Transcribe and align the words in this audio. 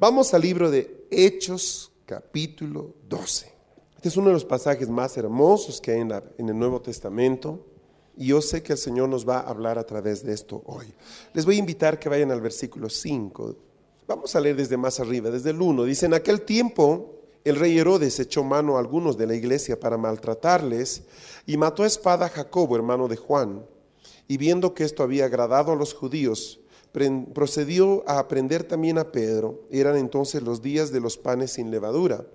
Vamos 0.00 0.32
al 0.32 0.42
libro 0.42 0.70
de 0.70 1.08
Hechos, 1.10 1.90
capítulo 2.06 2.94
12. 3.08 3.52
Este 3.96 4.08
es 4.08 4.16
uno 4.16 4.28
de 4.28 4.34
los 4.34 4.44
pasajes 4.44 4.88
más 4.88 5.16
hermosos 5.16 5.80
que 5.80 5.90
hay 5.90 6.00
en, 6.00 6.48
el 6.48 6.56
Nuevo 6.56 6.80
Testamento. 6.80 7.66
Y 8.16 8.28
yo 8.28 8.40
sé 8.40 8.62
que 8.62 8.74
el 8.74 8.78
Señor 8.78 9.08
nos 9.08 9.28
va 9.28 9.38
a 9.38 9.48
hablar 9.50 9.76
a 9.76 9.82
través 9.82 10.22
de 10.22 10.32
esto 10.32 10.62
hoy. 10.66 10.94
Les 11.34 11.44
voy 11.44 11.56
a 11.56 11.58
invitar 11.58 11.98
que 11.98 12.08
vayan 12.08 12.30
al 12.30 12.40
versículo 12.40 12.88
5. 12.88 13.56
Vamos 14.06 14.36
a 14.36 14.40
leer 14.40 14.54
desde 14.54 14.76
más 14.76 15.00
arriba, 15.00 15.30
desde 15.30 15.50
el 15.50 15.60
1. 15.60 15.82
Dice, 15.82 16.06
en 16.06 16.14
aquel 16.14 16.42
tiempo 16.42 17.16
el 17.42 17.56
rey 17.56 17.76
Herodes 17.76 18.20
echó 18.20 18.44
mano 18.44 18.76
a 18.76 18.78
algunos 18.78 19.18
de 19.18 19.26
la 19.26 19.34
iglesia 19.34 19.80
para 19.80 19.98
maltratarles 19.98 21.02
y 21.44 21.56
mató 21.56 21.82
a 21.82 21.88
espada 21.88 22.26
a 22.26 22.28
Jacobo, 22.30 22.76
hermano 22.76 23.08
de 23.08 23.16
Juan. 23.16 23.66
Y 24.28 24.36
viendo 24.36 24.74
que 24.74 24.84
esto 24.84 25.02
había 25.02 25.24
agradado 25.24 25.72
a 25.72 25.76
los 25.76 25.92
judíos, 25.92 26.60
procedió 26.92 28.02
a 28.08 28.18
aprender 28.18 28.64
también 28.64 28.98
a 28.98 29.12
Pedro. 29.12 29.66
Eran 29.70 29.96
entonces 29.96 30.42
los 30.42 30.62
días 30.62 30.90
de 30.90 31.00
los 31.00 31.16
panes 31.16 31.52
sin 31.52 31.70
levadura. 31.70 32.26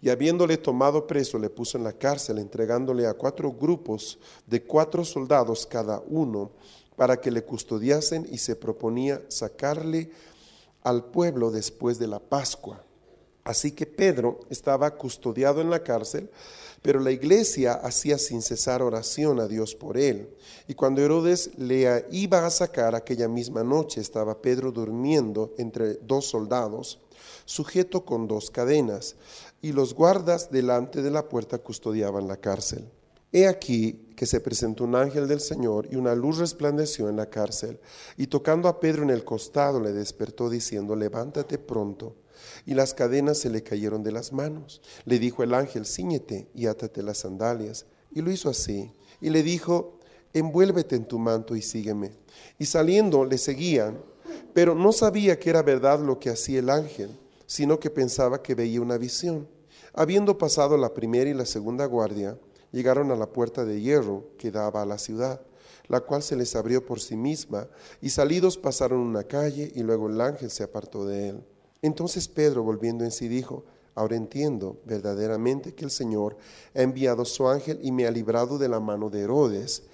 Y 0.00 0.10
habiéndole 0.10 0.56
tomado 0.56 1.06
preso, 1.06 1.38
le 1.38 1.50
puso 1.50 1.76
en 1.76 1.84
la 1.84 1.92
cárcel, 1.92 2.38
entregándole 2.38 3.06
a 3.06 3.14
cuatro 3.14 3.52
grupos 3.52 4.18
de 4.46 4.62
cuatro 4.62 5.04
soldados 5.04 5.66
cada 5.66 6.02
uno, 6.06 6.52
para 6.96 7.20
que 7.20 7.30
le 7.30 7.44
custodiasen 7.44 8.26
y 8.30 8.38
se 8.38 8.56
proponía 8.56 9.22
sacarle 9.28 10.10
al 10.82 11.04
pueblo 11.04 11.50
después 11.50 11.98
de 11.98 12.08
la 12.08 12.18
Pascua. 12.18 12.82
Así 13.44 13.72
que 13.72 13.86
Pedro 13.86 14.40
estaba 14.50 14.94
custodiado 14.96 15.60
en 15.60 15.70
la 15.70 15.82
cárcel, 15.82 16.28
pero 16.82 17.00
la 17.00 17.10
iglesia 17.10 17.72
hacía 17.74 18.18
sin 18.18 18.42
cesar 18.42 18.82
oración 18.82 19.40
a 19.40 19.48
Dios 19.48 19.74
por 19.74 19.98
él. 19.98 20.28
Y 20.66 20.74
cuando 20.74 21.02
Herodes 21.02 21.50
le 21.56 22.06
iba 22.10 22.46
a 22.46 22.50
sacar 22.50 22.94
aquella 22.94 23.28
misma 23.28 23.64
noche, 23.64 24.00
estaba 24.00 24.40
Pedro 24.40 24.72
durmiendo 24.72 25.54
entre 25.58 25.94
dos 25.94 26.26
soldados, 26.26 27.00
sujeto 27.44 28.04
con 28.04 28.28
dos 28.28 28.50
cadenas, 28.50 29.16
y 29.60 29.72
los 29.72 29.94
guardas 29.94 30.50
delante 30.50 31.02
de 31.02 31.10
la 31.10 31.28
puerta 31.28 31.58
custodiaban 31.58 32.28
la 32.28 32.36
cárcel. 32.36 32.88
He 33.32 33.46
aquí 33.46 34.08
que 34.16 34.24
se 34.24 34.40
presentó 34.40 34.84
un 34.84 34.94
ángel 34.94 35.28
del 35.28 35.40
Señor 35.40 35.86
y 35.90 35.96
una 35.96 36.14
luz 36.14 36.38
resplandeció 36.38 37.08
en 37.08 37.16
la 37.16 37.26
cárcel, 37.26 37.80
y 38.16 38.28
tocando 38.28 38.68
a 38.68 38.80
Pedro 38.80 39.02
en 39.02 39.10
el 39.10 39.24
costado 39.24 39.80
le 39.80 39.92
despertó 39.92 40.48
diciendo, 40.48 40.96
levántate 40.96 41.58
pronto 41.58 42.16
y 42.66 42.74
las 42.74 42.94
cadenas 42.94 43.38
se 43.38 43.50
le 43.50 43.62
cayeron 43.62 44.02
de 44.02 44.12
las 44.12 44.32
manos. 44.32 44.80
Le 45.04 45.18
dijo 45.18 45.42
el 45.42 45.54
ángel, 45.54 45.86
ciñete 45.86 46.48
y 46.54 46.66
átate 46.66 47.02
las 47.02 47.18
sandalias. 47.18 47.86
Y 48.10 48.22
lo 48.22 48.30
hizo 48.30 48.48
así. 48.48 48.92
Y 49.20 49.30
le 49.30 49.42
dijo, 49.42 49.98
envuélvete 50.32 50.96
en 50.96 51.06
tu 51.06 51.18
manto 51.18 51.56
y 51.56 51.62
sígueme. 51.62 52.12
Y 52.58 52.66
saliendo 52.66 53.24
le 53.24 53.38
seguían, 53.38 54.00
pero 54.54 54.74
no 54.74 54.92
sabía 54.92 55.38
que 55.38 55.50
era 55.50 55.62
verdad 55.62 56.00
lo 56.00 56.18
que 56.18 56.30
hacía 56.30 56.60
el 56.60 56.70
ángel, 56.70 57.18
sino 57.46 57.80
que 57.80 57.90
pensaba 57.90 58.42
que 58.42 58.54
veía 58.54 58.80
una 58.80 58.98
visión. 58.98 59.48
Habiendo 59.94 60.38
pasado 60.38 60.76
la 60.76 60.94
primera 60.94 61.30
y 61.30 61.34
la 61.34 61.46
segunda 61.46 61.86
guardia, 61.86 62.38
llegaron 62.72 63.10
a 63.10 63.16
la 63.16 63.32
puerta 63.32 63.64
de 63.64 63.80
hierro 63.80 64.30
que 64.38 64.50
daba 64.50 64.82
a 64.82 64.86
la 64.86 64.98
ciudad 64.98 65.40
la 65.88 66.00
cual 66.00 66.22
se 66.22 66.36
les 66.36 66.54
abrió 66.54 66.84
por 66.84 67.00
sí 67.00 67.16
misma, 67.16 67.68
y 68.00 68.10
salidos 68.10 68.56
pasaron 68.56 69.00
una 69.00 69.24
calle, 69.24 69.72
y 69.74 69.82
luego 69.82 70.08
el 70.08 70.20
ángel 70.20 70.50
se 70.50 70.62
apartó 70.62 71.06
de 71.06 71.30
él. 71.30 71.44
Entonces 71.82 72.28
Pedro, 72.28 72.62
volviendo 72.62 73.04
en 73.04 73.10
sí, 73.10 73.28
dijo, 73.28 73.64
ahora 73.94 74.16
entiendo 74.16 74.78
verdaderamente 74.84 75.74
que 75.74 75.84
el 75.84 75.90
Señor 75.90 76.36
ha 76.74 76.82
enviado 76.82 77.24
su 77.24 77.48
ángel 77.48 77.80
y 77.82 77.92
me 77.92 78.06
ha 78.06 78.10
librado 78.10 78.58
de 78.58 78.68
la 78.68 78.80
mano 78.80 79.10
de 79.10 79.22
Herodes 79.22 79.84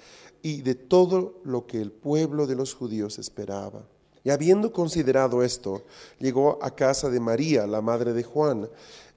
y 0.43 0.62
de 0.62 0.75
todo 0.75 1.41
lo 1.44 1.67
que 1.67 1.81
el 1.81 1.91
pueblo 1.91 2.47
de 2.47 2.55
los 2.55 2.75
judíos 2.75 3.19
esperaba. 3.19 3.87
Y 4.25 4.31
habiendo 4.31 4.73
considerado 4.73 5.43
esto, 5.43 5.83
llegó 6.19 6.59
a 6.62 6.75
casa 6.75 7.11
de 7.11 7.21
María, 7.21 7.67
la 7.67 7.83
madre 7.83 8.15
de 8.15 8.23
Juan, 8.23 8.69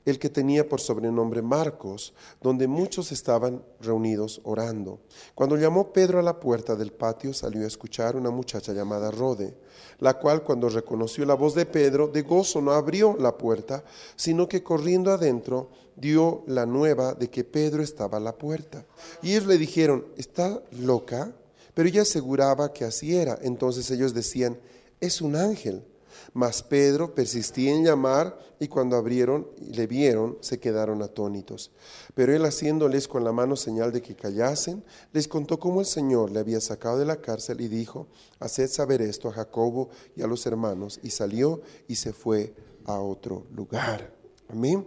el 0.09 0.19
que 0.19 0.29
tenía 0.29 0.67
por 0.67 0.79
sobrenombre 0.79 1.41
Marcos, 1.41 2.13
donde 2.41 2.67
muchos 2.67 3.11
estaban 3.11 3.61
reunidos 3.81 4.39
orando. 4.45 5.01
Cuando 5.35 5.57
llamó 5.57 5.91
Pedro 5.91 6.19
a 6.19 6.23
la 6.23 6.39
puerta 6.39 6.75
del 6.77 6.93
patio, 6.93 7.33
salió 7.33 7.65
a 7.65 7.67
escuchar 7.67 8.15
una 8.15 8.29
muchacha 8.29 8.71
llamada 8.71 9.11
Rode, 9.11 9.53
la 9.99 10.17
cual 10.17 10.43
cuando 10.43 10.69
reconoció 10.69 11.25
la 11.25 11.33
voz 11.33 11.55
de 11.55 11.65
Pedro, 11.65 12.07
de 12.07 12.21
gozo 12.21 12.61
no 12.61 12.71
abrió 12.71 13.17
la 13.19 13.37
puerta, 13.37 13.83
sino 14.15 14.47
que 14.47 14.63
corriendo 14.63 15.11
adentro 15.11 15.71
dio 15.97 16.43
la 16.47 16.65
nueva 16.65 17.13
de 17.13 17.29
que 17.29 17.43
Pedro 17.43 17.83
estaba 17.83 18.17
a 18.17 18.21
la 18.21 18.37
puerta. 18.37 18.85
Y 19.21 19.31
ellos 19.31 19.45
le 19.45 19.57
dijeron, 19.57 20.05
¿está 20.15 20.61
loca? 20.79 21.33
Pero 21.73 21.89
ella 21.89 22.03
aseguraba 22.03 22.71
que 22.71 22.85
así 22.85 23.13
era. 23.13 23.37
Entonces 23.41 23.91
ellos 23.91 24.13
decían, 24.13 24.57
es 25.01 25.21
un 25.21 25.35
ángel. 25.35 25.83
Mas 26.37 26.61
Pedro 26.61 27.15
persistía 27.15 27.73
en 27.73 27.83
llamar 27.83 28.37
y 28.59 28.67
cuando 28.67 28.95
abrieron 28.95 29.47
y 29.59 29.73
le 29.73 29.87
vieron, 29.87 30.37
se 30.41 30.59
quedaron 30.59 31.01
atónitos. 31.01 31.71
Pero 32.13 32.31
él 32.31 32.45
haciéndoles 32.45 33.07
con 33.07 33.23
la 33.23 33.31
mano 33.31 33.55
señal 33.55 33.91
de 33.91 34.03
que 34.03 34.15
callasen, 34.15 34.83
les 35.13 35.27
contó 35.27 35.59
cómo 35.59 35.79
el 35.79 35.87
Señor 35.87 36.29
le 36.29 36.39
había 36.39 36.61
sacado 36.61 36.99
de 36.99 37.05
la 37.05 37.21
cárcel 37.21 37.59
y 37.61 37.67
dijo, 37.67 38.05
haced 38.39 38.69
saber 38.69 39.01
esto 39.01 39.29
a 39.29 39.33
Jacobo 39.33 39.89
y 40.15 40.21
a 40.21 40.27
los 40.27 40.45
hermanos. 40.45 40.99
Y 41.01 41.09
salió 41.09 41.63
y 41.87 41.95
se 41.95 42.13
fue 42.13 42.53
a 42.85 42.99
otro 42.99 43.47
lugar. 43.55 44.13
Amén. 44.47 44.85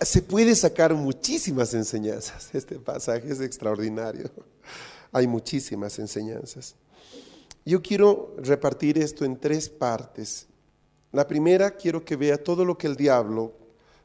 se 0.00 0.22
puede 0.22 0.54
sacar 0.54 0.94
muchísimas 0.94 1.74
enseñanzas. 1.74 2.50
Este 2.54 2.78
pasaje 2.78 3.32
es 3.32 3.40
extraordinario. 3.40 4.30
Hay 5.10 5.26
muchísimas 5.26 5.98
enseñanzas. 5.98 6.76
Yo 7.68 7.82
quiero 7.82 8.34
repartir 8.38 8.96
esto 8.96 9.26
en 9.26 9.38
tres 9.38 9.68
partes. 9.68 10.46
La 11.12 11.26
primera, 11.26 11.72
quiero 11.72 12.02
que 12.02 12.16
vea 12.16 12.42
todo 12.42 12.64
lo 12.64 12.78
que 12.78 12.86
el 12.86 12.96
diablo 12.96 13.52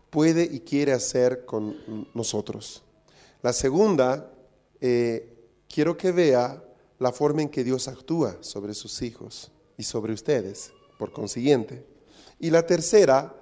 puede 0.10 0.44
y 0.44 0.60
quiere 0.60 0.92
hacer 0.92 1.46
con 1.46 2.10
nosotros. 2.14 2.84
La 3.42 3.54
segunda, 3.54 4.30
eh, 4.82 5.34
quiero 5.70 5.96
que 5.96 6.12
vea 6.12 6.62
la 7.00 7.14
forma 7.14 7.42
en 7.42 7.48
que 7.48 7.64
Dios 7.64 7.88
actúa 7.88 8.36
sobre 8.42 8.74
sus 8.74 9.02
hijos 9.02 9.50
y 9.78 9.84
sobre 9.84 10.12
ustedes, 10.12 10.74
por 11.00 11.14
consiguiente. 11.14 11.86
Y 12.40 12.50
la 12.50 12.68
tercera, 12.68 13.34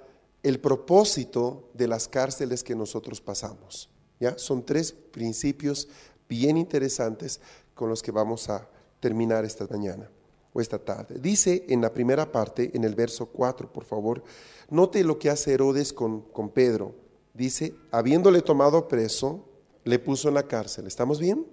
el 0.44 0.60
propósito 0.60 1.68
de 1.74 1.88
las 1.88 2.06
cárceles 2.06 2.62
que 2.62 2.76
nosotros 2.76 3.20
pasamos. 3.20 3.90
¿ya? 4.20 4.38
Son 4.38 4.64
tres 4.64 4.92
principios 4.92 5.88
bien 6.28 6.58
interesantes 6.58 7.40
con 7.74 7.88
los 7.88 8.04
que 8.04 8.12
vamos 8.12 8.48
a 8.48 8.68
terminar 9.02 9.44
esta 9.44 9.66
mañana 9.68 10.08
o 10.54 10.60
esta 10.60 10.78
tarde. 10.78 11.18
Dice 11.18 11.64
en 11.68 11.80
la 11.80 11.92
primera 11.92 12.30
parte, 12.30 12.70
en 12.72 12.84
el 12.84 12.94
verso 12.94 13.26
4, 13.26 13.72
por 13.72 13.84
favor, 13.84 14.22
note 14.70 15.02
lo 15.02 15.18
que 15.18 15.28
hace 15.28 15.52
Herodes 15.52 15.92
con, 15.92 16.22
con 16.22 16.50
Pedro. 16.50 16.94
Dice, 17.34 17.74
habiéndole 17.90 18.42
tomado 18.42 18.86
preso, 18.86 19.44
le 19.84 19.98
puso 19.98 20.28
en 20.28 20.34
la 20.34 20.44
cárcel. 20.44 20.86
¿Estamos 20.86 21.18
bien? 21.18 21.44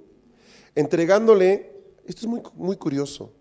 Entregándole, 0.76 1.76
esto 2.06 2.22
es 2.22 2.28
muy, 2.28 2.42
muy 2.54 2.78
curioso, 2.78 3.34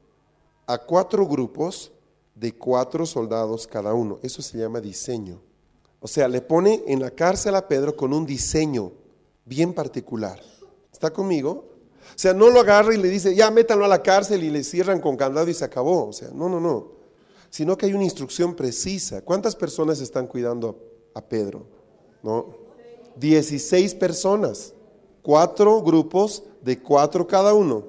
a 0.67 0.79
cuatro 0.79 1.27
grupos 1.27 1.93
de 2.35 2.57
cuatro 2.57 3.05
soldados 3.05 3.67
cada 3.67 3.93
uno. 3.93 4.19
Eso 4.23 4.41
se 4.41 4.57
llama 4.57 4.81
diseño. 4.81 5.43
O 6.01 6.09
sea, 6.09 6.29
le 6.29 6.41
pone 6.41 6.83
en 6.87 7.01
la 7.01 7.11
cárcel 7.11 7.57
a 7.57 7.69
Pedro 7.69 7.95
con 7.95 8.15
un 8.15 8.25
diseño 8.25 8.93
bien 9.45 9.75
particular. 9.75 10.41
¿Está 10.93 11.13
conmigo? 11.13 11.78
O 12.15 12.19
sea, 12.19 12.35
no 12.35 12.51
lo 12.51 12.61
agarra 12.61 12.95
y 12.95 12.99
le 12.99 13.09
dice, 13.09 13.35
ya 13.35 13.51
métanlo 13.51 13.85
a 13.85 13.89
la 13.89 14.03
cárcel 14.03 14.43
y 14.43 14.51
le 14.51 14.65
cierran 14.65 15.01
con 15.01 15.17
candado 15.17 15.49
y 15.49 15.55
se 15.55 15.65
acabó. 15.65 16.09
O 16.09 16.13
sea, 16.13 16.29
no, 16.33 16.49
no, 16.49 16.61
no. 16.61 16.93
Sino 17.51 17.77
que 17.77 17.87
hay 17.87 17.95
una 17.95 18.05
instrucción 18.05 18.55
precisa. 18.55 19.23
¿Cuántas 19.23 19.55
personas 19.55 20.01
están 20.01 20.27
cuidando 20.27 20.79
a 21.15 21.23
Pedro? 21.23 21.67
¿No? 22.23 22.49
16 23.17 23.95
personas. 23.95 24.75
Cuatro 25.23 25.83
grupos 25.83 26.43
de 26.63 26.81
cuatro 26.81 27.27
cada 27.27 27.55
uno. 27.55 27.85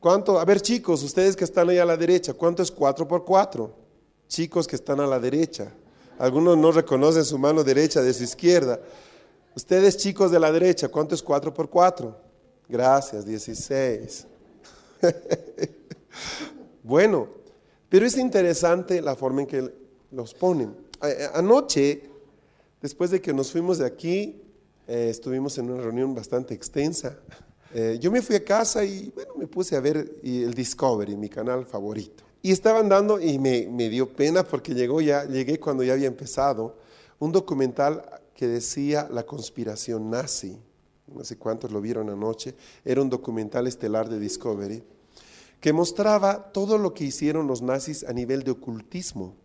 ¿Cuánto? 0.00 0.38
A 0.38 0.44
ver, 0.44 0.60
chicos, 0.60 1.02
ustedes 1.02 1.36
que 1.36 1.44
están 1.44 1.68
ahí 1.68 1.78
a 1.78 1.84
la 1.84 1.96
derecha, 1.96 2.34
¿cuánto 2.34 2.62
es 2.62 2.70
cuatro 2.70 3.06
por 3.06 3.24
cuatro? 3.24 3.72
Chicos 4.26 4.66
que 4.66 4.76
están 4.76 4.98
a 5.00 5.06
la 5.06 5.20
derecha. 5.20 5.72
Algunos 6.18 6.56
no 6.58 6.72
reconocen 6.72 7.24
su 7.24 7.38
mano 7.38 7.62
derecha 7.62 8.02
de 8.02 8.12
su 8.12 8.24
izquierda. 8.24 8.80
Ustedes, 9.54 9.96
chicos 9.96 10.30
de 10.30 10.40
la 10.40 10.50
derecha, 10.50 10.88
¿cuánto 10.88 11.14
es 11.14 11.22
cuatro 11.22 11.52
por 11.52 11.68
cuatro? 11.68 12.16
Gracias, 12.72 13.26
16. 13.26 14.26
Bueno, 16.84 17.28
pero 17.88 18.04
es 18.04 18.18
interesante 18.18 19.00
la 19.00 19.14
forma 19.14 19.42
en 19.42 19.46
que 19.46 19.72
los 20.10 20.34
ponen. 20.34 20.74
Anoche, 21.32 22.02
después 22.82 23.10
de 23.12 23.20
que 23.20 23.32
nos 23.32 23.52
fuimos 23.52 23.78
de 23.78 23.86
aquí, 23.86 24.42
eh, 24.88 25.06
estuvimos 25.08 25.56
en 25.58 25.70
una 25.70 25.80
reunión 25.80 26.12
bastante 26.12 26.54
extensa. 26.54 27.18
Eh, 27.72 27.98
yo 28.00 28.10
me 28.10 28.20
fui 28.20 28.34
a 28.36 28.44
casa 28.44 28.84
y 28.84 29.12
bueno, 29.14 29.34
me 29.36 29.46
puse 29.46 29.76
a 29.76 29.80
ver 29.80 30.16
el 30.22 30.52
Discovery, 30.52 31.16
mi 31.16 31.28
canal 31.28 31.64
favorito. 31.64 32.24
Y 32.42 32.50
estaban 32.50 32.88
dando, 32.88 33.20
y 33.20 33.38
me, 33.38 33.68
me, 33.68 33.88
dio 33.88 34.08
pena 34.08 34.42
porque 34.42 34.74
llegó 34.74 35.00
ya, 35.00 35.24
llegué 35.24 35.60
cuando 35.60 35.84
ya 35.84 35.92
había 35.92 36.08
empezado, 36.08 36.76
un 37.20 37.30
documental 37.32 38.04
que 38.34 38.48
decía 38.48 39.08
La 39.10 39.24
conspiración 39.24 40.10
nazi. 40.10 40.58
No 41.14 41.24
sé 41.24 41.36
cuántos 41.36 41.72
lo 41.72 41.80
vieron 41.80 42.10
anoche. 42.10 42.54
Era 42.84 43.02
un 43.02 43.10
documental 43.10 43.66
estelar 43.66 44.08
de 44.08 44.18
Discovery 44.18 44.82
que 45.62 45.72
mostraba 45.72 46.52
todo 46.52 46.76
lo 46.76 46.92
que 46.92 47.04
hicieron 47.04 47.46
los 47.46 47.62
nazis 47.62 48.02
a 48.04 48.12
nivel 48.12 48.42
de 48.42 48.50
ocultismo. 48.50 49.36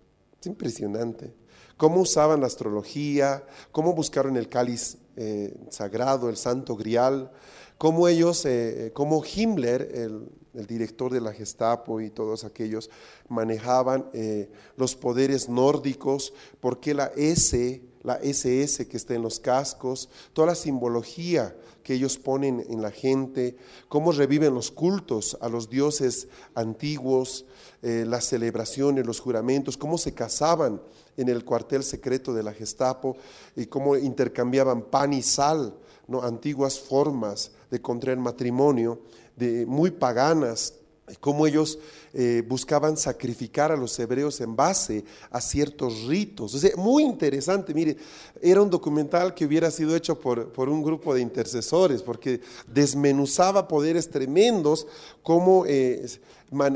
Es 0.42 0.48
impresionante. 0.48 1.32
Cómo 1.78 2.02
usaban 2.02 2.42
la 2.42 2.48
astrología, 2.48 3.46
cómo 3.72 3.94
buscaron 3.94 4.36
el 4.36 4.50
cáliz 4.50 4.98
eh, 5.16 5.56
sagrado, 5.70 6.28
el 6.30 6.38
santo 6.38 6.76
grial, 6.76 7.32
cómo 7.78 8.08
ellos, 8.08 8.46
eh, 8.46 8.92
cómo 8.96 9.24
Himmler, 9.24 9.92
el, 9.94 10.28
director 10.68 11.14
de 11.14 11.22
la 11.22 11.34
Gestapo 11.34 12.02
y 12.02 12.10
todos 12.10 12.44
aquellos, 12.44 12.90
manejaban 13.30 14.10
eh, 14.14 14.50
los 14.76 14.96
poderes 14.96 15.50
nórdicos, 15.50 16.34
porque 16.60 16.96
la 16.96 17.12
S, 17.16 17.80
la 18.04 18.16
SS 18.16 18.88
que 18.88 18.98
está 18.98 19.14
en 19.14 19.22
los 19.22 19.40
cascos, 19.40 20.10
toda 20.34 20.48
la 20.48 20.56
simbología 20.56 21.56
que 21.84 21.94
ellos 21.94 22.18
ponen 22.18 22.66
en 22.70 22.82
la 22.82 22.92
gente, 22.92 23.56
cómo 23.88 24.12
reviven 24.12 24.54
los 24.54 24.72
cultos 24.72 25.38
a 25.40 25.48
los 25.48 25.70
dioses 25.70 26.28
antiguos, 26.54 27.46
eh, 27.82 28.04
las 28.06 28.26
celebraciones, 28.26 29.06
los 29.06 29.20
juramentos, 29.20 29.78
cómo 29.78 29.98
se 29.98 30.14
casaban 30.14 30.82
en 31.16 31.30
el 31.30 31.46
cuartel 31.46 31.84
secreto 31.84 32.34
de 32.34 32.44
la 32.44 32.54
Gestapo 32.54 33.16
y 33.56 33.68
cómo 33.68 33.96
intercambiaban 33.96 34.84
pan 34.84 35.14
y 35.14 35.22
sal, 35.22 35.74
¿no? 36.08 36.22
antiguas 36.24 36.80
formas 36.80 37.52
de 37.72 37.82
contraer 37.82 38.18
matrimonio, 38.18 39.02
de, 39.36 39.66
muy 39.66 39.92
paganas, 39.92 40.74
cómo 41.22 41.48
ellos 41.48 41.80
eh, 42.14 42.44
buscaban 42.48 42.98
sacrificar 42.98 43.72
a 43.72 43.78
los 43.78 43.98
hebreos 43.98 44.42
en 44.42 44.56
base 44.56 45.06
a 45.32 45.40
ciertos 45.40 46.04
ritos. 46.04 46.58
Muy 46.76 47.04
interesante, 47.04 47.74
mire, 47.74 47.96
era 48.42 48.62
un 48.62 48.70
documental 48.70 49.34
que 49.34 49.46
hubiera 49.46 49.72
sido 49.72 49.96
hecho 49.96 50.20
por, 50.20 50.52
por 50.52 50.68
un 50.68 50.84
grupo 50.84 51.14
de 51.14 51.22
intercesores, 51.22 52.02
porque 52.02 52.42
desmenuzaba 52.68 53.68
poderes 53.70 54.10
tremendos, 54.10 54.86
cómo 55.24 55.66
eh, 55.66 56.06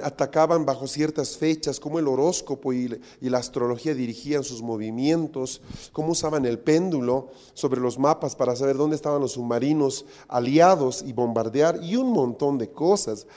atacaban 0.01 0.65
bajo 0.65 0.87
ciertas 0.87 1.35
fechas, 1.37 1.79
cómo 1.79 1.99
el 1.99 2.07
horóscopo 2.07 2.71
y, 2.71 3.01
y 3.19 3.29
la 3.29 3.39
astrología 3.39 3.93
dirigían 3.93 4.45
sus 4.45 4.61
movimientos, 4.61 5.61
cómo 5.91 6.11
usaban 6.11 6.45
el 6.45 6.59
péndulo 6.59 7.31
sobre 7.53 7.81
los 7.81 7.99
mapas 7.99 8.37
para 8.37 8.55
saber 8.55 8.77
dónde 8.77 8.95
estaban 8.95 9.21
los 9.21 9.33
submarinos 9.33 10.05
aliados 10.29 11.03
y 11.05 11.11
bombardear, 11.11 11.81
y 11.83 11.97
un 11.97 12.11
montón 12.11 12.57
de 12.57 12.69
cosas. 12.69 13.27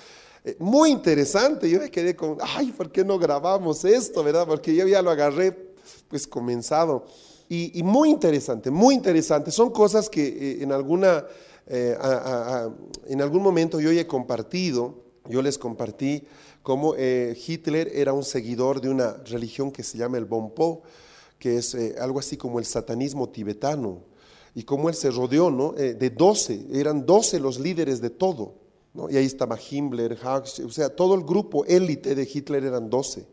Eh, 0.46 0.56
muy 0.58 0.90
interesante, 0.90 1.70
yo 1.70 1.80
me 1.80 1.90
quedé 1.90 2.14
con, 2.14 2.36
ay, 2.42 2.70
¿por 2.72 2.92
qué 2.92 3.02
no 3.02 3.18
grabamos 3.18 3.82
esto, 3.86 4.22
verdad? 4.22 4.46
Porque 4.46 4.74
yo 4.74 4.86
ya 4.86 5.00
lo 5.00 5.10
agarré, 5.10 5.52
pues 6.08 6.26
comenzado. 6.26 7.06
Y, 7.48 7.82
muy 7.82 8.10
interesante, 8.10 8.70
muy 8.70 8.94
interesante. 8.94 9.50
Son 9.50 9.70
cosas 9.70 10.10
que 10.10 10.26
eh, 10.26 10.62
en, 10.62 10.72
alguna, 10.72 11.24
eh, 11.66 11.96
en 13.06 13.22
algún 13.22 13.42
momento 13.42 13.80
yo 13.80 13.90
he 13.90 14.06
compartido, 14.06 15.04
yo 15.28 15.40
les 15.40 15.56
compartí 15.56 16.26
cómo 16.62 16.94
Hitler 16.96 17.92
era 17.94 18.12
un 18.12 18.24
seguidor 18.24 18.80
de 18.80 18.88
una 18.88 19.12
religión 19.24 19.70
que 19.70 19.82
se 19.84 19.98
llama 19.98 20.18
el 20.18 20.24
Bonpo, 20.24 20.82
que 21.38 21.58
es 21.58 21.76
algo 21.98 22.18
así 22.18 22.36
como 22.36 22.58
el 22.58 22.64
satanismo 22.64 23.28
tibetano, 23.28 24.02
y 24.54 24.64
cómo 24.64 24.88
él 24.88 24.94
se 24.94 25.10
rodeó 25.10 25.50
¿no? 25.50 25.72
de 25.72 26.10
12, 26.10 26.66
eran 26.72 27.06
12 27.06 27.38
los 27.38 27.60
líderes 27.60 28.00
de 28.00 28.10
todo. 28.10 28.63
Y 29.10 29.16
ahí 29.16 29.26
estaba 29.26 29.58
Himmler, 29.58 30.12
Hux, 30.12 30.60
o 30.60 30.70
sea, 30.70 30.88
todo 30.88 31.14
el 31.14 31.24
grupo 31.24 31.64
élite 31.64 32.14
de 32.14 32.28
Hitler 32.32 32.64
eran 32.64 32.88
12. 32.88 33.26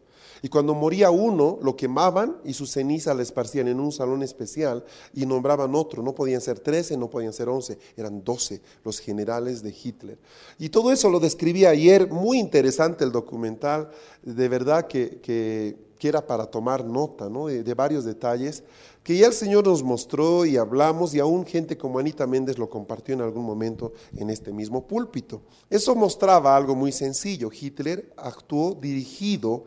Y 0.43 0.49
cuando 0.49 0.73
moría 0.73 1.11
uno, 1.11 1.59
lo 1.61 1.75
quemaban 1.75 2.37
y 2.43 2.53
su 2.53 2.65
ceniza 2.65 3.13
la 3.13 3.21
esparcían 3.21 3.67
en 3.67 3.79
un 3.79 3.91
salón 3.91 4.23
especial 4.23 4.83
y 5.13 5.27
nombraban 5.27 5.75
otro. 5.75 6.01
No 6.01 6.15
podían 6.15 6.41
ser 6.41 6.59
13, 6.59 6.97
no 6.97 7.11
podían 7.11 7.31
ser 7.31 7.47
11, 7.47 7.77
eran 7.95 8.23
12 8.23 8.61
los 8.83 8.99
generales 8.99 9.61
de 9.61 9.69
Hitler. 9.69 10.17
Y 10.57 10.69
todo 10.69 10.91
eso 10.91 11.09
lo 11.09 11.19
describí 11.19 11.65
ayer, 11.65 12.09
muy 12.09 12.39
interesante 12.39 13.03
el 13.03 13.11
documental, 13.11 13.91
de 14.23 14.49
verdad 14.49 14.87
que, 14.87 15.19
que, 15.21 15.90
era 16.07 16.25
para 16.25 16.45
tomar 16.45 16.83
nota 16.85 17.29
¿no? 17.29 17.47
de 17.47 17.73
varios 17.73 18.05
detalles 18.05 18.63
que 19.03 19.17
ya 19.17 19.27
el 19.27 19.33
Señor 19.33 19.65
nos 19.65 19.81
mostró 19.81 20.45
y 20.45 20.57
hablamos 20.57 21.13
y 21.15 21.19
aún 21.19 21.45
gente 21.45 21.77
como 21.77 21.97
Anita 21.97 22.27
Méndez 22.27 22.57
lo 22.57 22.69
compartió 22.69 23.15
en 23.15 23.21
algún 23.21 23.43
momento 23.43 23.93
en 24.15 24.29
este 24.29 24.51
mismo 24.51 24.85
púlpito. 24.85 25.41
Eso 25.69 25.95
mostraba 25.95 26.55
algo 26.55 26.75
muy 26.75 26.91
sencillo. 26.91 27.49
Hitler 27.51 28.13
actuó 28.15 28.75
dirigido 28.75 29.63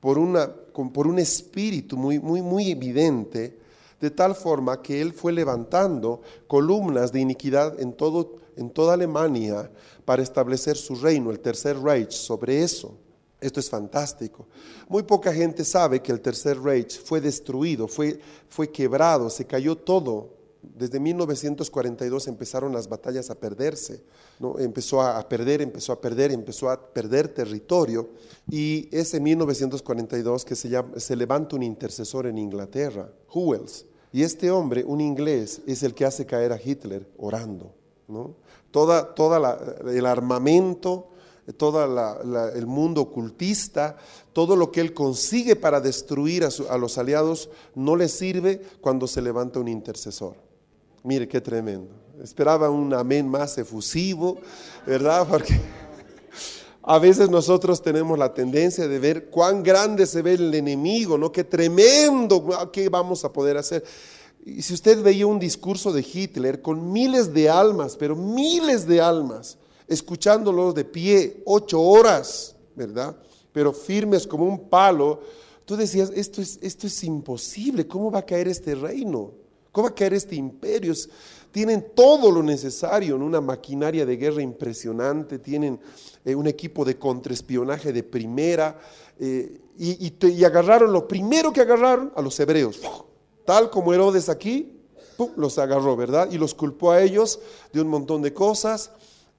por, 0.00 0.18
una, 0.18 0.48
por 0.48 1.06
un 1.06 1.18
espíritu 1.18 1.96
muy, 1.96 2.18
muy, 2.18 2.40
muy 2.40 2.70
evidente, 2.70 3.58
de 4.00 4.10
tal 4.10 4.34
forma 4.34 4.80
que 4.80 5.02
él 5.02 5.12
fue 5.12 5.32
levantando 5.32 6.22
columnas 6.46 7.12
de 7.12 7.20
iniquidad 7.20 7.78
en, 7.80 7.92
todo, 7.92 8.36
en 8.56 8.70
toda 8.70 8.94
Alemania 8.94 9.70
para 10.04 10.22
establecer 10.22 10.76
su 10.76 10.94
reino, 10.94 11.30
el 11.30 11.40
Tercer 11.40 11.78
Reich, 11.78 12.12
sobre 12.12 12.62
eso. 12.62 12.94
Esto 13.40 13.60
es 13.60 13.70
fantástico. 13.70 14.46
Muy 14.88 15.04
poca 15.04 15.32
gente 15.32 15.64
sabe 15.64 16.02
que 16.02 16.10
el 16.10 16.20
Tercer 16.20 16.60
Reich 16.60 17.00
fue 17.00 17.20
destruido, 17.20 17.86
fue, 17.86 18.18
fue 18.48 18.70
quebrado, 18.70 19.30
se 19.30 19.44
cayó 19.44 19.76
todo. 19.76 20.36
Desde 20.60 20.98
1942 20.98 22.26
empezaron 22.26 22.72
las 22.72 22.88
batallas 22.88 23.30
a 23.30 23.36
perderse, 23.36 24.02
¿no? 24.40 24.58
empezó 24.58 25.00
a, 25.00 25.28
perder, 25.28 25.62
empezó 25.62 25.92
a 25.92 26.00
perder, 26.00 26.32
empezó 26.32 26.68
a 26.68 26.92
perder 26.92 27.28
territorio. 27.28 28.08
Y 28.50 28.88
es 28.90 29.14
en 29.14 29.22
1942 29.22 30.44
que 30.44 30.56
se, 30.56 30.70
se 30.96 31.16
levanta 31.16 31.54
un 31.54 31.62
intercesor 31.62 32.26
en 32.26 32.38
Inglaterra, 32.38 33.12
Hewells. 33.32 33.86
Y 34.12 34.22
este 34.22 34.50
hombre, 34.50 34.84
un 34.84 35.00
inglés, 35.00 35.60
es 35.66 35.84
el 35.84 35.94
que 35.94 36.04
hace 36.04 36.26
caer 36.26 36.52
a 36.52 36.60
Hitler 36.62 37.08
orando. 37.18 37.72
¿no? 38.08 38.34
Toda, 38.70 39.14
toda 39.14 39.58
el 39.86 40.06
armamento, 40.06 41.08
todo 41.56 41.82
el 42.54 42.66
mundo 42.66 43.02
ocultista, 43.02 43.96
todo 44.32 44.56
lo 44.56 44.70
que 44.70 44.80
él 44.80 44.92
consigue 44.92 45.56
para 45.56 45.80
destruir 45.80 46.44
a, 46.44 46.78
los 46.78 46.98
aliados, 46.98 47.48
no 47.74 47.96
le 47.96 48.08
sirve 48.08 48.60
cuando 48.80 49.06
se 49.06 49.22
levanta 49.22 49.58
un 49.58 49.68
intercesor. 49.68 50.36
Mire 51.02 51.26
qué 51.26 51.40
tremendo. 51.40 51.90
Esperaba 52.22 52.68
un 52.68 52.92
amén 52.92 53.28
más 53.28 53.56
efusivo, 53.58 54.38
¿verdad? 54.86 55.26
Porque 55.30 55.60
a 56.82 56.98
veces 56.98 57.30
nosotros 57.30 57.82
tenemos 57.82 58.18
la 58.18 58.34
tendencia 58.34 58.88
de 58.88 58.98
ver 58.98 59.26
cuán 59.26 59.62
grande 59.62 60.06
se 60.06 60.22
ve 60.22 60.34
el 60.34 60.54
enemigo, 60.54 61.16
¿no? 61.16 61.32
Qué 61.32 61.44
tremendo, 61.44 62.70
¿qué 62.72 62.88
vamos 62.88 63.24
a 63.24 63.32
poder 63.32 63.56
hacer? 63.56 63.84
Y 64.44 64.62
si 64.62 64.74
usted 64.74 65.02
veía 65.02 65.26
un 65.26 65.38
discurso 65.38 65.92
de 65.92 66.00
Hitler 66.00 66.62
con 66.62 66.92
miles 66.92 67.32
de 67.34 67.50
almas, 67.50 67.96
pero 67.96 68.16
miles 68.16 68.86
de 68.86 69.00
almas, 69.00 69.58
escuchándolos 69.88 70.74
de 70.74 70.84
pie 70.84 71.42
ocho 71.46 71.80
horas, 71.80 72.54
¿verdad? 72.76 73.16
Pero 73.52 73.72
firmes 73.72 74.26
como 74.26 74.44
un 74.44 74.68
palo. 74.68 75.20
Tú 75.64 75.76
decías, 75.76 76.12
esto 76.14 76.40
es, 76.40 76.58
esto 76.62 76.86
es 76.86 77.02
imposible, 77.04 77.86
¿cómo 77.86 78.10
va 78.10 78.20
a 78.20 78.26
caer 78.26 78.48
este 78.48 78.74
reino? 78.74 79.32
¿Cómo 79.72 79.88
va 79.88 79.90
a 79.90 79.94
caer 79.94 80.14
este 80.14 80.36
imperio? 80.36 80.94
Tienen 81.50 81.92
todo 81.94 82.30
lo 82.30 82.42
necesario, 82.42 83.16
en 83.16 83.22
una 83.22 83.40
maquinaria 83.40 84.04
de 84.04 84.16
guerra 84.16 84.42
impresionante, 84.42 85.38
tienen 85.38 85.80
eh, 86.24 86.34
un 86.34 86.46
equipo 86.46 86.84
de 86.84 86.98
contraespionaje 86.98 87.92
de 87.92 88.02
primera, 88.02 88.78
eh, 89.18 89.60
y, 89.78 90.44
agarraron 90.44 90.92
lo 90.92 91.06
primero 91.06 91.52
que 91.52 91.60
agarraron 91.60 92.12
a 92.16 92.22
los 92.22 92.38
hebreos, 92.40 92.80
tal 93.44 93.70
como 93.70 93.94
Herodes 93.94 94.28
aquí, 94.28 94.74
los 95.36 95.58
agarró, 95.58 95.96
¿verdad? 95.96 96.28
Y 96.30 96.38
los 96.38 96.54
culpó 96.54 96.92
a 96.92 97.02
ellos 97.02 97.40
de 97.72 97.80
un 97.80 97.88
montón 97.88 98.22
de 98.22 98.32
cosas. 98.32 98.90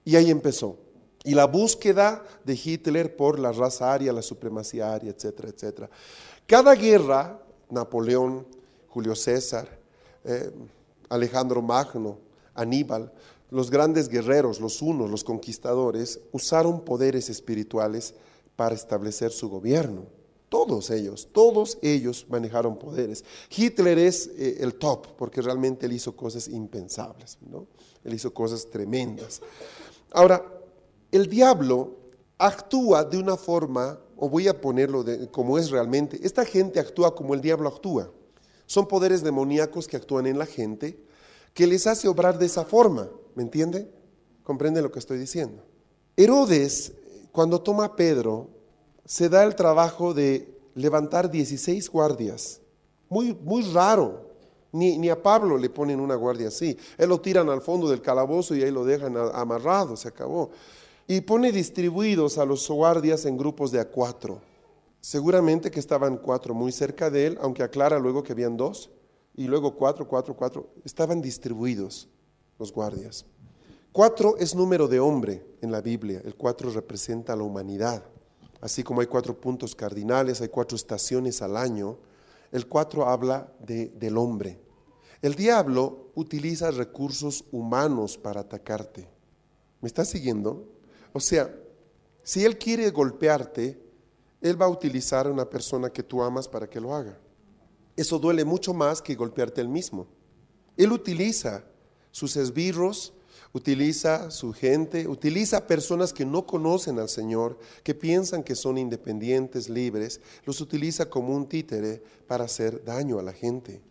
Y 0.09 0.15
ahí 0.15 0.31
empezó. 0.31 0.75
Y 1.23 1.35
la 1.35 1.45
búsqueda 1.45 2.25
de 2.43 2.55
Hitler 2.55 3.15
por 3.15 3.37
la 3.37 3.51
raza 3.51 3.93
aria, 3.93 4.11
la 4.11 4.23
supremacía 4.23 4.91
aria, 4.91 5.11
etcétera, 5.11 5.49
etcétera. 5.49 5.89
Cada 6.47 6.73
guerra, 6.73 7.39
Napoleón, 7.69 8.47
Julio 8.87 9.13
César, 9.13 9.69
eh, 10.23 10.49
Alejandro 11.09 11.61
Magno, 11.61 12.17
Aníbal, 12.55 13.13
los 13.51 13.69
grandes 13.69 14.09
guerreros, 14.09 14.59
los 14.59 14.81
unos, 14.81 15.11
los 15.11 15.23
conquistadores, 15.23 16.21
usaron 16.31 16.83
poderes 16.83 17.29
espirituales 17.29 18.15
para 18.55 18.73
establecer 18.73 19.29
su 19.29 19.47
gobierno. 19.47 20.07
Todos 20.49 20.89
ellos, 20.89 21.29
todos 21.31 21.77
ellos 21.83 22.25
manejaron 22.29 22.79
poderes. 22.79 23.23
Hitler 23.55 23.99
es 23.99 24.25
eh, 24.39 24.57
el 24.61 24.73
top 24.73 25.05
porque 25.15 25.43
realmente 25.43 25.85
él 25.85 25.93
hizo 25.93 26.15
cosas 26.15 26.47
impensables, 26.47 27.37
¿no? 27.47 27.67
Él 28.03 28.15
hizo 28.15 28.33
cosas 28.33 28.67
tremendas. 28.71 29.41
Ahora, 30.11 30.43
el 31.11 31.27
diablo 31.27 31.97
actúa 32.37 33.03
de 33.03 33.17
una 33.17 33.37
forma 33.37 33.99
o 34.15 34.29
voy 34.29 34.47
a 34.47 34.59
ponerlo 34.59 35.03
de, 35.03 35.29
como 35.29 35.57
es 35.57 35.69
realmente, 35.69 36.19
esta 36.23 36.45
gente 36.45 36.79
actúa 36.79 37.15
como 37.15 37.33
el 37.33 37.41
diablo 37.41 37.69
actúa. 37.69 38.11
Son 38.65 38.87
poderes 38.87 39.23
demoníacos 39.23 39.87
que 39.87 39.97
actúan 39.97 40.27
en 40.27 40.37
la 40.37 40.45
gente, 40.45 41.01
que 41.53 41.65
les 41.67 41.87
hace 41.87 42.07
obrar 42.07 42.37
de 42.37 42.45
esa 42.45 42.65
forma, 42.65 43.09
¿me 43.35 43.43
entiende? 43.43 43.89
¿Comprende 44.43 44.81
lo 44.81 44.91
que 44.91 44.99
estoy 44.99 45.17
diciendo? 45.17 45.63
Herodes, 46.17 46.93
cuando 47.31 47.61
toma 47.61 47.85
a 47.85 47.95
Pedro, 47.95 48.49
se 49.05 49.29
da 49.29 49.43
el 49.43 49.55
trabajo 49.55 50.13
de 50.13 50.59
levantar 50.75 51.31
16 51.31 51.89
guardias. 51.89 52.61
Muy, 53.09 53.33
muy 53.33 53.63
raro. 53.71 54.28
Ni, 54.71 54.97
ni, 54.97 55.09
a 55.09 55.21
Pablo 55.21 55.57
le 55.57 55.69
ponen 55.69 55.99
una 55.99 56.15
guardia 56.15 56.49
así. 56.49 56.77
Él 56.97 57.09
lo 57.09 57.19
tiran 57.19 57.49
al 57.49 57.61
fondo 57.61 57.89
del 57.89 58.01
calabozo 58.01 58.55
y 58.55 58.63
ahí 58.63 58.71
lo 58.71 58.85
dejan 58.85 59.17
amarrado, 59.17 59.95
se 59.95 60.07
acabó. 60.07 60.51
Y 61.07 61.21
pone 61.21 61.51
distribuidos 61.51 62.37
a 62.37 62.45
los 62.45 62.67
guardias 62.69 63.25
en 63.25 63.37
grupos 63.37 63.71
de 63.71 63.79
a 63.79 63.89
cuatro. 63.89 64.41
Seguramente 65.01 65.71
que 65.71 65.79
estaban 65.79 66.17
cuatro 66.17 66.53
muy 66.53 66.71
cerca 66.71 67.09
de 67.09 67.27
él, 67.27 67.37
aunque 67.41 67.63
aclara 67.63 67.97
luego 67.97 68.21
que 68.21 68.33
habían 68.33 68.57
dos. 68.57 68.89
Y 69.35 69.47
luego 69.47 69.75
cuatro, 69.75 70.07
cuatro, 70.07 70.35
cuatro. 70.35 70.67
Estaban 70.83 71.21
distribuidos 71.21 72.07
los 72.59 72.71
guardias. 72.71 73.25
Cuatro 73.91 74.37
es 74.37 74.53
número 74.53 74.87
de 74.87 74.99
hombre 74.99 75.43
en 75.61 75.71
la 75.71 75.81
Biblia. 75.81 76.21
El 76.23 76.35
cuatro 76.35 76.69
representa 76.69 77.33
a 77.33 77.35
la 77.35 77.43
humanidad. 77.43 78.03
Así 78.61 78.83
como 78.83 79.01
hay 79.01 79.07
cuatro 79.07 79.39
puntos 79.39 79.73
cardinales, 79.73 80.41
hay 80.41 80.49
cuatro 80.49 80.75
estaciones 80.75 81.41
al 81.41 81.55
año, 81.55 81.97
el 82.51 82.67
cuatro 82.67 83.07
habla 83.07 83.51
de, 83.59 83.89
del 83.89 84.17
hombre. 84.17 84.59
El 85.21 85.35
diablo 85.35 86.11
utiliza 86.15 86.71
recursos 86.71 87.45
humanos 87.51 88.17
para 88.17 88.41
atacarte. 88.41 89.09
¿Me 89.81 89.87
estás 89.87 90.09
siguiendo? 90.09 90.67
O 91.13 91.19
sea, 91.19 91.53
si 92.23 92.45
él 92.45 92.57
quiere 92.57 92.89
golpearte, 92.91 93.81
él 94.41 94.61
va 94.61 94.65
a 94.65 94.69
utilizar 94.69 95.27
a 95.27 95.31
una 95.31 95.49
persona 95.49 95.89
que 95.89 96.03
tú 96.03 96.21
amas 96.21 96.47
para 96.47 96.69
que 96.69 96.79
lo 96.79 96.93
haga. 96.93 97.17
Eso 97.95 98.17
duele 98.17 98.45
mucho 98.45 98.73
más 98.73 99.01
que 99.01 99.15
golpearte 99.15 99.59
él 99.59 99.67
mismo. 99.67 100.07
Él 100.77 100.93
utiliza 100.93 101.65
sus 102.11 102.37
esbirros, 102.37 103.13
utiliza 103.53 104.31
su 104.31 104.53
gente, 104.53 105.07
utiliza 105.07 105.65
personas 105.65 106.13
que 106.13 106.25
no 106.25 106.45
conocen 106.45 106.99
al 106.99 107.09
Señor, 107.09 107.57
que 107.83 107.95
piensan 107.95 108.43
que 108.43 108.55
son 108.55 108.77
independientes, 108.77 109.69
libres, 109.69 110.21
los 110.45 110.61
utiliza 110.61 111.09
como 111.09 111.35
un 111.35 111.47
títere 111.47 112.03
para 112.27 112.45
hacer 112.45 112.83
daño 112.83 113.19
a 113.19 113.23
la 113.23 113.33
gente. 113.33 113.81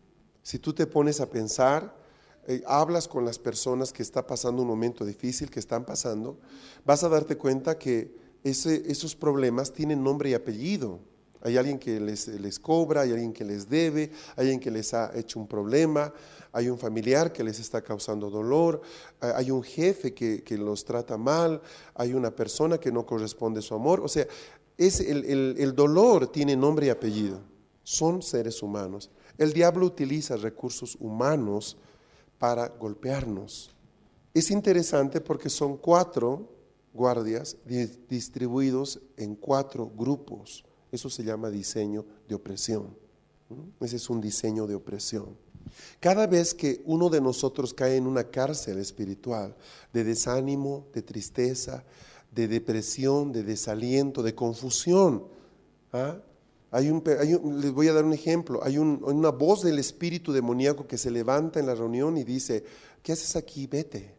Si 0.43 0.59
tú 0.59 0.73
te 0.73 0.87
pones 0.87 1.21
a 1.21 1.29
pensar, 1.29 1.95
eh, 2.47 2.62
hablas 2.67 3.09
con 3.09 3.25
las 3.25 3.38
personas 3.38 3.93
que 3.93 4.03
está 4.03 4.27
pasando 4.27 4.62
un 4.62 4.69
momento 4.69 5.05
difícil, 5.05 5.50
que 5.50 5.61
están 5.61 5.85
pasando, 5.85 6.38
vas 6.85 7.05
a 7.05 7.09
darte 7.09 7.37
cuenta 7.37 7.79
que 7.79 8.17
esos 8.45 9.15
problemas 9.17 9.73
tienen 9.73 10.03
nombre 10.03 10.31
y 10.31 10.35
apellido. 10.35 11.00
Hay 11.42 11.57
alguien 11.57 11.78
que 11.78 12.00
les, 12.00 12.28
les, 12.28 12.59
cobra, 12.59 13.02
hay 13.02 13.12
alguien 13.12 13.33
que 13.33 13.45
les 13.45 13.68
debe, 13.68 14.11
hay 14.37 14.47
alguien 14.47 14.61
que 14.61 14.71
les 14.71 14.92
ha 14.95 15.12
hecho 15.14 15.38
un 15.38 15.47
problema, 15.47 16.12
hay 16.52 16.68
un 16.68 16.78
familiar 16.78 17.33
que 17.33 17.45
les 17.45 17.61
está 17.61 17.83
causando 17.83 18.30
dolor, 18.30 18.80
hay 19.21 19.50
un 19.50 19.62
jefe 19.62 20.14
que, 20.14 20.59
los 20.59 20.85
trata 20.85 21.16
mal, 21.16 21.62
hay 21.95 22.14
una 22.14 22.30
persona 22.30 22.78
que 22.78 22.90
no 22.90 23.07
corresponde 23.07 23.61
a 23.61 23.62
su 23.62 23.75
amor. 23.75 24.00
O 24.00 24.09
sea, 24.09 24.26
es 24.76 25.00
el, 25.00 25.25
el 25.59 25.75
dolor 25.75 26.28
tiene 26.28 26.57
nombre 26.57 26.87
y 26.87 26.90
apellido. 26.90 27.40
Son 27.83 28.23
seres 28.23 28.62
humanos. 28.62 29.11
El 29.38 29.52
diablo 29.52 29.87
utiliza 29.87 30.37
recursos 30.37 30.97
humanos 31.00 31.76
para 32.38 32.68
golpearnos. 32.68 33.75
Es 34.35 34.50
interesante 34.50 35.21
porque 35.21 35.49
son 35.49 35.76
cuatro 35.76 36.49
guardias 36.92 37.57
distribuidos 38.09 39.00
en 39.16 39.35
cuatro 39.35 39.90
grupos. 39.95 40.64
Eso 40.90 41.11
se 41.11 41.23
llama 41.25 41.50
diseño 41.50 42.04
de 42.28 42.35
opresión. 42.35 42.97
Ese 43.80 43.97
es 43.97 44.11
un 44.11 44.21
diseño 44.21 44.66
de 44.66 44.75
opresión. 44.75 45.37
Cada 46.00 46.26
vez 46.26 46.54
que 46.54 46.83
uno 46.87 47.11
de 47.11 47.21
nosotros 47.21 47.75
cae 47.75 47.97
en 47.97 48.07
una 48.07 48.25
cárcel 48.25 48.78
espiritual 48.78 49.54
de 49.92 50.04
desánimo, 50.04 50.87
de 50.95 51.02
tristeza, 51.02 51.85
de 52.30 52.49
depresión, 52.49 53.33
de 53.33 53.42
desaliento, 53.42 54.23
de 54.23 54.35
confusión, 54.35 55.25
¿ah? 55.92 56.18
hay 56.71 56.90
un, 56.90 57.02
les 57.61 57.73
voy 57.73 57.88
a 57.88 57.92
dar 57.92 58.04
un 58.04 58.12
ejemplo, 58.12 58.62
hay 58.62 58.78
una 58.78 59.30
voz 59.30 59.62
del 59.62 59.78
espíritu 59.78 60.33
demoníaco 60.33 60.87
que 60.87 60.99
se 60.99 61.11
levanta 61.11 61.61
en 61.61 61.66
la 61.66 61.75
reunión 61.75 62.16
y 62.16 62.25
dice, 62.25 62.64
¿qué 63.02 63.12
haces 63.12 63.37
aquí? 63.37 63.66
Vete, 63.66 64.14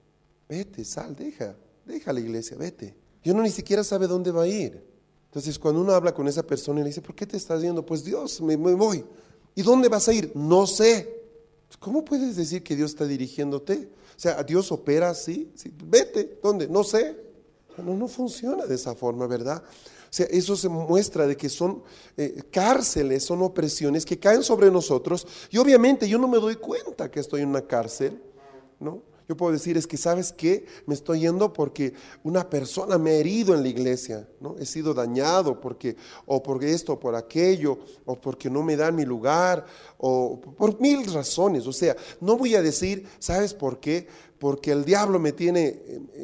vete, 0.47 0.83
sal, 0.83 1.15
deja, 1.15 1.55
deja 1.85 2.13
la 2.13 2.19
iglesia, 2.19 2.57
vete. 2.57 2.95
Y 3.23 3.29
uno 3.31 3.43
ni 3.43 3.51
siquiera 3.51 3.83
sabe 3.83 4.07
dónde 4.07 4.31
va 4.31 4.43
a 4.43 4.47
ir. 4.47 4.88
Entonces, 5.29 5.59
cuando 5.59 5.81
uno 5.81 5.93
habla 5.93 6.11
con 6.11 6.27
esa 6.27 6.41
persona 6.41 6.79
y 6.79 6.83
le 6.83 6.89
dice, 6.89 7.01
¿por 7.01 7.13
qué 7.13 7.27
te 7.27 7.37
estás 7.37 7.61
yendo? 7.61 7.85
Pues 7.85 8.03
Dios, 8.03 8.41
me, 8.41 8.55
voy. 8.55 9.05
¿Y 9.53 9.61
dónde 9.61 9.87
vas 9.87 10.07
a 10.07 10.13
ir? 10.13 10.31
No 10.33 10.65
sé. 10.65 11.21
¿Cómo 11.79 12.03
puedes 12.03 12.35
decir 12.35 12.63
que 12.63 12.75
Dios 12.75 12.91
está 12.91 13.05
dirigiéndote? 13.05 13.89
O 14.17 14.19
sea, 14.19 14.41
Dios 14.41 14.71
opera 14.71 15.11
así. 15.11 15.51
Vete, 15.85 16.39
¿dónde? 16.41 16.67
No 16.67 16.83
sé. 16.83 17.15
No, 17.77 17.93
no 17.93 18.07
funciona 18.07 18.65
de 18.65 18.73
esa 18.73 18.95
forma, 18.95 19.27
¿verdad? 19.27 19.63
O 19.63 20.11
sea, 20.11 20.25
eso 20.31 20.55
se 20.55 20.67
muestra 20.67 21.27
de 21.27 21.37
que 21.37 21.47
son 21.47 21.83
eh, 22.17 22.41
cárceles, 22.51 23.23
son 23.23 23.43
opresiones 23.43 24.07
que 24.07 24.17
caen 24.17 24.41
sobre 24.41 24.71
nosotros. 24.71 25.27
Y 25.51 25.59
obviamente 25.59 26.09
yo 26.09 26.17
no 26.17 26.27
me 26.27 26.39
doy 26.39 26.55
cuenta 26.55 27.11
que 27.11 27.19
estoy 27.19 27.41
en 27.41 27.49
una 27.49 27.61
cárcel, 27.61 28.19
¿no? 28.79 29.03
Yo 29.29 29.37
puedo 29.37 29.51
decir, 29.51 29.77
es 29.77 29.85
que 29.85 29.95
sabes 29.95 30.33
qué, 30.33 30.65
me 30.87 30.95
estoy 30.95 31.19
yendo 31.19 31.53
porque 31.53 31.93
una 32.23 32.49
persona 32.49 32.97
me 32.97 33.11
ha 33.11 33.13
herido 33.13 33.53
en 33.53 33.61
la 33.61 33.69
iglesia, 33.69 34.27
¿no? 34.39 34.55
He 34.57 34.65
sido 34.65 34.91
dañado 34.91 35.61
porque, 35.61 35.95
o 36.25 36.41
por 36.41 36.63
esto, 36.63 36.93
o 36.93 36.99
por 36.99 37.13
aquello, 37.13 37.77
o 38.05 38.19
porque 38.19 38.49
no 38.49 38.63
me 38.63 38.75
dan 38.75 38.95
mi 38.95 39.05
lugar, 39.05 39.67
o 39.99 40.41
por 40.41 40.81
mil 40.81 41.05
razones. 41.13 41.67
O 41.67 41.71
sea, 41.71 41.95
no 42.19 42.37
voy 42.37 42.55
a 42.55 42.63
decir, 42.63 43.07
¿sabes 43.19 43.53
por 43.53 43.79
qué? 43.79 44.07
Porque 44.39 44.71
el 44.71 44.83
diablo 44.83 45.19
me 45.19 45.31
tiene 45.31 45.79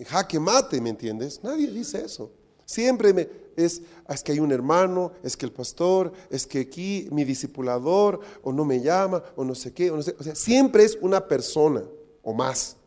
jaque 0.08 0.40
mate, 0.40 0.82
¿me 0.82 0.90
entiendes? 0.90 1.44
Nadie 1.44 1.68
dice 1.68 2.04
eso. 2.04 2.32
Siempre 2.66 3.30
es, 3.56 3.84
es 4.10 4.24
que 4.24 4.32
hay 4.32 4.40
un 4.40 4.52
hermano, 4.52 5.12
es 5.22 5.38
que 5.38 5.46
el 5.46 5.52
pastor, 5.52 6.12
es 6.32 6.48
que 6.48 6.62
aquí 6.62 7.08
mi 7.12 7.24
discipulador, 7.24 8.20
o 8.42 8.52
no 8.52 8.66
me 8.66 8.82
llama, 8.82 9.22
o 9.36 9.46
no 9.46 9.54
sé 9.54 9.74
qué, 9.74 9.92
o 9.92 9.96
no 9.96 10.02
sé. 10.02 10.16
O 10.20 10.24
sea, 10.24 10.34
siempre 10.34 10.86
es 10.86 10.98
una 11.00 11.28
persona 11.28 11.84
o 12.24 12.34
más. 12.34 12.78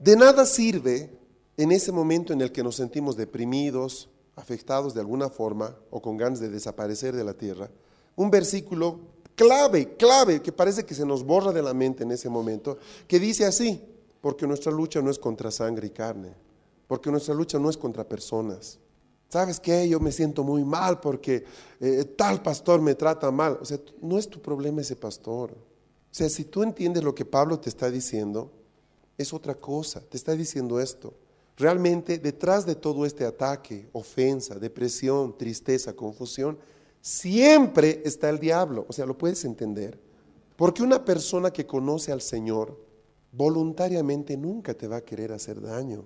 De 0.00 0.16
nada 0.16 0.46
sirve 0.46 1.10
en 1.58 1.72
ese 1.72 1.92
momento 1.92 2.32
en 2.32 2.40
el 2.40 2.52
que 2.52 2.62
nos 2.62 2.76
sentimos 2.76 3.18
deprimidos, 3.18 4.08
afectados 4.34 4.94
de 4.94 5.00
alguna 5.00 5.28
forma 5.28 5.76
o 5.90 6.00
con 6.00 6.16
ganas 6.16 6.40
de 6.40 6.48
desaparecer 6.48 7.14
de 7.14 7.22
la 7.22 7.34
tierra, 7.34 7.70
un 8.16 8.30
versículo 8.30 8.98
clave, 9.34 9.98
clave, 9.98 10.40
que 10.40 10.52
parece 10.52 10.86
que 10.86 10.94
se 10.94 11.04
nos 11.04 11.22
borra 11.22 11.52
de 11.52 11.60
la 11.60 11.74
mente 11.74 12.02
en 12.02 12.12
ese 12.12 12.30
momento, 12.30 12.78
que 13.06 13.20
dice 13.20 13.44
así, 13.44 13.78
porque 14.22 14.46
nuestra 14.46 14.72
lucha 14.72 15.02
no 15.02 15.10
es 15.10 15.18
contra 15.18 15.50
sangre 15.50 15.88
y 15.88 15.90
carne, 15.90 16.32
porque 16.86 17.10
nuestra 17.10 17.34
lucha 17.34 17.58
no 17.58 17.68
es 17.68 17.76
contra 17.76 18.08
personas. 18.08 18.78
¿Sabes 19.28 19.60
qué? 19.60 19.86
Yo 19.86 20.00
me 20.00 20.12
siento 20.12 20.42
muy 20.42 20.64
mal 20.64 20.98
porque 20.98 21.44
eh, 21.78 22.04
tal 22.16 22.40
pastor 22.42 22.80
me 22.80 22.94
trata 22.94 23.30
mal. 23.30 23.58
O 23.60 23.66
sea, 23.66 23.78
no 24.00 24.16
es 24.16 24.28
tu 24.28 24.40
problema 24.40 24.80
ese 24.80 24.96
pastor. 24.96 25.52
O 25.52 26.14
sea, 26.14 26.30
si 26.30 26.44
tú 26.44 26.62
entiendes 26.62 27.04
lo 27.04 27.14
que 27.14 27.26
Pablo 27.26 27.60
te 27.60 27.68
está 27.68 27.90
diciendo, 27.90 28.50
es 29.20 29.32
otra 29.34 29.54
cosa. 29.54 30.00
Te 30.00 30.16
está 30.16 30.34
diciendo 30.34 30.80
esto. 30.80 31.14
Realmente 31.56 32.18
detrás 32.18 32.64
de 32.64 32.74
todo 32.74 33.04
este 33.04 33.24
ataque, 33.24 33.88
ofensa, 33.92 34.58
depresión, 34.58 35.36
tristeza, 35.36 35.94
confusión, 35.94 36.58
siempre 37.00 38.02
está 38.04 38.30
el 38.30 38.38
diablo. 38.38 38.86
O 38.88 38.92
sea, 38.92 39.04
lo 39.04 39.18
puedes 39.18 39.44
entender. 39.44 40.00
Porque 40.56 40.82
una 40.82 41.04
persona 41.04 41.50
que 41.50 41.66
conoce 41.66 42.12
al 42.12 42.22
Señor 42.22 42.78
voluntariamente 43.32 44.36
nunca 44.36 44.74
te 44.74 44.88
va 44.88 44.96
a 44.96 45.04
querer 45.04 45.32
hacer 45.32 45.60
daño. 45.60 46.04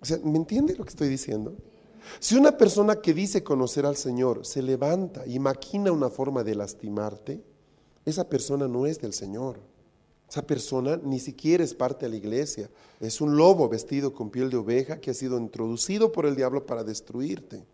O 0.00 0.04
sea, 0.04 0.18
¿me 0.22 0.36
entiendes 0.36 0.78
lo 0.78 0.84
que 0.84 0.90
estoy 0.90 1.08
diciendo? 1.08 1.54
Si 2.18 2.36
una 2.36 2.56
persona 2.56 2.96
que 2.96 3.12
dice 3.12 3.42
conocer 3.42 3.86
al 3.86 3.96
Señor 3.96 4.44
se 4.46 4.62
levanta 4.62 5.26
y 5.26 5.38
maquina 5.38 5.92
una 5.92 6.10
forma 6.10 6.42
de 6.42 6.54
lastimarte, 6.54 7.42
esa 8.04 8.28
persona 8.28 8.68
no 8.68 8.86
es 8.86 9.00
del 9.00 9.12
Señor. 9.12 9.58
Esa 10.30 10.46
persona 10.46 10.96
ni 11.02 11.18
siquiera 11.18 11.64
es 11.64 11.74
parte 11.74 12.06
de 12.06 12.10
la 12.10 12.16
iglesia. 12.16 12.70
Es 13.00 13.20
un 13.20 13.36
lobo 13.36 13.68
vestido 13.68 14.14
con 14.14 14.30
piel 14.30 14.48
de 14.48 14.58
oveja 14.58 15.00
que 15.00 15.10
ha 15.10 15.14
sido 15.14 15.36
introducido 15.36 16.12
por 16.12 16.24
el 16.24 16.36
diablo 16.36 16.64
para 16.64 16.84
destruirte. 16.84 17.66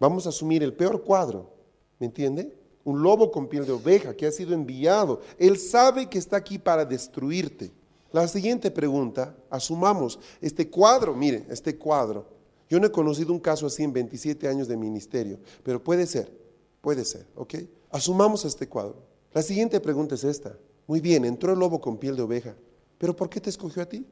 Vamos 0.00 0.26
a 0.26 0.30
asumir 0.30 0.64
el 0.64 0.74
peor 0.74 1.04
cuadro, 1.04 1.54
¿me 2.00 2.06
entiende? 2.06 2.52
Un 2.82 3.00
lobo 3.00 3.30
con 3.30 3.46
piel 3.46 3.64
de 3.64 3.70
oveja 3.70 4.16
que 4.16 4.26
ha 4.26 4.32
sido 4.32 4.54
enviado. 4.54 5.20
Él 5.38 5.56
sabe 5.56 6.08
que 6.08 6.18
está 6.18 6.36
aquí 6.36 6.58
para 6.58 6.84
destruirte. 6.84 7.70
La 8.10 8.26
siguiente 8.26 8.72
pregunta, 8.72 9.36
asumamos 9.48 10.18
este 10.40 10.68
cuadro, 10.68 11.14
mire, 11.14 11.46
este 11.48 11.78
cuadro. 11.78 12.26
Yo 12.68 12.80
no 12.80 12.88
he 12.88 12.90
conocido 12.90 13.32
un 13.32 13.38
caso 13.38 13.66
así 13.66 13.84
en 13.84 13.92
27 13.92 14.48
años 14.48 14.66
de 14.66 14.76
ministerio, 14.76 15.38
pero 15.62 15.80
puede 15.80 16.08
ser, 16.08 16.36
puede 16.80 17.04
ser, 17.04 17.28
¿ok? 17.36 17.54
Asumamos 17.88 18.44
este 18.44 18.68
cuadro. 18.68 18.96
La 19.32 19.42
siguiente 19.42 19.78
pregunta 19.78 20.16
es 20.16 20.24
esta. 20.24 20.56
Muy 20.90 21.00
bien, 21.00 21.24
entró 21.24 21.52
el 21.52 21.58
lobo 21.60 21.80
con 21.80 21.98
piel 21.98 22.16
de 22.16 22.22
oveja, 22.22 22.56
pero 22.98 23.14
¿por 23.14 23.30
qué 23.30 23.40
te 23.40 23.48
escogió 23.48 23.80
a 23.80 23.86
ti? 23.86 24.04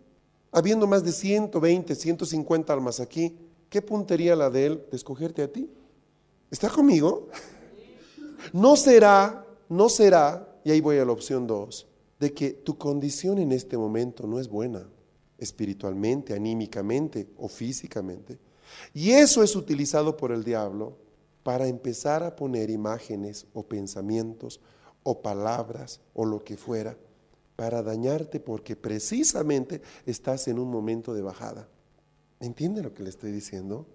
Habiendo 0.53 0.87
más 0.87 1.03
de 1.03 1.11
120, 1.11 1.93
150 1.93 2.73
almas 2.73 3.01
aquí, 3.01 3.37
¿qué 3.69 3.83
puntería 3.83 4.37
la 4.37 4.49
de 4.49 4.67
él 4.67 4.85
de 4.89 4.97
escogerte 4.97 5.43
a 5.43 5.51
ti? 5.51 5.69
¿Está 6.53 6.71
conmigo? 6.71 7.31
No 8.53 8.77
será, 8.77 9.45
no 9.69 9.89
será, 9.89 10.57
y 10.63 10.71
ahí 10.71 10.81
voy 10.81 10.99
a 10.99 11.05
la 11.05 11.11
opción 11.11 11.49
2, 11.49 11.85
de 12.21 12.33
que 12.33 12.51
tu 12.51 12.79
condición 12.79 13.41
en 13.41 13.51
este 13.51 13.77
momento 13.77 14.29
no 14.29 14.39
es 14.39 14.47
buena, 14.47 14.89
espiritualmente, 15.37 16.33
anímicamente 16.33 17.27
o 17.39 17.49
físicamente. 17.49 18.39
Y 18.95 19.11
eso 19.11 19.43
es 19.43 19.57
utilizado 19.57 20.17
por 20.17 20.31
el 20.31 20.45
diablo 20.45 20.97
para 21.43 21.67
empezar 21.67 22.23
a 22.23 22.37
poner 22.37 22.71
imágenes 22.71 23.49
o 23.53 23.65
pensamientos 23.65 24.61
o 25.09 25.23
palabras 25.23 26.00
o 26.12 26.27
lo 26.27 26.45
que 26.45 26.59
fuera 26.59 26.95
para 27.57 27.83
dañarte 27.83 28.41
porque 28.41 28.77
precisamente 28.77 29.81
estás 30.05 30.49
en 30.49 30.59
un 30.59 30.71
momento 30.71 31.15
de 31.15 31.23
bajada. 31.23 31.67
¿Entiende 32.41 32.83
lo 32.83 32.93
que 32.93 33.03
le 33.03 33.09
estoy 33.09 33.33
diciendo? 33.33 33.87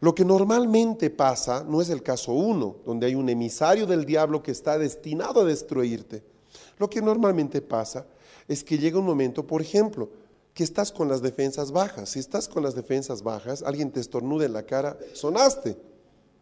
Lo 0.00 0.14
que 0.14 0.24
normalmente 0.24 1.10
pasa 1.10 1.64
no 1.64 1.82
es 1.82 1.90
el 1.90 2.04
caso 2.04 2.32
uno, 2.32 2.76
donde 2.86 3.06
hay 3.06 3.16
un 3.16 3.28
emisario 3.28 3.86
del 3.86 4.04
diablo 4.04 4.40
que 4.40 4.52
está 4.52 4.78
destinado 4.78 5.40
a 5.40 5.44
destruirte. 5.44 6.22
Lo 6.78 6.88
que 6.88 7.02
normalmente 7.02 7.60
pasa 7.60 8.06
es 8.46 8.62
que 8.62 8.78
llega 8.78 9.00
un 9.00 9.04
momento, 9.04 9.48
por 9.48 9.60
ejemplo, 9.60 10.10
que 10.54 10.62
estás 10.62 10.92
con 10.92 11.08
las 11.08 11.22
defensas 11.22 11.72
bajas. 11.72 12.10
Si 12.10 12.20
estás 12.20 12.46
con 12.46 12.62
las 12.62 12.76
defensas 12.76 13.24
bajas, 13.24 13.64
alguien 13.64 13.90
te 13.90 13.98
estornuda 13.98 14.46
en 14.46 14.52
la 14.52 14.62
cara, 14.62 14.96
sonaste. 15.12 15.76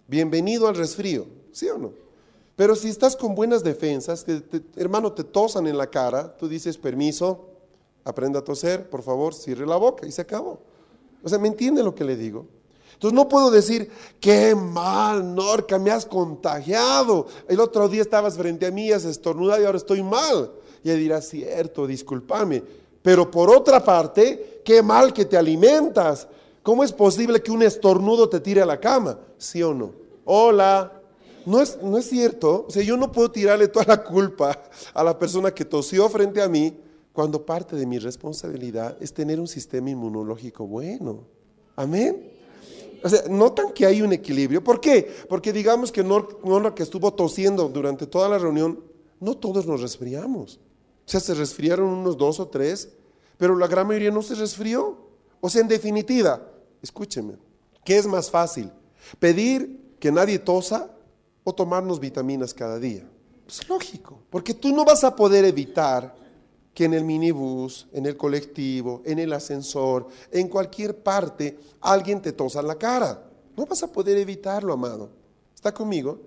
Bienvenido 0.07 0.69
al 0.69 0.77
resfrío, 0.77 1.25
¿sí 1.53 1.69
o 1.71 1.79
no? 1.79 2.05
Pero 2.57 2.77
si 2.77 2.89
estás 2.89 3.17
con 3.17 3.35
buenas 3.35 3.65
defensas, 3.65 4.23
que 4.25 4.43
hermano 4.77 5.13
te 5.13 5.25
tosan 5.25 5.67
en 5.67 5.77
la 5.77 5.89
cara, 5.89 6.37
tú 6.37 6.49
dices, 6.49 6.79
permiso, 6.79 7.47
aprenda 8.05 8.39
a 8.41 8.45
toser, 8.45 8.89
por 8.89 9.03
favor, 9.03 9.35
cierre 9.35 9.67
la 9.67 9.77
boca 9.77 10.07
y 10.07 10.13
se 10.13 10.23
acabó. 10.23 10.61
O 11.23 11.29
sea, 11.29 11.39
¿me 11.39 11.49
entiende 11.49 11.83
lo 11.83 11.95
que 11.95 12.05
le 12.05 12.17
digo? 12.17 12.47
Entonces 12.93 13.17
no 13.17 13.29
puedo 13.29 13.51
decir, 13.51 13.91
qué 14.21 14.55
mal, 14.55 15.35
Norca, 15.35 15.79
me 15.79 15.91
has 15.91 16.07
contagiado. 16.07 17.27
El 17.49 17.59
otro 17.59 17.89
día 17.89 18.03
estabas 18.03 18.37
frente 18.37 18.67
a 18.67 18.71
mí, 18.71 18.93
has 18.93 19.05
estornudado 19.05 19.61
y 19.61 19.65
ahora 19.65 19.79
estoy 19.79 20.03
mal. 20.03 20.53
Y 20.85 20.91
él 20.91 21.01
dirá, 21.01 21.21
cierto, 21.21 21.87
discúlpame. 21.87 22.63
Pero 23.03 23.31
por 23.31 23.51
otra 23.51 23.83
parte, 23.83 24.63
qué 24.65 24.81
mal 24.81 25.13
que 25.13 25.25
te 25.25 25.37
alimentas. 25.37 26.29
¿Cómo 26.63 26.85
es 26.85 26.93
posible 26.93 27.43
que 27.43 27.51
un 27.51 27.63
estornudo 27.63 28.29
te 28.29 28.41
tire 28.41 28.63
a 28.63 28.67
la 28.67 28.79
cama? 28.79 29.19
¿Sí 29.37 29.63
o 29.63 29.75
no? 29.75 29.93
Hola, 30.25 31.03
no 31.47 31.61
es, 31.61 31.79
no 31.83 31.99
es 31.99 32.09
cierto. 32.09 32.67
O 32.69 32.71
sea, 32.71 32.83
yo 32.83 32.97
no 32.97 33.13
puedo 33.13 33.31
tirarle 33.31 33.69
toda 33.69 33.87
la 33.87 34.05
culpa 34.05 34.63
a 34.93 35.05
la 35.05 35.19
persona 35.19 35.53
que 35.53 35.65
tosió 35.65 36.09
frente 36.09 36.41
a 36.43 36.49
mí 36.49 36.77
cuando 37.13 37.45
parte 37.45 37.77
de 37.77 37.87
mi 37.87 37.99
responsabilidad 37.99 38.97
es 39.01 39.15
tener 39.15 39.39
un 39.39 39.47
sistema 39.47 39.91
inmunológico 39.91 40.67
bueno. 40.67 41.25
Amén. 41.77 42.33
O 43.03 43.09
sea, 43.09 43.23
notan 43.29 43.73
que 43.73 43.85
hay 43.85 44.03
un 44.03 44.13
equilibrio. 44.13 44.65
¿Por 44.65 44.81
qué? 44.81 45.15
Porque 45.29 45.53
digamos 45.53 45.93
que 45.93 46.03
Norma 46.03 46.75
que 46.75 46.83
estuvo 46.83 47.13
tosiendo 47.13 47.69
durante 47.69 48.07
toda 48.07 48.29
la 48.29 48.39
reunión, 48.39 48.83
no 49.21 49.37
todos 49.37 49.67
nos 49.67 49.81
resfriamos. 49.81 50.59
O 51.07 51.11
sea, 51.11 51.21
se 51.21 51.35
resfriaron 51.35 51.87
unos 51.87 52.17
dos 52.17 52.41
o 52.41 52.49
tres, 52.49 52.89
pero 53.37 53.57
la 53.57 53.67
gran 53.67 53.87
mayoría 53.87 54.11
no 54.11 54.23
se 54.23 54.35
resfrió. 54.35 54.97
O 55.41 55.51
sea, 55.51 55.61
en 55.61 55.69
definitiva, 55.69 56.51
escúcheme, 56.81 57.35
¿qué 57.85 57.99
es 57.99 58.07
más 58.07 58.31
fácil? 58.31 58.73
¿Pedir 59.19 59.97
que 60.01 60.11
nadie 60.11 60.39
tosa 60.39 60.94
o 61.45 61.55
tomarnos 61.55 62.01
vitaminas 62.01 62.53
cada 62.53 62.79
día. 62.79 63.07
Es 63.47 63.69
lógico, 63.69 64.19
porque 64.31 64.55
tú 64.55 64.75
no 64.75 64.85
vas 64.85 65.05
a 65.05 65.15
poder 65.15 65.45
evitar 65.45 66.17
que 66.73 66.87
en 66.87 66.95
el 66.95 67.05
minibús, 67.05 67.87
en 67.93 68.07
el 68.07 68.17
colectivo, 68.17 69.03
en 69.05 69.19
el 69.21 69.33
ascensor, 69.33 70.09
en 70.33 70.49
cualquier 70.49 71.03
parte, 71.03 71.59
alguien 71.81 72.21
te 72.21 72.33
tosa 72.33 72.63
la 72.63 72.75
cara. 72.75 73.31
No 73.57 73.65
vas 73.67 73.83
a 73.85 73.93
poder 73.93 74.19
evitarlo, 74.19 74.73
amado. 74.73 75.11
¿Está 75.55 75.73
conmigo? 75.73 76.21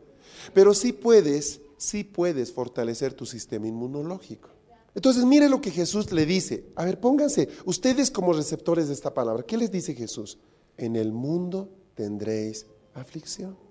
Pero 0.53 0.73
sí 0.73 0.93
puedes, 0.93 1.59
sí 1.77 2.05
puedes 2.05 2.53
fortalecer 2.53 3.13
tu 3.13 3.25
sistema 3.25 3.67
inmunológico. 3.67 4.49
Entonces, 4.95 5.25
mire 5.25 5.49
lo 5.49 5.59
que 5.59 5.69
Jesús 5.69 6.11
le 6.11 6.25
dice. 6.25 6.63
A 6.75 6.85
ver, 6.85 6.99
pónganse, 6.99 7.49
ustedes 7.65 8.09
como 8.09 8.33
receptores 8.33 8.87
de 8.87 8.93
esta 8.93 9.13
palabra, 9.13 9.43
¿qué 9.43 9.57
les 9.57 9.71
dice 9.71 9.93
Jesús? 9.93 10.39
En 10.77 10.95
el 10.95 11.11
mundo 11.11 11.69
tendréis 11.93 12.65
aflicción. 12.93 13.66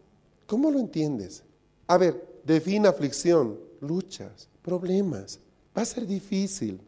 ¿Cómo 0.47 0.71
lo 0.71 0.79
entiendes? 0.79 1.43
A 1.87 1.99
ver, 1.99 2.41
define 2.45 2.89
aflicción, 2.89 3.59
luchas, 3.81 4.49
problemas. 4.63 5.41
Va 5.77 5.83
a 5.83 5.85
ser 5.85 6.07
difícil. 6.07 6.81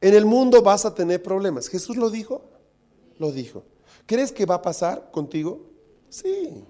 En 0.00 0.14
el 0.14 0.24
mundo 0.24 0.62
vas 0.62 0.84
a 0.84 0.94
tener 0.94 1.22
problemas. 1.22 1.68
¿Jesús 1.68 1.96
lo 1.96 2.10
dijo? 2.10 2.42
Lo 3.18 3.30
dijo. 3.30 3.64
¿Crees 4.06 4.32
que 4.32 4.46
va 4.46 4.56
a 4.56 4.62
pasar 4.62 5.10
contigo? 5.10 5.60
Sí. 6.08 6.64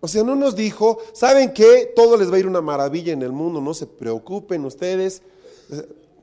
O 0.00 0.08
sea, 0.08 0.22
no 0.22 0.36
nos 0.36 0.54
dijo, 0.54 0.98
¿saben 1.12 1.52
qué? 1.52 1.92
Todo 1.96 2.16
les 2.16 2.30
va 2.30 2.36
a 2.36 2.38
ir 2.38 2.46
una 2.46 2.60
maravilla 2.60 3.12
en 3.12 3.22
el 3.22 3.32
mundo, 3.32 3.60
no 3.60 3.72
se 3.72 3.86
preocupen 3.86 4.64
ustedes. 4.64 5.22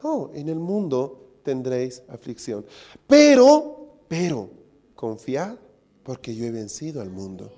No, 0.04 0.32
en 0.34 0.50
el 0.50 0.60
mundo 0.60 1.40
tendréis 1.44 2.04
aflicción. 2.08 2.66
Pero, 3.08 3.98
pero, 4.08 4.50
confiad 4.96 5.58
porque 6.04 6.36
yo 6.36 6.46
he 6.46 6.52
vencido 6.52 7.02
al 7.02 7.10
mundo. 7.10 7.52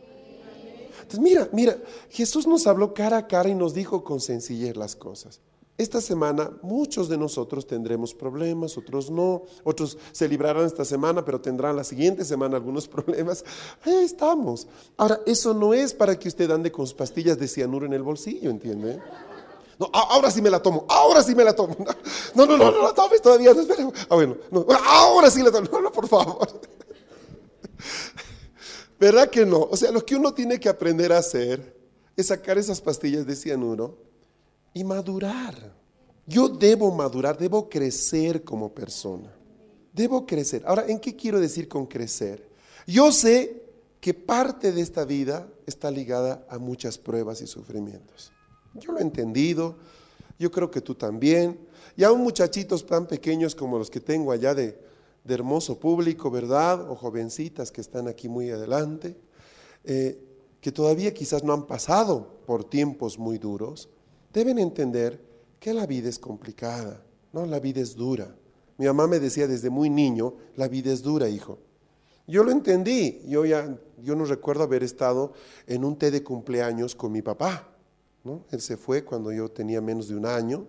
Entonces, 1.05 1.19
mira, 1.19 1.47
mira, 1.51 1.77
Jesús 2.09 2.47
nos 2.47 2.65
habló 2.65 2.95
cara 2.95 3.17
a 3.17 3.27
cara 3.27 3.47
y 3.47 3.53
nos 3.53 3.75
dijo 3.75 4.03
con 4.03 4.19
sencillez 4.19 4.75
las 4.75 4.95
cosas. 4.95 5.39
Esta 5.77 6.01
semana 6.01 6.49
muchos 6.63 7.09
de 7.09 7.17
nosotros 7.17 7.67
tendremos 7.67 8.15
problemas, 8.15 8.75
otros 8.75 9.11
no, 9.11 9.43
otros 9.63 9.99
se 10.13 10.27
librarán 10.27 10.65
esta 10.65 10.83
semana, 10.83 11.23
pero 11.23 11.39
tendrán 11.39 11.75
la 11.75 11.83
siguiente 11.83 12.25
semana 12.25 12.55
algunos 12.55 12.87
problemas. 12.87 13.45
Ahí 13.83 14.03
estamos. 14.03 14.67
Ahora, 14.97 15.19
eso 15.27 15.53
no 15.53 15.75
es 15.75 15.93
para 15.93 16.17
que 16.17 16.27
usted 16.27 16.49
ande 16.49 16.71
con 16.71 16.89
pastillas 16.97 17.37
de 17.37 17.47
cianuro 17.47 17.85
en 17.85 17.93
el 17.93 18.01
bolsillo, 18.01 18.49
¿entiende? 18.49 18.99
No, 19.77 19.91
ahora 19.93 20.31
sí 20.31 20.41
me 20.41 20.49
la 20.49 20.59
tomo, 20.59 20.87
ahora 20.89 21.21
sí 21.21 21.35
me 21.35 21.43
la 21.43 21.53
tomo. 21.53 21.75
No, 22.33 22.47
no, 22.47 22.57
no, 22.57 22.71
no, 22.71 22.81
la 22.81 22.93
tomes 22.95 23.21
todavía, 23.21 23.53
no, 23.53 23.61
espera. 23.61 23.87
Ah, 24.09 24.15
bueno, 24.15 24.37
no, 24.49 24.65
ahora 24.87 25.29
sí 25.29 25.43
la 25.43 25.51
tomo, 25.51 25.67
no, 25.71 25.81
no, 25.81 25.91
por 25.91 26.07
favor. 26.07 26.47
¿Verdad 28.99 29.29
que 29.29 29.45
no? 29.45 29.59
O 29.59 29.75
sea, 29.75 29.91
lo 29.91 30.05
que 30.05 30.15
uno 30.15 30.33
tiene 30.33 30.59
que 30.59 30.69
aprender 30.69 31.11
a 31.11 31.17
hacer 31.17 31.75
es 32.15 32.27
sacar 32.27 32.57
esas 32.57 32.79
pastillas 32.79 33.25
de 33.25 33.35
cianuro 33.35 33.97
y 34.73 34.83
madurar. 34.83 35.73
Yo 36.25 36.49
debo 36.49 36.91
madurar, 36.91 37.37
debo 37.37 37.69
crecer 37.69 38.43
como 38.43 38.73
persona. 38.73 39.33
Debo 39.93 40.25
crecer. 40.25 40.63
Ahora, 40.65 40.85
¿en 40.87 40.99
qué 40.99 41.15
quiero 41.15 41.39
decir 41.39 41.67
con 41.67 41.85
crecer? 41.85 42.49
Yo 42.87 43.11
sé 43.11 43.63
que 43.99 44.13
parte 44.13 44.71
de 44.71 44.81
esta 44.81 45.05
vida 45.05 45.47
está 45.65 45.89
ligada 45.91 46.45
a 46.49 46.57
muchas 46.57 46.97
pruebas 46.97 47.41
y 47.41 47.47
sufrimientos. 47.47 48.31
Yo 48.73 48.91
lo 48.91 48.99
he 48.99 49.01
entendido, 49.01 49.77
yo 50.37 50.51
creo 50.51 50.69
que 50.69 50.81
tú 50.81 50.95
también. 50.95 51.59
Y 51.95 52.03
aún 52.03 52.21
muchachitos 52.21 52.85
tan 52.85 53.07
pequeños 53.07 53.55
como 53.55 53.77
los 53.77 53.89
que 53.89 53.99
tengo 53.99 54.31
allá 54.31 54.53
de 54.53 54.77
de 55.25 55.33
hermoso 55.33 55.79
público, 55.79 56.29
¿verdad? 56.29 56.89
O 56.89 56.95
jovencitas 56.95 57.71
que 57.71 57.81
están 57.81 58.07
aquí 58.07 58.29
muy 58.29 58.51
adelante, 58.51 59.17
eh, 59.83 60.21
que 60.61 60.71
todavía 60.71 61.13
quizás 61.13 61.43
no 61.43 61.51
han 61.51 61.65
pasado 61.65 62.39
por 62.45 62.63
tiempos 62.63 63.17
muy 63.17 63.39
duros, 63.39 63.89
deben 64.31 64.59
entender 64.59 65.19
que 65.59 65.73
la 65.73 65.87
vida 65.87 66.09
es 66.09 66.19
complicada, 66.19 67.03
¿no? 67.33 67.45
La 67.45 67.59
vida 67.59 67.81
es 67.81 67.95
dura. 67.95 68.35
Mi 68.77 68.85
mamá 68.85 69.07
me 69.07 69.19
decía 69.19 69.47
desde 69.47 69.69
muy 69.69 69.89
niño, 69.89 70.35
la 70.55 70.67
vida 70.67 70.93
es 70.93 71.01
dura, 71.01 71.27
hijo. 71.27 71.57
Yo 72.27 72.43
lo 72.43 72.51
entendí, 72.51 73.21
yo 73.27 73.45
ya, 73.45 73.77
yo 74.03 74.15
no 74.15 74.25
recuerdo 74.25 74.63
haber 74.63 74.83
estado 74.83 75.33
en 75.65 75.83
un 75.83 75.97
té 75.97 76.11
de 76.11 76.23
cumpleaños 76.23 76.93
con 76.93 77.11
mi 77.11 77.21
papá, 77.21 77.67
¿no? 78.23 78.45
Él 78.51 78.61
se 78.61 78.77
fue 78.77 79.03
cuando 79.03 79.31
yo 79.31 79.49
tenía 79.49 79.81
menos 79.81 80.07
de 80.07 80.15
un 80.15 80.25
año, 80.25 80.67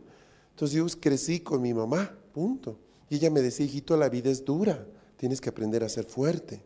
entonces 0.50 0.76
yo 0.76 0.86
crecí 1.00 1.40
con 1.40 1.60
mi 1.60 1.74
mamá, 1.74 2.16
punto. 2.32 2.85
Y 3.08 3.16
ella 3.16 3.30
me 3.30 3.42
decía, 3.42 3.66
hijito, 3.66 3.96
la 3.96 4.08
vida 4.08 4.30
es 4.30 4.44
dura, 4.44 4.86
tienes 5.16 5.40
que 5.40 5.48
aprender 5.48 5.84
a 5.84 5.88
ser 5.88 6.06
fuerte. 6.06 6.62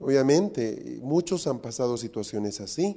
Obviamente, 0.00 0.98
muchos 1.02 1.46
han 1.46 1.58
pasado 1.58 1.96
situaciones 1.96 2.60
así, 2.60 2.96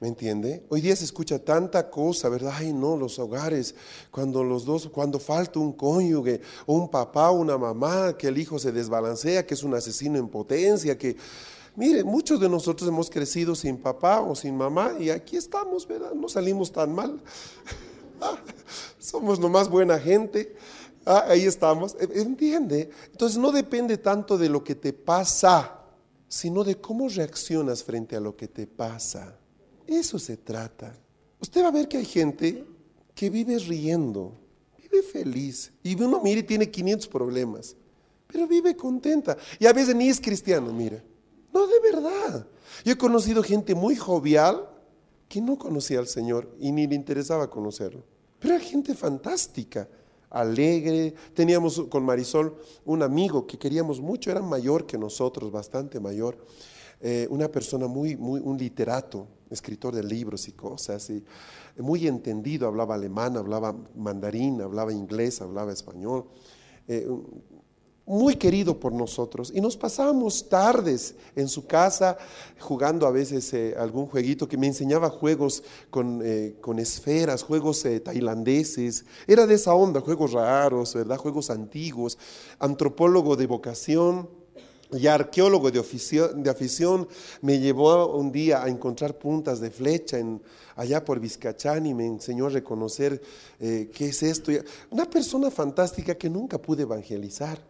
¿me 0.00 0.08
entiende? 0.08 0.64
Hoy 0.68 0.80
día 0.80 0.94
se 0.96 1.04
escucha 1.04 1.38
tanta 1.38 1.90
cosa, 1.90 2.28
¿verdad? 2.28 2.52
Ay, 2.56 2.72
no, 2.72 2.96
los 2.96 3.18
hogares, 3.18 3.74
cuando 4.10 4.44
los 4.44 4.64
dos, 4.64 4.88
cuando 4.88 5.18
falta 5.18 5.58
un 5.58 5.72
cónyuge, 5.72 6.40
o 6.66 6.74
un 6.74 6.90
papá, 6.90 7.30
una 7.30 7.58
mamá, 7.58 8.16
que 8.16 8.28
el 8.28 8.38
hijo 8.38 8.58
se 8.58 8.72
desbalancea, 8.72 9.46
que 9.46 9.54
es 9.54 9.62
un 9.62 9.74
asesino 9.74 10.18
en 10.18 10.28
potencia, 10.28 10.96
que... 10.96 11.16
Mire, 11.76 12.02
muchos 12.02 12.40
de 12.40 12.48
nosotros 12.48 12.88
hemos 12.88 13.08
crecido 13.08 13.54
sin 13.54 13.76
papá 13.76 14.20
o 14.20 14.34
sin 14.34 14.56
mamá 14.56 14.94
y 14.98 15.10
aquí 15.10 15.36
estamos, 15.36 15.86
¿verdad? 15.86 16.12
No 16.12 16.28
salimos 16.28 16.72
tan 16.72 16.92
mal. 16.94 17.20
Ah, 18.20 18.36
somos 18.98 19.38
nomás 19.38 19.68
buena 19.68 19.96
gente. 19.96 20.56
Ah, 21.08 21.24
ahí 21.28 21.46
estamos. 21.46 21.96
E, 21.98 22.20
¿Entiende? 22.20 22.90
Entonces 23.10 23.38
no 23.38 23.50
depende 23.50 23.96
tanto 23.96 24.36
de 24.36 24.50
lo 24.50 24.62
que 24.62 24.74
te 24.74 24.92
pasa, 24.92 25.80
sino 26.28 26.62
de 26.62 26.78
cómo 26.78 27.08
reaccionas 27.08 27.82
frente 27.82 28.14
a 28.14 28.20
lo 28.20 28.36
que 28.36 28.46
te 28.46 28.66
pasa. 28.66 29.38
Eso 29.86 30.18
se 30.18 30.36
trata. 30.36 30.94
Usted 31.40 31.62
va 31.62 31.68
a 31.68 31.72
ver 31.72 31.88
que 31.88 31.96
hay 31.96 32.04
gente 32.04 32.66
que 33.14 33.30
vive 33.30 33.58
riendo, 33.58 34.36
vive 34.76 35.02
feliz. 35.02 35.72
Y 35.82 36.00
uno 36.00 36.20
mire 36.22 36.42
tiene 36.42 36.70
500 36.70 37.08
problemas, 37.08 37.74
pero 38.26 38.46
vive 38.46 38.76
contenta. 38.76 39.38
Y 39.58 39.64
a 39.64 39.72
veces 39.72 39.94
ni 39.94 40.10
es 40.10 40.20
cristiano, 40.20 40.74
mira. 40.74 41.02
No, 41.54 41.66
de 41.66 41.80
verdad. 41.80 42.46
Yo 42.84 42.92
he 42.92 42.98
conocido 42.98 43.42
gente 43.42 43.74
muy 43.74 43.96
jovial, 43.96 44.68
que 45.26 45.40
no 45.40 45.56
conocía 45.56 46.00
al 46.00 46.06
Señor 46.06 46.54
y 46.60 46.70
ni 46.70 46.86
le 46.86 46.94
interesaba 46.94 47.48
conocerlo. 47.48 48.04
Pero 48.38 48.56
era 48.56 48.62
gente 48.62 48.94
fantástica, 48.94 49.88
alegre. 50.30 51.14
Teníamos 51.34 51.80
con 51.88 52.04
Marisol 52.04 52.56
un 52.84 53.02
amigo 53.02 53.46
que 53.46 53.58
queríamos 53.58 54.00
mucho, 54.00 54.30
era 54.30 54.42
mayor 54.42 54.86
que 54.86 54.98
nosotros, 54.98 55.50
bastante 55.50 56.00
mayor. 56.00 56.38
Eh, 57.00 57.28
una 57.30 57.48
persona 57.48 57.86
muy, 57.86 58.16
muy, 58.16 58.40
un 58.40 58.58
literato, 58.58 59.26
escritor 59.50 59.94
de 59.94 60.02
libros 60.02 60.48
y 60.48 60.52
cosas, 60.52 61.08
y 61.10 61.24
muy 61.78 62.06
entendido, 62.08 62.66
hablaba 62.66 62.96
alemán, 62.96 63.36
hablaba 63.36 63.74
mandarín, 63.96 64.60
hablaba 64.60 64.92
inglés, 64.92 65.40
hablaba 65.40 65.72
español. 65.72 66.26
Eh, 66.88 67.06
muy 68.08 68.36
querido 68.36 68.80
por 68.80 68.94
nosotros 68.94 69.52
y 69.54 69.60
nos 69.60 69.76
pasábamos 69.76 70.48
tardes 70.48 71.14
en 71.36 71.46
su 71.46 71.66
casa 71.66 72.16
jugando 72.58 73.06
a 73.06 73.10
veces 73.10 73.52
eh, 73.52 73.74
algún 73.78 74.06
jueguito 74.06 74.48
que 74.48 74.56
me 74.56 74.66
enseñaba 74.66 75.10
juegos 75.10 75.62
con, 75.90 76.22
eh, 76.24 76.56
con 76.62 76.78
esferas, 76.78 77.42
juegos 77.42 77.84
eh, 77.84 78.00
tailandeses, 78.00 79.04
era 79.26 79.46
de 79.46 79.54
esa 79.54 79.74
onda, 79.74 80.00
juegos 80.00 80.32
raros, 80.32 80.94
¿verdad? 80.94 81.18
Juegos 81.18 81.50
antiguos, 81.50 82.16
antropólogo 82.58 83.36
de 83.36 83.46
vocación 83.46 84.30
y 84.90 85.06
arqueólogo 85.06 85.70
de, 85.70 85.78
afición, 85.78 87.08
me 87.42 87.58
llevó 87.58 88.16
un 88.16 88.32
día 88.32 88.62
a 88.62 88.70
encontrar 88.70 89.18
puntas 89.18 89.60
de 89.60 89.70
flecha 89.70 90.16
allá 90.76 91.04
por 91.04 91.20
Vizcachán 91.20 91.84
y 91.84 91.92
me 91.92 92.06
enseñó 92.06 92.46
a 92.46 92.48
reconocer 92.48 93.20
qué 93.58 93.90
es 93.98 94.22
esto. 94.22 94.50
Una 94.88 95.04
persona 95.04 95.50
fantástica 95.50 96.14
que 96.14 96.30
nunca 96.30 96.56
pude 96.56 96.84
evangelizar. 96.84 97.60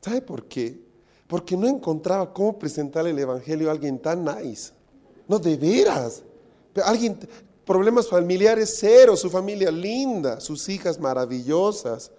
¿Sabe 0.00 0.22
por 0.22 0.44
qué? 0.46 0.80
Porque 1.26 1.56
no 1.56 1.66
encontraba 1.66 2.32
cómo 2.32 2.58
presentar 2.58 3.06
el 3.06 3.18
Evangelio 3.18 3.68
a 3.68 3.72
alguien 3.72 3.98
tan 3.98 4.24
nice. 4.24 4.72
No, 5.26 5.38
de 5.38 5.56
veras. 5.56 6.22
Alguien, 6.84 7.18
problemas 7.64 8.08
familiares 8.08 8.76
cero, 8.78 9.16
su 9.16 9.28
familia 9.28 9.70
linda, 9.70 10.40
sus 10.40 10.68
hijas 10.68 11.00
maravillosas, 11.00 12.12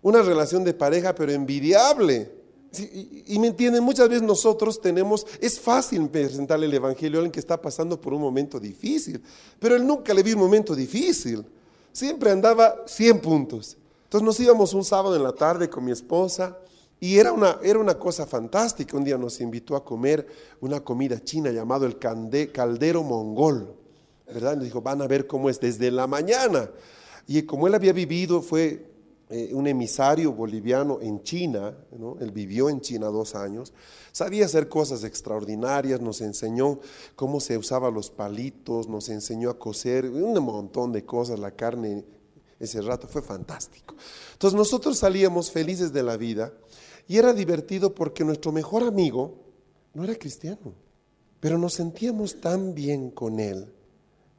una 0.00 0.22
relación 0.22 0.62
de 0.62 0.74
pareja 0.74 1.14
pero 1.14 1.32
envidiable. 1.32 2.40
y, 2.78 3.38
me 3.38 3.48
entienden, 3.48 3.82
muchas 3.82 4.08
veces 4.08 4.22
nosotros 4.22 4.80
tenemos, 4.80 5.26
es 5.40 5.60
fácil 5.60 6.08
presentarle 6.08 6.66
el 6.66 6.74
Evangelio 6.74 7.18
a 7.18 7.20
alguien 7.20 7.32
que 7.32 7.40
está 7.40 7.60
pasando 7.60 8.00
por 8.00 8.14
un 8.14 8.20
momento 8.20 8.58
difícil, 8.60 9.22
pero 9.58 9.74
él 9.76 9.86
nunca 9.86 10.14
le 10.14 10.22
vio 10.22 10.36
un 10.36 10.42
momento 10.42 10.74
difícil. 10.74 11.44
Siempre 11.92 12.30
andaba 12.30 12.84
100 12.86 13.20
puntos. 13.20 13.76
Entonces 14.04 14.24
nos 14.24 14.40
íbamos 14.40 14.72
un 14.72 14.84
sábado 14.84 15.16
en 15.16 15.22
la 15.22 15.32
tarde 15.32 15.68
con 15.68 15.84
mi 15.84 15.90
esposa 15.90 16.56
y 17.02 17.18
era 17.18 17.32
una, 17.32 17.58
era 17.64 17.80
una 17.80 17.98
cosa 17.98 18.26
fantástica. 18.26 18.96
Un 18.96 19.02
día 19.02 19.18
nos 19.18 19.40
invitó 19.40 19.74
a 19.74 19.84
comer 19.84 20.24
una 20.60 20.84
comida 20.84 21.18
china 21.18 21.50
llamado 21.50 21.84
el 21.84 21.98
caldero 21.98 23.02
mongol. 23.02 23.74
¿Verdad? 24.24 24.54
Nos 24.54 24.66
dijo, 24.66 24.80
van 24.80 25.02
a 25.02 25.08
ver 25.08 25.26
cómo 25.26 25.50
es 25.50 25.58
desde 25.58 25.90
la 25.90 26.06
mañana. 26.06 26.70
Y 27.26 27.42
como 27.42 27.66
él 27.66 27.74
había 27.74 27.92
vivido, 27.92 28.40
fue 28.40 28.86
eh, 29.30 29.50
un 29.52 29.66
emisario 29.66 30.32
boliviano 30.32 31.00
en 31.02 31.24
China, 31.24 31.74
él 32.20 32.30
vivió 32.30 32.70
en 32.70 32.80
China 32.80 33.06
dos 33.08 33.34
años, 33.34 33.72
sabía 34.12 34.44
hacer 34.44 34.68
cosas 34.68 35.02
extraordinarias, 35.02 36.00
nos 36.00 36.20
enseñó 36.20 36.78
cómo 37.16 37.40
se 37.40 37.58
usaban 37.58 37.94
los 37.94 38.10
palitos, 38.10 38.88
nos 38.88 39.08
enseñó 39.08 39.50
a 39.50 39.58
coser 39.58 40.08
un 40.08 40.40
montón 40.44 40.92
de 40.92 41.04
cosas, 41.04 41.40
la 41.40 41.50
carne 41.50 42.04
ese 42.60 42.80
rato 42.80 43.08
fue 43.08 43.22
fantástico. 43.22 43.96
Entonces 44.34 44.56
nosotros 44.56 44.96
salíamos 44.96 45.50
felices 45.50 45.92
de 45.92 46.04
la 46.04 46.16
vida 46.16 46.52
y 47.08 47.18
era 47.18 47.32
divertido 47.32 47.94
porque 47.94 48.24
nuestro 48.24 48.52
mejor 48.52 48.82
amigo 48.82 49.34
no 49.94 50.04
era 50.04 50.14
cristiano, 50.14 50.74
pero 51.40 51.58
nos 51.58 51.74
sentíamos 51.74 52.40
tan 52.40 52.74
bien 52.74 53.10
con 53.10 53.40
él. 53.40 53.72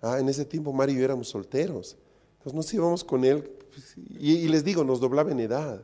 Ah, 0.02 0.20
en 0.20 0.30
ese 0.30 0.46
tiempo 0.46 0.74
Mario 0.74 0.96
y 0.96 1.00
yo 1.00 1.06
éramos 1.06 1.30
solteros. 1.30 1.98
Entonces 2.34 2.54
nos 2.54 2.74
íbamos 2.74 3.04
con 3.04 3.24
él 3.24 3.44
pues, 3.44 3.96
y, 4.20 4.48
les 4.48 4.64
digo, 4.64 4.84
nos 4.84 5.00
doblaba 5.00 5.32
en 5.32 5.40
edad. 5.40 5.82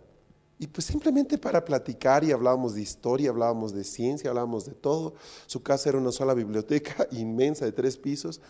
Y 0.57 0.67
pues 0.67 0.85
simplemente 0.85 1.37
para 1.37 1.63
platicar 1.63 2.23
y 2.23 2.31
hablábamos 2.31 2.75
de 2.75 2.81
historia, 2.81 3.29
hablábamos 3.29 3.73
de 3.73 3.85
ciencia, 3.85 4.29
hablábamos 4.29 4.65
de 4.65 4.73
todo. 4.73 5.13
Su 5.45 5.63
casa 5.63 5.89
era 5.89 5.97
una 5.97 6.11
sola 6.11 6.33
biblioteca 6.33 7.07
inmensa 7.11 7.63
de 7.65 7.71
tres 7.71 7.97
pisos 7.97 8.41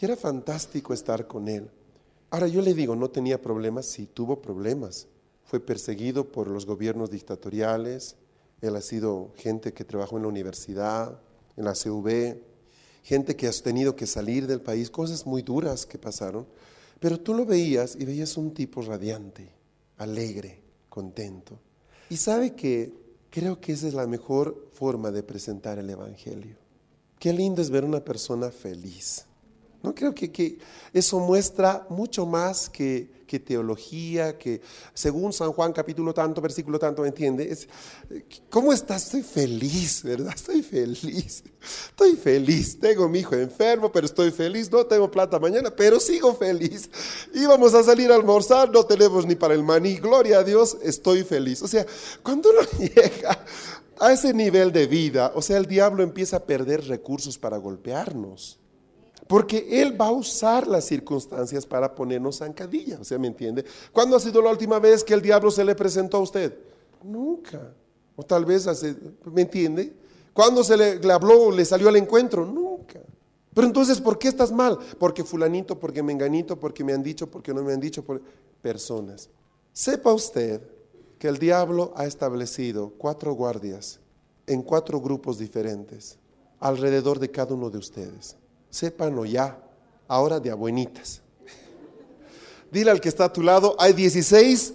y 0.00 0.04
era 0.04 0.16
fantástico 0.16 0.94
estar 0.94 1.26
con 1.26 1.48
él. 1.48 1.70
Ahora 2.30 2.48
yo 2.48 2.62
le 2.62 2.72
digo, 2.72 2.96
no 2.96 3.10
tenía 3.10 3.40
problemas, 3.40 3.86
sí 3.86 4.06
tuvo 4.06 4.40
problemas 4.40 5.08
fue 5.48 5.60
perseguido 5.60 6.30
por 6.30 6.48
los 6.48 6.66
gobiernos 6.66 7.10
dictatoriales, 7.10 8.16
él 8.60 8.76
ha 8.76 8.82
sido 8.82 9.32
gente 9.34 9.72
que 9.72 9.82
trabajó 9.82 10.18
en 10.18 10.24
la 10.24 10.28
universidad, 10.28 11.18
en 11.56 11.64
la 11.64 11.74
CV, 11.74 12.42
gente 13.02 13.34
que 13.34 13.48
ha 13.48 13.52
tenido 13.52 13.96
que 13.96 14.06
salir 14.06 14.46
del 14.46 14.60
país, 14.60 14.90
cosas 14.90 15.24
muy 15.24 15.40
duras 15.40 15.86
que 15.86 15.96
pasaron, 15.96 16.46
pero 17.00 17.18
tú 17.18 17.32
lo 17.32 17.46
veías 17.46 17.96
y 17.96 18.04
veías 18.04 18.36
un 18.36 18.52
tipo 18.52 18.82
radiante, 18.82 19.48
alegre, 19.96 20.60
contento. 20.90 21.58
Y 22.10 22.18
sabe 22.18 22.54
que 22.54 22.92
creo 23.30 23.58
que 23.58 23.72
esa 23.72 23.88
es 23.88 23.94
la 23.94 24.06
mejor 24.06 24.68
forma 24.74 25.10
de 25.10 25.22
presentar 25.22 25.78
el 25.78 25.88
Evangelio. 25.88 26.56
Qué 27.18 27.32
lindo 27.32 27.62
es 27.62 27.70
ver 27.70 27.86
una 27.86 28.04
persona 28.04 28.50
feliz. 28.50 29.24
No 29.82 29.94
creo 29.94 30.14
que, 30.14 30.30
que 30.30 30.58
eso 30.92 31.20
muestra 31.20 31.86
mucho 31.88 32.26
más 32.26 32.68
que 32.68 33.18
que 33.28 33.38
teología, 33.38 34.36
que 34.36 34.60
según 34.94 35.32
San 35.32 35.52
Juan 35.52 35.72
capítulo 35.72 36.12
tanto, 36.12 36.40
versículo 36.40 36.80
tanto, 36.80 37.02
¿me 37.02 37.08
entiende? 37.08 37.56
¿Cómo 38.50 38.72
estás? 38.72 39.04
Estoy 39.04 39.22
feliz, 39.22 40.02
¿verdad? 40.02 40.32
Estoy 40.34 40.62
feliz. 40.62 41.44
Estoy 41.90 42.16
feliz. 42.16 42.80
Tengo 42.80 43.08
mi 43.08 43.20
hijo 43.20 43.36
enfermo, 43.36 43.92
pero 43.92 44.06
estoy 44.06 44.32
feliz. 44.32 44.72
No 44.72 44.84
tengo 44.86 45.08
plata 45.08 45.38
mañana, 45.38 45.70
pero 45.70 46.00
sigo 46.00 46.34
feliz. 46.34 46.90
Íbamos 47.34 47.74
a 47.74 47.84
salir 47.84 48.10
a 48.10 48.16
almorzar, 48.16 48.72
no 48.72 48.84
tenemos 48.84 49.26
ni 49.26 49.36
para 49.36 49.54
el 49.54 49.62
maní. 49.62 49.96
Gloria 49.96 50.38
a 50.38 50.44
Dios, 50.44 50.78
estoy 50.82 51.22
feliz. 51.22 51.62
O 51.62 51.68
sea, 51.68 51.86
cuando 52.22 52.50
uno 52.50 52.60
llega 52.78 53.44
a 54.00 54.12
ese 54.12 54.32
nivel 54.32 54.72
de 54.72 54.86
vida, 54.86 55.32
o 55.34 55.42
sea, 55.42 55.58
el 55.58 55.66
diablo 55.66 56.02
empieza 56.02 56.38
a 56.38 56.44
perder 56.44 56.86
recursos 56.88 57.36
para 57.36 57.58
golpearnos. 57.58 58.58
Porque 59.28 59.82
Él 59.82 60.00
va 60.00 60.06
a 60.06 60.12
usar 60.12 60.66
las 60.66 60.86
circunstancias 60.86 61.66
para 61.66 61.94
ponernos 61.94 62.38
zancadilla. 62.38 62.98
O 62.98 63.04
sea, 63.04 63.18
¿me 63.18 63.28
entiende? 63.28 63.64
¿Cuándo 63.92 64.16
ha 64.16 64.20
sido 64.20 64.40
la 64.40 64.50
última 64.50 64.78
vez 64.78 65.04
que 65.04 65.12
el 65.12 65.20
diablo 65.20 65.50
se 65.50 65.64
le 65.64 65.74
presentó 65.74 66.16
a 66.16 66.20
usted? 66.20 66.58
Nunca. 67.04 67.74
O 68.16 68.22
tal 68.22 68.46
vez 68.46 68.66
hace, 68.66 68.96
¿me 69.26 69.42
entiende? 69.42 69.92
¿Cuándo 70.32 70.64
se 70.64 70.76
le, 70.76 70.98
le 70.98 71.12
habló, 71.12 71.50
le 71.50 71.64
salió 71.64 71.90
al 71.90 71.96
encuentro? 71.96 72.46
Nunca. 72.46 73.00
Pero 73.52 73.66
entonces, 73.66 74.00
¿por 74.00 74.18
qué 74.18 74.28
estás 74.28 74.50
mal? 74.50 74.78
Porque 74.98 75.22
fulanito, 75.22 75.78
porque 75.78 76.02
menganito, 76.02 76.58
porque 76.58 76.82
me 76.82 76.94
han 76.94 77.02
dicho, 77.02 77.26
porque 77.30 77.52
no 77.52 77.62
me 77.62 77.74
han 77.74 77.80
dicho, 77.80 78.02
por 78.02 78.22
personas. 78.62 79.28
Sepa 79.74 80.12
usted 80.12 80.62
que 81.18 81.28
el 81.28 81.38
diablo 81.38 81.92
ha 81.96 82.06
establecido 82.06 82.94
cuatro 82.96 83.34
guardias 83.34 84.00
en 84.46 84.62
cuatro 84.62 85.00
grupos 85.00 85.38
diferentes 85.38 86.18
alrededor 86.60 87.18
de 87.18 87.30
cada 87.30 87.54
uno 87.54 87.68
de 87.68 87.78
ustedes 87.78 88.36
sépanlo 88.70 89.24
ya, 89.24 89.58
ahora 90.06 90.40
de 90.40 90.50
abuenitas. 90.50 91.22
Dile 92.70 92.90
al 92.90 93.00
que 93.00 93.08
está 93.08 93.24
a 93.26 93.32
tu 93.32 93.42
lado, 93.42 93.76
hay 93.78 93.92
16 93.92 94.74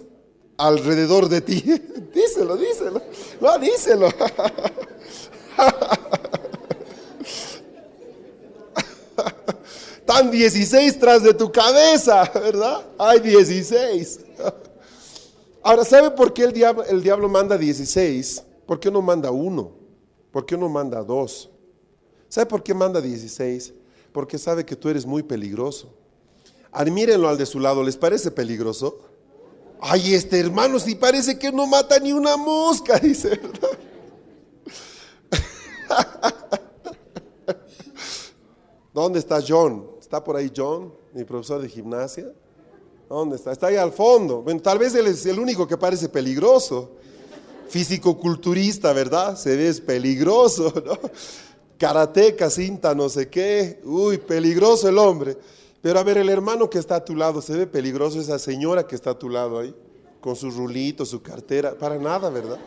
alrededor 0.56 1.28
de 1.28 1.40
ti. 1.40 1.60
díselo, 2.14 2.56
díselo. 2.56 3.02
No, 3.40 3.58
díselo. 3.58 4.08
Están 9.98 10.30
16 10.30 10.98
tras 10.98 11.22
de 11.22 11.34
tu 11.34 11.50
cabeza, 11.50 12.30
¿verdad? 12.34 12.84
Hay 12.98 13.20
16. 13.20 14.20
Ahora, 15.62 15.84
¿sabe 15.84 16.10
por 16.10 16.34
qué 16.34 16.44
el 16.44 16.52
diablo, 16.52 16.84
el 16.84 17.02
diablo 17.02 17.28
manda 17.28 17.56
16? 17.56 18.44
¿Por 18.66 18.78
qué 18.78 18.90
no 18.90 19.00
manda 19.00 19.30
uno? 19.30 19.72
¿Por 20.30 20.44
qué 20.44 20.58
no 20.58 20.68
manda 20.68 21.02
dos? 21.02 21.48
¿Sabe 22.28 22.46
por 22.46 22.62
qué 22.62 22.74
manda 22.74 23.00
16? 23.00 23.72
Porque 24.14 24.38
sabe 24.38 24.64
que 24.64 24.76
tú 24.76 24.88
eres 24.88 25.04
muy 25.04 25.24
peligroso. 25.24 25.92
Admírenlo 26.70 27.28
al 27.28 27.36
de 27.36 27.46
su 27.46 27.58
lado, 27.58 27.82
¿les 27.82 27.96
parece 27.96 28.30
peligroso? 28.30 29.00
Ay, 29.80 30.14
este 30.14 30.38
hermano 30.38 30.78
si 30.78 30.94
parece 30.94 31.36
que 31.36 31.50
no 31.50 31.66
mata 31.66 31.98
ni 31.98 32.12
una 32.12 32.36
mosca, 32.36 32.96
dice, 33.02 33.30
¿verdad? 33.30 33.70
¿Dónde 38.94 39.18
está 39.18 39.42
John? 39.46 39.90
¿Está 40.00 40.22
por 40.22 40.36
ahí 40.36 40.52
John, 40.56 40.94
mi 41.12 41.24
profesor 41.24 41.60
de 41.60 41.68
gimnasia? 41.68 42.32
¿Dónde 43.08 43.34
está? 43.34 43.50
Está 43.50 43.66
ahí 43.66 43.76
al 43.76 43.90
fondo. 43.90 44.42
Bueno, 44.42 44.62
tal 44.62 44.78
vez 44.78 44.94
él 44.94 45.08
es 45.08 45.26
el 45.26 45.40
único 45.40 45.66
que 45.66 45.76
parece 45.76 46.08
peligroso. 46.08 46.92
Físico-culturista, 47.68 48.92
¿verdad? 48.92 49.36
Se 49.36 49.56
ve 49.56 49.74
peligroso, 49.82 50.72
¿no? 50.86 51.00
Karateca, 51.78 52.50
cinta, 52.50 52.94
no 52.94 53.08
sé 53.08 53.28
qué. 53.28 53.80
Uy, 53.84 54.18
peligroso 54.18 54.88
el 54.88 54.98
hombre. 54.98 55.36
Pero 55.84 55.98
a 55.98 56.02
ver, 56.02 56.18
el 56.18 56.30
hermano 56.30 56.70
que 56.70 56.78
está 56.78 56.96
a 56.96 57.04
tu 57.04 57.14
lado, 57.14 57.42
¿se 57.42 57.56
ve 57.56 57.66
peligroso 57.66 58.18
esa 58.20 58.38
señora 58.38 58.86
que 58.86 58.94
está 58.94 59.10
a 59.10 59.18
tu 59.18 59.28
lado 59.28 59.58
ahí? 59.58 59.74
Con 60.20 60.34
su 60.34 60.50
rulito, 60.50 61.04
su 61.04 61.20
cartera, 61.20 61.76
para 61.76 61.98
nada, 61.98 62.30
¿verdad? 62.30 62.58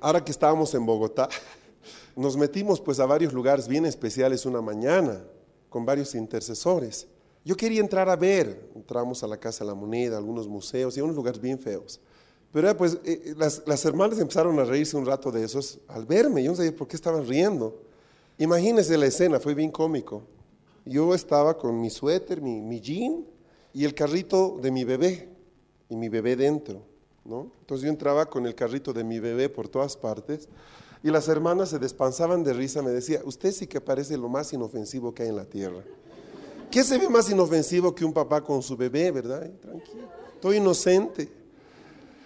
Ahora 0.00 0.24
que 0.24 0.32
estábamos 0.32 0.72
en 0.74 0.86
Bogotá, 0.86 1.28
nos 2.16 2.36
metimos 2.36 2.80
pues 2.80 2.98
a 2.98 3.04
varios 3.04 3.34
lugares 3.34 3.68
bien 3.68 3.84
especiales 3.84 4.46
una 4.46 4.62
mañana, 4.62 5.22
con 5.68 5.84
varios 5.84 6.14
intercesores. 6.14 7.06
Yo 7.44 7.56
quería 7.56 7.80
entrar 7.80 8.08
a 8.08 8.16
ver, 8.16 8.70
entramos 8.74 9.22
a 9.22 9.26
la 9.26 9.36
Casa 9.36 9.62
de 9.62 9.68
la 9.68 9.74
Moneda, 9.74 10.16
algunos 10.16 10.48
museos 10.48 10.96
y 10.96 11.02
unos 11.02 11.14
lugares 11.14 11.40
bien 11.40 11.58
feos. 11.58 12.00
Pero 12.52 12.74
pues 12.74 12.96
eh, 13.04 13.34
las, 13.36 13.62
las, 13.66 13.84
hermanas 13.84 14.18
empezaron 14.18 14.58
a 14.58 14.64
reírse 14.64 14.96
un 14.96 15.04
rato 15.04 15.30
de 15.30 15.44
esos 15.44 15.78
al 15.88 16.06
verme. 16.06 16.42
Yo 16.42 16.52
no 16.52 16.56
sabía 16.56 16.74
por 16.74 16.88
qué 16.88 16.96
estaban 16.96 17.26
riendo. 17.26 17.85
Imagínense 18.38 18.96
la 18.98 19.06
escena, 19.06 19.40
fue 19.40 19.54
bien 19.54 19.70
cómico. 19.70 20.22
Yo 20.84 21.14
estaba 21.14 21.56
con 21.56 21.80
mi 21.80 21.90
suéter, 21.90 22.40
mi, 22.40 22.60
mi 22.60 22.80
jean 22.80 23.24
y 23.72 23.84
el 23.84 23.94
carrito 23.94 24.58
de 24.60 24.70
mi 24.70 24.84
bebé 24.84 25.28
y 25.88 25.96
mi 25.96 26.08
bebé 26.08 26.36
dentro. 26.36 26.82
¿no? 27.24 27.50
Entonces 27.60 27.84
yo 27.84 27.90
entraba 27.90 28.26
con 28.26 28.46
el 28.46 28.54
carrito 28.54 28.92
de 28.92 29.04
mi 29.04 29.18
bebé 29.18 29.48
por 29.48 29.68
todas 29.68 29.96
partes 29.96 30.48
y 31.02 31.10
las 31.10 31.28
hermanas 31.28 31.70
se 31.70 31.78
despansaban 31.78 32.42
de 32.44 32.52
risa. 32.52 32.82
Me 32.82 32.90
decía, 32.90 33.20
usted 33.24 33.52
sí 33.52 33.66
que 33.66 33.80
parece 33.80 34.16
lo 34.16 34.28
más 34.28 34.52
inofensivo 34.52 35.12
que 35.14 35.24
hay 35.24 35.28
en 35.28 35.36
la 35.36 35.44
tierra. 35.44 35.82
¿Qué 36.70 36.82
se 36.82 36.98
ve 36.98 37.08
más 37.08 37.30
inofensivo 37.30 37.94
que 37.94 38.04
un 38.04 38.12
papá 38.12 38.42
con 38.42 38.62
su 38.62 38.76
bebé, 38.76 39.10
verdad? 39.10 39.50
Tranquilo, 39.60 40.08
estoy 40.34 40.56
inocente. 40.56 41.30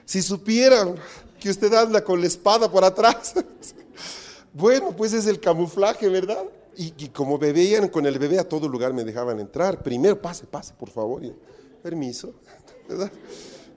Si 0.04 0.22
supieran 0.22 0.96
que 1.38 1.50
usted 1.50 1.72
anda 1.72 2.02
con 2.02 2.20
la 2.20 2.26
espada 2.26 2.70
por 2.70 2.84
atrás, 2.84 3.34
bueno, 4.52 4.94
pues 4.96 5.12
es 5.12 5.26
el 5.26 5.40
camuflaje, 5.40 6.08
¿verdad? 6.08 6.44
Y, 6.76 7.08
como 7.08 7.38
bebían 7.38 7.88
con 7.88 8.06
el 8.06 8.16
bebé 8.18 8.38
a 8.38 8.48
todo 8.48 8.68
lugar 8.68 8.92
me 8.92 9.04
dejaban 9.04 9.40
entrar. 9.40 9.82
Primero, 9.82 10.20
pase, 10.20 10.46
pase, 10.46 10.72
por 10.74 10.88
favor. 10.88 11.22
Permiso, 11.82 12.34
¿verdad? 12.88 13.10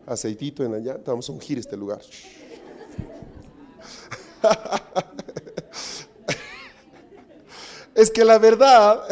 Aceitito 0.06 0.64
en 0.64 0.76
allá, 0.76 1.00
vamos 1.06 1.28
a 1.30 1.32
ungir 1.32 1.58
este 1.58 1.76
lugar. 1.76 2.02
es 7.96 8.12
que 8.12 8.26
la 8.26 8.38
verdad, 8.38 9.04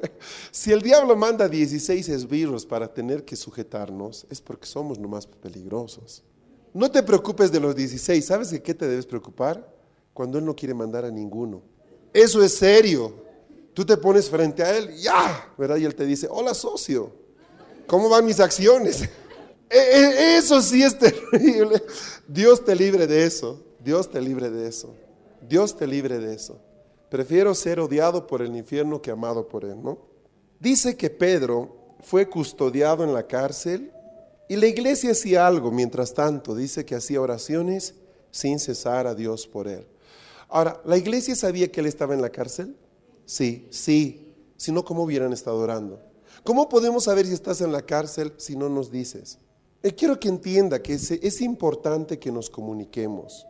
si 0.50 0.72
el 0.72 0.82
diablo 0.82 1.16
manda 1.16 1.48
16 1.48 2.08
esbirros 2.08 2.66
para 2.66 2.92
tener 2.92 3.24
que 3.24 3.36
sujetarnos, 3.36 4.26
es 4.30 4.40
porque 4.40 4.66
somos 4.66 4.98
nomás 4.98 5.26
peligrosos. 5.26 6.24
No 6.72 6.90
te 6.90 7.02
preocupes 7.02 7.52
de 7.52 7.60
los 7.60 7.74
16, 7.74 8.24
¿sabes 8.24 8.50
de 8.50 8.62
qué 8.62 8.74
te 8.74 8.86
debes 8.86 9.06
preocupar? 9.06 9.79
Cuando 10.20 10.36
él 10.36 10.44
no 10.44 10.54
quiere 10.54 10.74
mandar 10.74 11.06
a 11.06 11.10
ninguno. 11.10 11.62
Eso 12.12 12.42
es 12.42 12.52
serio. 12.52 13.14
Tú 13.72 13.86
te 13.86 13.96
pones 13.96 14.28
frente 14.28 14.62
a 14.62 14.76
él, 14.76 14.94
ya, 14.98 15.50
¿verdad? 15.56 15.78
Y 15.78 15.86
él 15.86 15.94
te 15.94 16.04
dice, 16.04 16.28
hola 16.30 16.52
socio, 16.52 17.10
¿cómo 17.86 18.10
van 18.10 18.26
mis 18.26 18.38
acciones? 18.38 19.08
E, 19.70 19.78
e, 19.78 20.36
eso 20.36 20.60
sí 20.60 20.82
es 20.82 20.98
terrible. 21.32 21.82
Dios 22.28 22.62
te 22.62 22.76
libre 22.76 23.06
de 23.06 23.24
eso. 23.24 23.64
Dios 23.82 24.10
te 24.10 24.20
libre 24.20 24.50
de 24.50 24.68
eso. 24.68 24.94
Dios 25.48 25.74
te 25.74 25.86
libre 25.86 26.18
de 26.18 26.34
eso. 26.34 26.60
Prefiero 27.08 27.54
ser 27.54 27.80
odiado 27.80 28.26
por 28.26 28.42
el 28.42 28.54
infierno 28.54 29.00
que 29.00 29.10
amado 29.10 29.48
por 29.48 29.64
él, 29.64 29.82
¿no? 29.82 30.00
Dice 30.58 30.98
que 30.98 31.08
Pedro 31.08 31.94
fue 32.00 32.28
custodiado 32.28 33.04
en 33.04 33.14
la 33.14 33.26
cárcel 33.26 33.90
y 34.50 34.56
la 34.56 34.66
iglesia 34.66 35.12
hacía 35.12 35.46
algo 35.46 35.70
mientras 35.70 36.12
tanto. 36.12 36.54
Dice 36.54 36.84
que 36.84 36.96
hacía 36.96 37.22
oraciones 37.22 37.94
sin 38.30 38.58
cesar 38.58 39.06
a 39.06 39.14
Dios 39.14 39.46
por 39.46 39.68
él. 39.68 39.86
Ahora, 40.50 40.80
¿la 40.84 40.96
iglesia 40.96 41.36
sabía 41.36 41.70
que 41.70 41.80
él 41.80 41.86
estaba 41.86 42.12
en 42.12 42.20
la 42.20 42.30
cárcel? 42.30 42.76
Sí, 43.24 43.68
sí. 43.70 44.34
Si 44.56 44.72
no, 44.72 44.84
¿cómo 44.84 45.04
hubieran 45.04 45.32
estado 45.32 45.58
orando? 45.58 46.00
¿Cómo 46.44 46.68
podemos 46.68 47.04
saber 47.04 47.24
si 47.26 47.32
estás 47.32 47.60
en 47.60 47.72
la 47.72 47.82
cárcel 47.82 48.34
si 48.36 48.56
no 48.56 48.68
nos 48.68 48.90
dices? 48.90 49.38
Eh, 49.82 49.92
quiero 49.94 50.18
que 50.18 50.28
entienda 50.28 50.82
que 50.82 50.94
es 50.94 51.40
importante 51.40 52.18
que 52.18 52.32
nos 52.32 52.50
comuniquemos. 52.50 53.46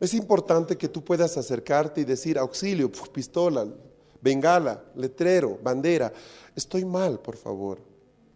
Es 0.00 0.14
importante 0.14 0.76
que 0.78 0.88
tú 0.88 1.04
puedas 1.04 1.36
acercarte 1.36 2.00
y 2.00 2.04
decir 2.04 2.38
auxilio, 2.38 2.90
pistola, 3.12 3.66
bengala, 4.20 4.82
letrero, 4.94 5.58
bandera. 5.62 6.12
Estoy 6.54 6.84
mal, 6.84 7.20
por 7.20 7.36
favor. 7.36 7.80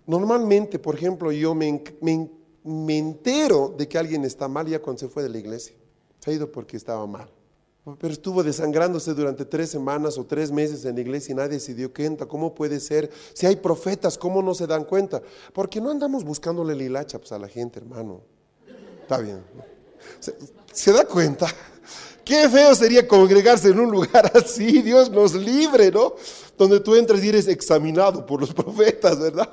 Normalmente, 0.07 0.79
por 0.79 0.96
ejemplo, 0.96 1.33
yo 1.33 1.55
me, 1.55 1.83
me 2.64 2.98
entero 2.98 3.75
de 3.77 3.88
que 3.88 3.96
alguien 3.96 4.25
está 4.25 4.48
mal 4.48 4.66
ya 4.66 4.83
cuando 4.83 5.01
se 5.01 5.09
fue 5.09 5.22
de 5.22 5.29
la 5.29 5.38
iglesia. 5.38 5.75
Se 6.18 6.31
ha 6.31 6.35
ido 6.35 6.51
porque 6.51 6.77
estaba 6.77 7.07
mal. 7.07 7.31
Pero 7.99 8.12
estuvo 8.12 8.45
desangrándose 8.45 9.12
durante 9.12 9.45
tres 9.45 9.71
semanas 9.71 10.16
o 10.16 10.25
tres 10.25 10.53
meses 10.53 10.85
en 10.85 10.95
la 10.95 11.01
iglesia 11.01 11.33
y 11.33 11.35
nadie 11.35 11.59
se 11.59 11.75
dio 11.75 11.92
cuenta. 11.92 12.27
¿Cómo 12.27 12.55
puede 12.55 12.79
ser? 12.79 13.11
Si 13.33 13.45
hay 13.45 13.57
profetas, 13.57 14.16
¿cómo 14.16 14.40
no 14.40 14.55
se 14.55 14.68
dan 14.68 14.85
cuenta? 14.85 15.21
Porque 15.53 15.81
no 15.81 15.90
andamos 15.90 16.23
buscándole 16.23 16.77
la 16.77 16.85
hilacha 16.85 17.18
pues, 17.18 17.33
a 17.33 17.38
la 17.38 17.49
gente, 17.49 17.81
hermano. 17.81 18.23
Está 19.03 19.18
bien. 19.18 19.42
¿Se, 20.73 20.92
da 20.92 21.05
cuenta? 21.05 21.47
Qué 22.24 22.48
feo 22.48 22.74
sería 22.74 23.06
congregarse 23.06 23.68
en 23.68 23.80
un 23.80 23.90
lugar 23.90 24.30
así, 24.37 24.80
Dios 24.82 25.11
nos 25.11 25.35
libre, 25.35 25.90
¿no? 25.90 26.14
Donde 26.56 26.78
tú 26.78 26.94
entras 26.94 27.22
y 27.24 27.28
eres 27.28 27.48
examinado 27.48 28.24
por 28.24 28.40
los 28.40 28.54
profetas, 28.54 29.18
¿verdad? 29.18 29.48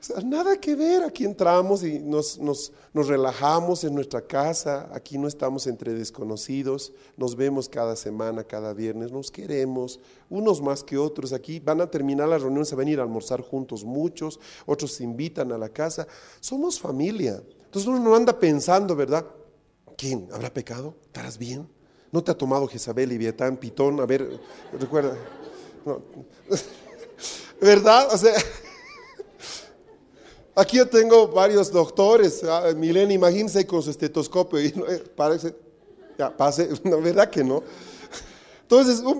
O 0.00 0.04
sea, 0.04 0.20
nada 0.20 0.56
que 0.60 0.74
ver, 0.74 1.02
aquí 1.02 1.24
entramos 1.24 1.82
y 1.82 1.98
nos, 1.98 2.38
nos, 2.38 2.72
nos, 2.92 3.08
relajamos 3.08 3.84
en 3.84 3.94
nuestra 3.94 4.20
casa, 4.20 4.88
aquí 4.92 5.18
no 5.18 5.26
estamos 5.28 5.66
entre 5.66 5.94
desconocidos, 5.94 6.92
nos 7.16 7.36
vemos 7.36 7.68
cada 7.68 7.96
semana, 7.96 8.44
cada 8.44 8.72
viernes, 8.72 9.12
nos 9.12 9.30
queremos, 9.30 10.00
unos 10.28 10.60
más 10.60 10.82
que 10.82 10.98
otros, 10.98 11.32
aquí 11.32 11.60
van 11.60 11.80
a 11.80 11.90
terminar 11.90 12.28
las 12.28 12.42
reuniones, 12.42 12.72
a 12.72 12.82
ir 12.84 13.00
a 13.00 13.02
almorzar 13.02 13.40
juntos 13.40 13.84
muchos, 13.84 14.38
otros 14.66 14.92
se 14.92 15.04
invitan 15.04 15.52
a 15.52 15.58
la 15.58 15.68
casa, 15.68 16.06
somos 16.40 16.80
familia. 16.80 17.42
Entonces 17.64 17.88
uno 17.88 18.00
no 18.00 18.14
anda 18.14 18.38
pensando, 18.38 18.94
¿verdad? 18.94 19.24
¿Quién? 19.96 20.28
¿Habrá 20.32 20.52
pecado? 20.52 20.94
¿Estarás 21.06 21.38
bien? 21.38 21.68
¿No 22.12 22.22
te 22.22 22.30
ha 22.30 22.34
tomado 22.34 22.68
Jezabel 22.68 23.10
y 23.10 23.16
Vietán, 23.16 23.56
Pitón? 23.56 23.98
A 23.98 24.04
ver, 24.04 24.38
recuerda. 24.78 25.16
¿Verdad? 27.60 28.08
O 28.12 28.18
sea, 28.18 28.34
aquí 30.54 30.76
yo 30.76 30.86
tengo 30.86 31.28
varios 31.28 31.72
doctores. 31.72 32.44
Ah, 32.44 32.70
Milena, 32.76 33.14
imagínense 33.14 33.66
con 33.66 33.82
su 33.82 33.88
estetoscopio 33.88 34.60
y 34.60 34.66
eh, 34.66 35.04
parece, 35.16 35.54
ya, 36.18 36.36
pase, 36.36 36.68
verdad 36.84 37.30
que 37.30 37.42
no. 37.42 37.62
Entonces, 38.60 39.00
un, 39.00 39.18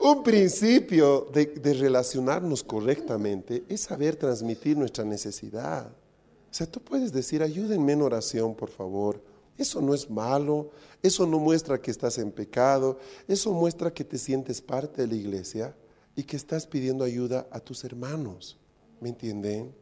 un 0.00 0.22
principio 0.22 1.30
de, 1.32 1.46
de 1.46 1.72
relacionarnos 1.72 2.62
correctamente 2.62 3.64
es 3.70 3.80
saber 3.80 4.16
transmitir 4.16 4.76
nuestra 4.76 5.02
necesidad. 5.02 5.86
O 5.86 6.54
sea, 6.54 6.66
tú 6.66 6.78
puedes 6.78 7.10
decir, 7.10 7.42
ayúdenme 7.42 7.92
en 7.92 8.02
oración, 8.02 8.54
por 8.54 8.68
favor. 8.68 9.27
Eso 9.58 9.82
no 9.82 9.92
es 9.92 10.08
malo, 10.08 10.70
eso 11.02 11.26
no 11.26 11.38
muestra 11.38 11.80
que 11.80 11.90
estás 11.90 12.16
en 12.18 12.30
pecado, 12.30 12.98
eso 13.26 13.52
muestra 13.52 13.92
que 13.92 14.04
te 14.04 14.16
sientes 14.16 14.62
parte 14.62 15.02
de 15.02 15.08
la 15.08 15.16
iglesia 15.16 15.76
y 16.16 16.22
que 16.22 16.36
estás 16.36 16.66
pidiendo 16.66 17.04
ayuda 17.04 17.46
a 17.50 17.60
tus 17.60 17.84
hermanos. 17.84 18.56
¿Me 19.00 19.10
entienden? 19.10 19.74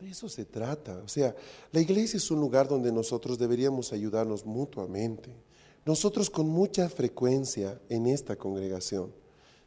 De 0.00 0.10
eso 0.10 0.28
se 0.28 0.44
trata. 0.44 0.98
O 1.04 1.08
sea, 1.08 1.36
la 1.72 1.80
iglesia 1.80 2.16
es 2.16 2.30
un 2.30 2.40
lugar 2.40 2.68
donde 2.68 2.90
nosotros 2.90 3.38
deberíamos 3.38 3.92
ayudarnos 3.92 4.46
mutuamente. 4.46 5.30
Nosotros 5.84 6.30
con 6.30 6.48
mucha 6.48 6.88
frecuencia 6.88 7.80
en 7.88 8.06
esta 8.06 8.36
congregación 8.36 9.12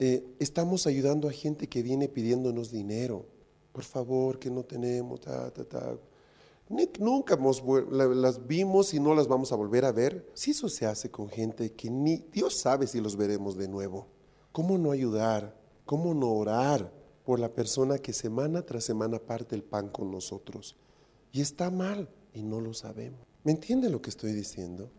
eh, 0.04 0.24
estamos 0.40 0.88
ayudando 0.88 1.30
a 1.30 1.32
gente 1.32 1.68
que 1.68 1.84
viene 1.84 2.08
pidiéndonos 2.08 2.72
dinero. 2.72 3.24
Por 3.72 3.84
favor, 3.84 4.40
que 4.40 4.50
no 4.50 4.64
tenemos, 4.64 5.22
ta, 5.22 5.52
ta, 5.52 5.64
ta. 5.64 5.96
Nunca 7.00 7.38
las 7.92 8.48
vimos 8.48 8.94
y 8.94 9.00
no 9.00 9.14
las 9.14 9.28
vamos 9.28 9.52
a 9.52 9.56
volver 9.56 9.86
a 9.86 9.92
ver. 9.92 10.30
Si 10.34 10.52
eso 10.52 10.70
se 10.70 10.86
hace 10.86 11.12
con 11.12 11.30
gente 11.30 11.74
que 11.74 11.90
ni 11.90 12.18
Dios 12.32 12.58
sabe 12.58 12.88
si 12.88 13.02
los 13.02 13.18
veremos 13.18 13.58
de 13.58 13.68
nuevo. 13.68 14.08
¿Cómo 14.52 14.78
no 14.78 14.92
ayudar? 14.92 15.58
¿Cómo 15.86 16.14
no 16.14 16.32
orar 16.32 16.92
por 17.26 17.40
la 17.40 17.54
persona 17.54 17.98
que 17.98 18.14
semana 18.14 18.62
tras 18.62 18.86
semana 18.86 19.20
parte 19.20 19.56
el 19.56 19.64
pan 19.64 19.90
con 19.90 20.12
nosotros? 20.12 20.78
Y 21.32 21.42
está 21.42 21.70
mal 21.70 22.10
y 22.34 22.44
no 22.44 22.62
lo 22.62 22.74
sabemos. 22.74 23.20
¿Me 23.44 23.52
entiende 23.52 23.90
lo 23.90 24.02
que 24.02 24.10
estoy 24.10 24.34
diciendo? 24.34 24.90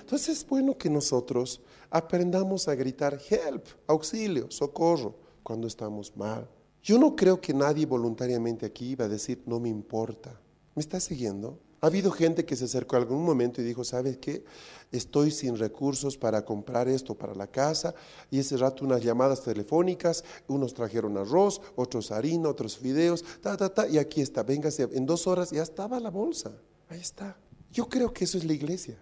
Entonces 0.00 0.38
es 0.38 0.46
bueno 0.46 0.76
que 0.76 0.90
nosotros 0.90 1.60
aprendamos 1.90 2.68
a 2.68 2.74
gritar 2.74 3.20
help, 3.28 3.66
auxilio, 3.86 4.50
socorro 4.50 5.16
cuando 5.42 5.66
estamos 5.66 6.16
mal. 6.16 6.48
Yo 6.82 6.98
no 6.98 7.16
creo 7.16 7.40
que 7.40 7.54
nadie 7.54 7.86
voluntariamente 7.86 8.66
aquí 8.66 8.94
va 8.94 9.06
a 9.06 9.08
decir 9.08 9.42
no 9.46 9.60
me 9.60 9.68
importa. 9.68 10.40
¿Me 10.74 10.80
está 10.80 10.98
siguiendo? 11.00 11.58
Ha 11.80 11.86
habido 11.88 12.10
gente 12.10 12.46
que 12.46 12.56
se 12.56 12.64
acercó 12.64 12.96
algún 12.96 13.22
momento 13.22 13.60
y 13.60 13.64
dijo, 13.64 13.84
¿sabes 13.84 14.16
qué? 14.16 14.42
Estoy 14.90 15.30
sin 15.30 15.58
recursos 15.58 16.16
para 16.16 16.42
comprar 16.44 16.88
esto 16.88 17.14
para 17.14 17.34
la 17.34 17.46
casa. 17.46 17.94
Y 18.30 18.38
ese 18.38 18.56
rato 18.56 18.86
unas 18.86 19.02
llamadas 19.02 19.42
telefónicas, 19.42 20.24
unos 20.48 20.72
trajeron 20.72 21.18
arroz, 21.18 21.60
otros 21.76 22.10
harina, 22.10 22.48
otros 22.48 22.78
fideos, 22.78 23.22
ta, 23.42 23.56
ta, 23.56 23.68
ta, 23.68 23.86
y 23.86 23.98
aquí 23.98 24.22
está, 24.22 24.42
véngase, 24.42 24.88
en 24.92 25.04
dos 25.04 25.26
horas 25.26 25.50
ya 25.50 25.62
estaba 25.62 26.00
la 26.00 26.10
bolsa. 26.10 26.56
Ahí 26.88 27.00
está. 27.00 27.36
Yo 27.70 27.86
creo 27.88 28.14
que 28.14 28.24
eso 28.24 28.38
es 28.38 28.44
la 28.44 28.54
iglesia. 28.54 28.96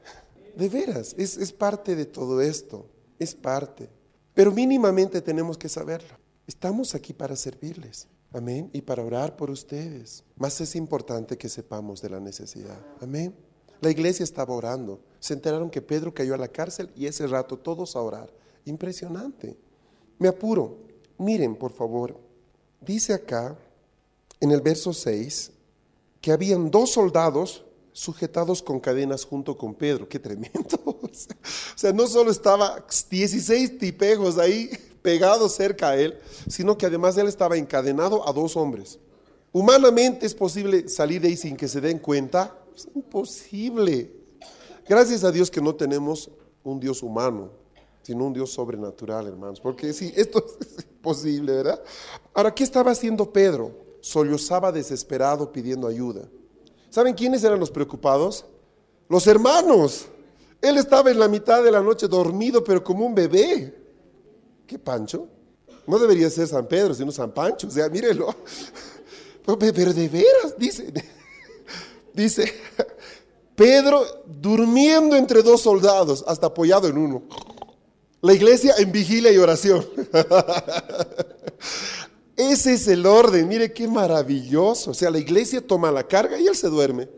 De 0.56 0.68
veras, 0.68 1.14
es, 1.16 1.36
es 1.36 1.52
parte 1.52 1.94
de 1.94 2.04
todo 2.04 2.40
esto, 2.40 2.86
es 3.18 3.34
parte. 3.34 3.88
Pero 4.34 4.50
mínimamente 4.50 5.20
tenemos 5.20 5.56
que 5.56 5.68
saberlo. 5.68 6.18
Estamos 6.46 6.94
aquí 6.94 7.12
para 7.12 7.36
servirles. 7.36 8.08
Amén. 8.32 8.70
Y 8.72 8.82
para 8.82 9.04
orar 9.04 9.36
por 9.36 9.50
ustedes. 9.50 10.24
Más 10.36 10.60
es 10.60 10.74
importante 10.74 11.36
que 11.36 11.48
sepamos 11.48 12.00
de 12.00 12.10
la 12.10 12.20
necesidad. 12.20 12.78
Amén. 13.00 13.34
La 13.80 13.90
iglesia 13.90 14.24
estaba 14.24 14.54
orando. 14.54 15.00
Se 15.20 15.34
enteraron 15.34 15.70
que 15.70 15.82
Pedro 15.82 16.14
cayó 16.14 16.34
a 16.34 16.38
la 16.38 16.48
cárcel 16.48 16.90
y 16.96 17.06
ese 17.06 17.26
rato 17.26 17.58
todos 17.58 17.96
a 17.96 18.00
orar. 18.00 18.32
Impresionante. 18.64 19.56
Me 20.18 20.28
apuro. 20.28 20.78
Miren, 21.18 21.56
por 21.56 21.72
favor. 21.72 22.18
Dice 22.80 23.12
acá 23.12 23.56
en 24.40 24.50
el 24.50 24.60
verso 24.60 24.92
6 24.92 25.52
que 26.20 26.32
habían 26.32 26.70
dos 26.70 26.92
soldados 26.92 27.64
sujetados 27.92 28.62
con 28.62 28.80
cadenas 28.80 29.24
junto 29.24 29.58
con 29.58 29.74
Pedro. 29.74 30.08
Qué 30.08 30.18
tremendo. 30.18 30.78
O 31.12 31.78
sea, 31.78 31.92
no 31.92 32.06
solo 32.06 32.30
estaba 32.30 32.86
16 33.10 33.78
tipejos 33.78 34.38
ahí 34.38 34.70
pegados 35.02 35.52
cerca 35.52 35.90
a 35.90 35.96
él, 35.96 36.18
sino 36.48 36.78
que 36.78 36.86
además 36.86 37.16
él 37.18 37.26
estaba 37.26 37.56
encadenado 37.56 38.26
a 38.26 38.32
dos 38.32 38.56
hombres. 38.56 38.98
Humanamente 39.52 40.24
es 40.24 40.34
posible 40.34 40.88
salir 40.88 41.20
de 41.20 41.28
ahí 41.28 41.36
sin 41.36 41.56
que 41.56 41.68
se 41.68 41.80
den 41.80 41.98
cuenta. 41.98 42.56
Es 42.74 42.88
imposible. 42.94 44.10
Gracias 44.88 45.24
a 45.24 45.30
Dios 45.30 45.50
que 45.50 45.60
no 45.60 45.74
tenemos 45.74 46.30
un 46.64 46.80
Dios 46.80 47.02
humano, 47.02 47.50
sino 48.02 48.26
un 48.26 48.32
Dios 48.32 48.50
sobrenatural, 48.50 49.26
hermanos. 49.26 49.60
Porque 49.60 49.92
sí, 49.92 50.12
esto 50.16 50.44
es 50.60 50.84
imposible, 50.84 51.52
¿verdad? 51.52 51.82
Ahora, 52.32 52.54
¿qué 52.54 52.64
estaba 52.64 52.92
haciendo 52.92 53.30
Pedro? 53.30 53.72
Sollozaba 54.00 54.72
desesperado 54.72 55.52
pidiendo 55.52 55.86
ayuda. 55.86 56.22
¿Saben 56.88 57.14
quiénes 57.14 57.44
eran 57.44 57.60
los 57.60 57.70
preocupados? 57.70 58.46
Los 59.08 59.26
hermanos. 59.26 60.06
Él 60.60 60.78
estaba 60.78 61.10
en 61.10 61.18
la 61.18 61.28
mitad 61.28 61.62
de 61.62 61.70
la 61.70 61.80
noche 61.82 62.08
dormido, 62.08 62.64
pero 62.64 62.82
como 62.82 63.04
un 63.04 63.14
bebé. 63.14 63.81
¿Qué 64.72 64.78
Pancho? 64.78 65.28
No 65.86 65.98
debería 65.98 66.30
ser 66.30 66.48
San 66.48 66.66
Pedro, 66.66 66.94
sino 66.94 67.12
San 67.12 67.30
Pancho. 67.30 67.66
O 67.66 67.70
sea, 67.70 67.90
mírelo. 67.90 68.34
Pero 69.44 69.92
de 69.92 70.08
veras, 70.08 70.56
dice, 70.56 70.90
dice, 72.14 72.54
Pedro 73.54 74.02
durmiendo 74.24 75.14
entre 75.14 75.42
dos 75.42 75.60
soldados, 75.60 76.24
hasta 76.26 76.46
apoyado 76.46 76.88
en 76.88 76.96
uno. 76.96 77.22
La 78.22 78.32
iglesia 78.32 78.76
en 78.78 78.90
vigilia 78.90 79.30
y 79.30 79.36
oración. 79.36 79.86
Ese 82.34 82.72
es 82.72 82.88
el 82.88 83.04
orden, 83.04 83.46
mire 83.46 83.74
qué 83.74 83.86
maravilloso. 83.86 84.92
O 84.92 84.94
sea, 84.94 85.10
la 85.10 85.18
iglesia 85.18 85.60
toma 85.60 85.92
la 85.92 86.08
carga 86.08 86.40
y 86.40 86.46
él 86.46 86.56
se 86.56 86.68
duerme. 86.68 87.10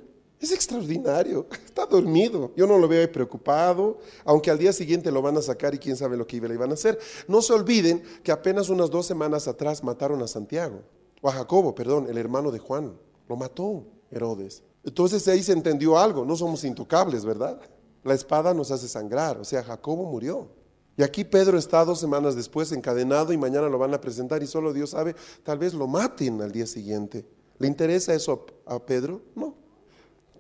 Es 0.44 0.52
extraordinario, 0.52 1.46
está 1.64 1.87
dormido. 1.87 2.52
Yo 2.54 2.66
no 2.66 2.76
lo 2.76 2.87
veo 2.87 3.11
preocupado, 3.11 3.96
aunque 4.26 4.50
al 4.50 4.59
día 4.59 4.74
siguiente 4.74 5.11
lo 5.11 5.22
van 5.22 5.38
a 5.38 5.40
sacar 5.40 5.74
y 5.74 5.78
quién 5.78 5.96
sabe 5.96 6.18
lo 6.18 6.26
que 6.26 6.38
le 6.38 6.52
iban 6.52 6.70
a 6.70 6.74
hacer. 6.74 6.98
No 7.26 7.40
se 7.40 7.54
olviden 7.54 8.02
que 8.22 8.30
apenas 8.30 8.68
unas 8.68 8.90
dos 8.90 9.07
semanas 9.07 9.48
atrás 9.48 9.83
mataron 9.83 10.20
a 10.22 10.28
Santiago, 10.28 10.83
o 11.22 11.30
a 11.30 11.33
Jacobo, 11.33 11.74
perdón, 11.74 12.09
el 12.11 12.18
hermano 12.18 12.50
de 12.50 12.59
Juan. 12.59 12.94
Lo 13.26 13.37
mató 13.37 13.87
Herodes. 14.11 14.62
Entonces 14.85 15.26
ahí 15.28 15.42
se 15.42 15.52
entendió 15.52 15.98
algo, 15.98 16.26
no 16.26 16.37
somos 16.37 16.62
intocables, 16.64 17.24
¿verdad? 17.24 17.59
La 18.02 18.12
espada 18.12 18.52
nos 18.52 18.70
hace 18.70 18.87
sangrar, 18.87 19.38
o 19.38 19.44
sea, 19.44 19.64
Jacobo 19.64 20.04
murió. 20.04 20.50
Y 20.98 21.02
aquí 21.02 21.24
Pedro 21.24 21.57
está 21.57 21.87
dos 21.87 22.00
semanas 22.00 22.37
después 22.37 22.70
encadenado 22.70 23.33
y 23.33 23.38
mañana 23.38 23.70
lo 23.70 23.78
van 23.78 23.94
a 23.94 24.00
presentar 24.02 24.42
y 24.42 24.46
solo 24.46 24.74
Dios 24.74 24.90
sabe, 24.90 25.16
tal 25.42 25.57
vez 25.57 25.72
lo 25.72 25.87
maten 25.87 26.42
al 26.42 26.52
día 26.52 26.66
siguiente. 26.66 27.24
¿Le 27.59 27.66
interesa 27.66 28.12
eso 28.12 28.44
a 28.66 28.78
Pedro? 28.85 29.22
No. 29.35 29.63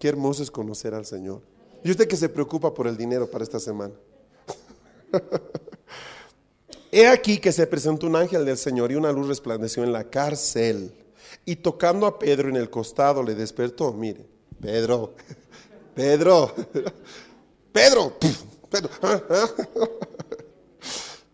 Hermoso 0.08 0.42
es 0.42 0.50
conocer 0.50 0.94
al 0.94 1.06
Señor. 1.06 1.42
Y 1.82 1.90
usted 1.90 2.08
que 2.08 2.16
se 2.16 2.28
preocupa 2.28 2.72
por 2.72 2.86
el 2.86 2.96
dinero 2.96 3.30
para 3.30 3.44
esta 3.44 3.60
semana. 3.60 3.94
He 6.92 7.06
aquí 7.06 7.38
que 7.38 7.52
se 7.52 7.66
presentó 7.66 8.06
un 8.06 8.16
ángel 8.16 8.44
del 8.44 8.56
Señor 8.56 8.92
y 8.92 8.94
una 8.94 9.12
luz 9.12 9.28
resplandeció 9.28 9.82
en 9.82 9.92
la 9.92 10.04
cárcel. 10.04 10.92
Y 11.44 11.56
tocando 11.56 12.06
a 12.06 12.18
Pedro 12.18 12.48
en 12.48 12.56
el 12.56 12.70
costado 12.70 13.22
le 13.22 13.34
despertó. 13.34 13.92
Mire, 13.92 14.24
Pedro, 14.60 15.14
Pedro, 15.94 16.54
Pedro, 17.72 18.16
Pedro. 18.70 18.88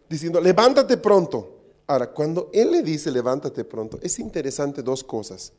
diciendo, 0.09 0.41
levántate 0.41 0.97
pronto. 0.97 1.59
Ahora, 1.87 2.11
cuando 2.11 2.51
Él 2.53 2.71
le 2.71 2.83
dice, 2.83 3.11
levántate 3.11 3.65
pronto, 3.65 3.99
es 4.03 4.19
interesante 4.19 4.83
dos 4.83 5.05
cosas. 5.05 5.53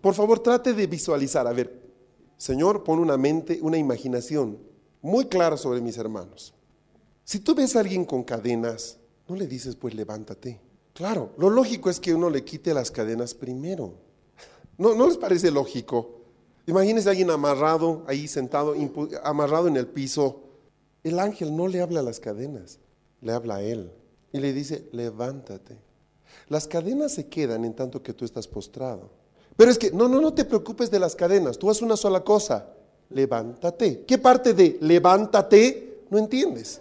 Por 0.00 0.14
favor, 0.14 0.40
trate 0.40 0.72
de 0.72 0.86
visualizar. 0.86 1.46
A 1.46 1.52
ver, 1.52 1.87
Señor, 2.38 2.84
pon 2.84 2.98
una 2.98 3.18
mente, 3.18 3.58
una 3.60 3.76
imaginación 3.76 4.58
muy 5.02 5.26
clara 5.26 5.58
sobre 5.58 5.82
mis 5.82 5.98
hermanos. 5.98 6.54
Si 7.24 7.40
tú 7.40 7.54
ves 7.54 7.76
a 7.76 7.80
alguien 7.80 8.06
con 8.06 8.24
cadenas, 8.24 8.98
no 9.28 9.36
le 9.36 9.46
dices, 9.46 9.76
pues 9.76 9.94
levántate. 9.94 10.58
Claro, 10.94 11.32
lo 11.36 11.50
lógico 11.50 11.90
es 11.90 12.00
que 12.00 12.14
uno 12.14 12.30
le 12.30 12.44
quite 12.44 12.72
las 12.72 12.90
cadenas 12.90 13.34
primero. 13.34 13.92
¿No, 14.78 14.94
no 14.94 15.06
les 15.06 15.18
parece 15.18 15.50
lógico? 15.50 16.22
Imagínense 16.66 17.08
a 17.08 17.10
alguien 17.10 17.30
amarrado, 17.30 18.04
ahí 18.06 18.26
sentado, 18.26 18.74
amarrado 19.22 19.68
en 19.68 19.76
el 19.76 19.86
piso. 19.86 20.44
El 21.04 21.18
ángel 21.18 21.54
no 21.54 21.68
le 21.68 21.82
habla 21.82 22.00
a 22.00 22.02
las 22.02 22.20
cadenas 22.20 22.78
le 23.20 23.32
habla 23.32 23.56
a 23.56 23.62
él 23.62 23.90
y 24.32 24.38
le 24.38 24.52
dice, 24.52 24.88
levántate. 24.92 25.76
Las 26.48 26.66
cadenas 26.66 27.12
se 27.12 27.28
quedan 27.28 27.64
en 27.64 27.74
tanto 27.74 28.02
que 28.02 28.12
tú 28.12 28.24
estás 28.24 28.46
postrado. 28.46 29.10
Pero 29.58 29.72
es 29.72 29.76
que, 29.76 29.90
no, 29.90 30.06
no, 30.06 30.20
no 30.20 30.32
te 30.32 30.44
preocupes 30.44 30.88
de 30.88 31.00
las 31.00 31.16
cadenas, 31.16 31.58
tú 31.58 31.68
haces 31.68 31.82
una 31.82 31.96
sola 31.96 32.22
cosa, 32.22 32.68
levántate. 33.10 34.04
¿Qué 34.04 34.16
parte 34.16 34.54
de 34.54 34.78
levántate 34.80 36.04
no 36.10 36.18
entiendes? 36.18 36.80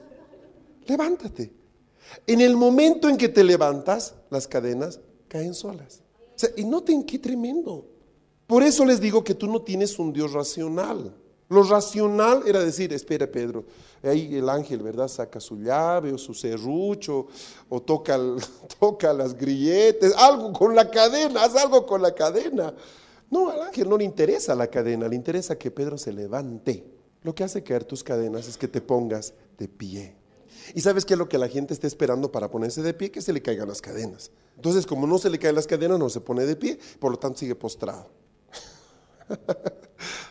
Levántate. 0.86 1.52
En 2.28 2.40
el 2.40 2.56
momento 2.56 3.10
en 3.10 3.18
que 3.18 3.30
te 3.30 3.44
levantas, 3.44 4.14
las 4.30 4.48
cadenas 4.48 5.00
caen 5.28 5.56
solas. 5.56 6.04
y 6.56 6.66
noten 6.66 7.04
qué 7.04 7.18
tremendo. 7.18 7.84
Por 8.46 8.62
eso 8.62 8.86
les 8.86 9.02
digo 9.02 9.24
que 9.24 9.34
tú 9.34 9.48
no 9.48 9.64
tienes 9.64 9.98
un 9.98 10.14
Dios 10.14 10.34
racional. 10.34 11.16
Lo 11.50 11.64
racional 11.64 12.44
era 12.46 12.60
decir, 12.60 12.92
espera 12.92 13.26
Pedro, 13.26 13.66
ahí 14.04 14.36
el 14.36 14.50
ángel, 14.50 14.84
¿verdad? 14.84 15.08
Saca 15.08 15.40
su 15.40 15.58
llave 15.58 16.12
o 16.12 16.18
su 16.18 16.34
serrucho 16.34 17.28
o 17.70 17.82
toca, 17.82 18.20
toca 18.80 19.14
las 19.14 19.34
grilletes, 19.34 20.14
algo 20.18 20.52
con 20.52 20.76
la 20.76 20.90
cadena, 20.90 21.44
haz 21.44 21.56
algo 21.56 21.86
con 21.86 22.02
la 22.02 22.14
cadena. 22.14 22.74
No, 23.30 23.50
al 23.50 23.62
ángel 23.62 23.90
no 23.90 23.98
le 23.98 24.04
interesa 24.04 24.56
la 24.56 24.68
cadena, 24.68 25.08
le 25.08 25.16
interesa 25.16 25.58
que 25.58 25.72
Pedro 25.72 25.98
se 25.98 26.12
levante. 26.12 26.86
Lo 27.24 27.34
que 27.34 27.44
hace 27.44 27.64
caer 27.64 27.84
tus 27.84 28.04
cadenas 28.04 28.48
es 28.48 28.58
que 28.58 28.68
te 28.68 28.82
pongas 28.82 29.34
de 29.58 29.68
pie. 29.68 30.16
¿Y 30.74 30.82
sabes 30.82 31.06
qué 31.06 31.14
es 31.14 31.18
lo 31.18 31.30
que 31.30 31.38
la 31.38 31.48
gente 31.48 31.74
está 31.74 31.88
esperando 31.88 32.32
para 32.32 32.52
ponerse 32.52 32.82
de 32.82 32.94
pie? 32.94 33.12
Que 33.12 33.22
se 33.22 33.34
le 33.34 33.42
caigan 33.42 33.68
las 33.68 33.82
cadenas. 33.82 34.32
Entonces, 34.56 34.86
como 34.86 35.08
no 35.08 35.18
se 35.18 35.30
le 35.30 35.40
caen 35.40 35.56
las 35.56 35.68
cadenas, 35.68 35.98
no 36.00 36.10
se 36.10 36.22
pone 36.22 36.46
de 36.46 36.56
pie, 36.56 36.80
por 37.00 37.12
lo 37.12 37.20
tanto 37.20 37.40
sigue 37.40 37.56
postrado. 37.56 38.10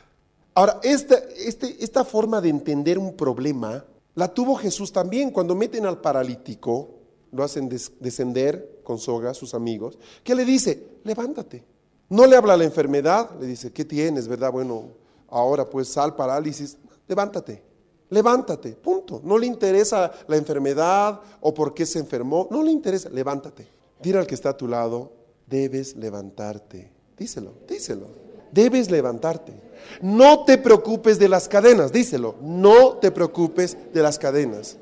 Ahora, 0.57 0.81
esta, 0.83 1.17
este, 1.37 1.85
esta 1.85 2.03
forma 2.03 2.41
de 2.41 2.49
entender 2.49 2.99
un 2.99 3.15
problema 3.15 3.85
la 4.15 4.33
tuvo 4.33 4.57
Jesús 4.57 4.91
también 4.91 5.31
cuando 5.31 5.55
meten 5.55 5.85
al 5.85 6.01
paralítico, 6.01 6.95
lo 7.31 7.45
hacen 7.45 7.69
descender 7.69 8.81
con 8.83 8.99
soga 8.99 9.35
sus 9.35 9.53
amigos, 9.53 9.99
que 10.25 10.35
le 10.35 10.47
dice, 10.47 10.83
levántate. 11.05 11.63
No 12.09 12.25
le 12.25 12.37
habla 12.37 12.57
la 12.57 12.65
enfermedad, 12.65 13.33
le 13.39 13.49
dice, 13.49 13.71
¿qué 13.71 13.85
tienes, 13.85 14.29
verdad? 14.29 14.51
Bueno, 14.51 14.85
ahora 15.29 15.69
pues 15.69 15.89
sal 15.89 16.17
parálisis, 16.17 16.79
levántate, 17.07 17.63
levántate, 18.09 18.73
punto. 18.77 19.21
No 19.23 19.37
le 19.37 19.45
interesa 19.45 20.11
la 20.27 20.39
enfermedad 20.39 21.21
o 21.43 21.53
por 21.53 21.75
qué 21.75 21.85
se 21.85 21.99
enfermó, 21.99 22.49
no 22.51 22.63
le 22.63 22.71
interesa, 22.71 23.11
levántate. 23.11 23.69
Dile 24.01 24.21
al 24.21 24.27
que 24.27 24.35
está 24.35 24.51
a 24.51 24.57
tu 24.57 24.69
lado, 24.69 25.13
debes 25.47 25.97
levantarte. 25.97 26.91
Díselo, 27.19 27.53
díselo, 27.69 28.26
debes 28.53 28.91
levantarte. 28.91 29.53
No 30.01 30.45
te 30.45 30.59
preocupes 30.59 31.19
de 31.19 31.29
las 31.29 31.49
cadenas, 31.49 31.93
díselo, 31.93 32.37
no 32.41 32.97
te 32.97 33.11
preocupes 33.11 33.77
de 33.93 34.03
las 34.03 34.19
cadenas. 34.19 34.77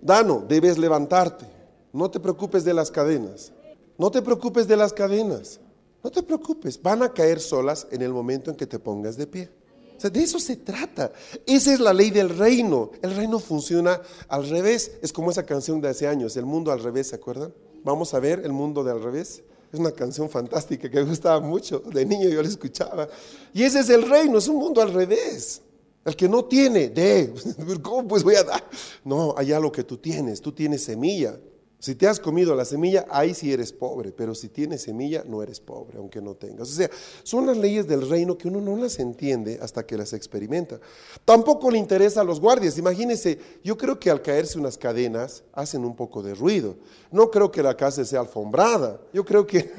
Dano, 0.00 0.44
debes 0.48 0.78
levantarte. 0.78 1.46
No 1.92 2.10
te 2.10 2.20
preocupes 2.20 2.64
de 2.64 2.74
las 2.74 2.90
cadenas. 2.90 3.52
No 3.96 4.10
te 4.10 4.22
preocupes 4.22 4.68
de 4.68 4.76
las 4.76 4.92
cadenas. 4.92 5.60
No 6.02 6.10
te 6.10 6.22
preocupes, 6.22 6.80
van 6.80 7.02
a 7.02 7.12
caer 7.12 7.40
solas 7.40 7.86
en 7.90 8.02
el 8.02 8.12
momento 8.12 8.50
en 8.50 8.56
que 8.56 8.66
te 8.66 8.78
pongas 8.78 9.16
de 9.16 9.26
pie. 9.26 9.50
O 9.96 10.00
sea, 10.00 10.10
de 10.10 10.22
eso 10.22 10.38
se 10.38 10.54
trata. 10.54 11.10
Esa 11.44 11.74
es 11.74 11.80
la 11.80 11.92
ley 11.92 12.10
del 12.10 12.28
reino. 12.28 12.92
El 13.02 13.16
reino 13.16 13.40
funciona 13.40 14.00
al 14.28 14.48
revés. 14.48 14.92
Es 15.02 15.12
como 15.12 15.32
esa 15.32 15.44
canción 15.44 15.80
de 15.80 15.88
hace 15.88 16.06
años, 16.06 16.36
El 16.36 16.46
mundo 16.46 16.70
al 16.70 16.80
revés, 16.80 17.08
¿se 17.08 17.16
acuerdan? 17.16 17.52
Vamos 17.82 18.14
a 18.14 18.20
ver 18.20 18.42
el 18.44 18.52
mundo 18.52 18.84
de 18.84 18.92
al 18.92 19.02
revés. 19.02 19.42
Es 19.72 19.78
una 19.78 19.92
canción 19.92 20.30
fantástica 20.30 20.90
que 20.90 20.96
me 20.96 21.08
gustaba 21.08 21.40
mucho. 21.40 21.80
De 21.80 22.04
niño 22.06 22.28
yo 22.28 22.42
la 22.42 22.48
escuchaba. 22.48 23.08
Y 23.52 23.62
ese 23.62 23.80
es 23.80 23.90
el 23.90 24.08
reino, 24.08 24.38
es 24.38 24.48
un 24.48 24.56
mundo 24.56 24.80
al 24.80 24.92
revés. 24.92 25.60
El 26.04 26.16
que 26.16 26.28
no 26.28 26.44
tiene, 26.44 26.88
de, 26.88 27.34
¿cómo 27.82 28.08
pues 28.08 28.22
voy 28.22 28.36
a 28.36 28.44
dar? 28.44 28.64
No, 29.04 29.34
allá 29.36 29.60
lo 29.60 29.70
que 29.70 29.84
tú 29.84 29.98
tienes, 29.98 30.40
tú 30.40 30.52
tienes 30.52 30.84
semilla. 30.84 31.38
Si 31.80 31.94
te 31.94 32.08
has 32.08 32.18
comido 32.18 32.56
la 32.56 32.64
semilla, 32.64 33.06
ahí 33.08 33.34
sí 33.34 33.52
eres 33.52 33.72
pobre, 33.72 34.10
pero 34.10 34.34
si 34.34 34.48
tienes 34.48 34.82
semilla, 34.82 35.22
no 35.24 35.44
eres 35.44 35.60
pobre, 35.60 35.98
aunque 35.98 36.20
no 36.20 36.34
tengas. 36.34 36.70
O 36.70 36.72
sea, 36.72 36.90
son 37.22 37.46
las 37.46 37.56
leyes 37.56 37.86
del 37.86 38.08
reino 38.08 38.36
que 38.36 38.48
uno 38.48 38.60
no 38.60 38.76
las 38.76 38.98
entiende 38.98 39.60
hasta 39.62 39.86
que 39.86 39.96
las 39.96 40.12
experimenta. 40.12 40.80
Tampoco 41.24 41.70
le 41.70 41.78
interesa 41.78 42.22
a 42.22 42.24
los 42.24 42.40
guardias. 42.40 42.78
Imagínense, 42.78 43.38
yo 43.62 43.76
creo 43.76 44.00
que 44.00 44.10
al 44.10 44.22
caerse 44.22 44.58
unas 44.58 44.76
cadenas 44.76 45.44
hacen 45.52 45.84
un 45.84 45.94
poco 45.94 46.20
de 46.20 46.34
ruido. 46.34 46.74
No 47.12 47.30
creo 47.30 47.52
que 47.52 47.62
la 47.62 47.76
casa 47.76 48.04
sea 48.04 48.20
alfombrada. 48.20 49.00
Yo 49.12 49.24
creo 49.24 49.46
que, 49.46 49.70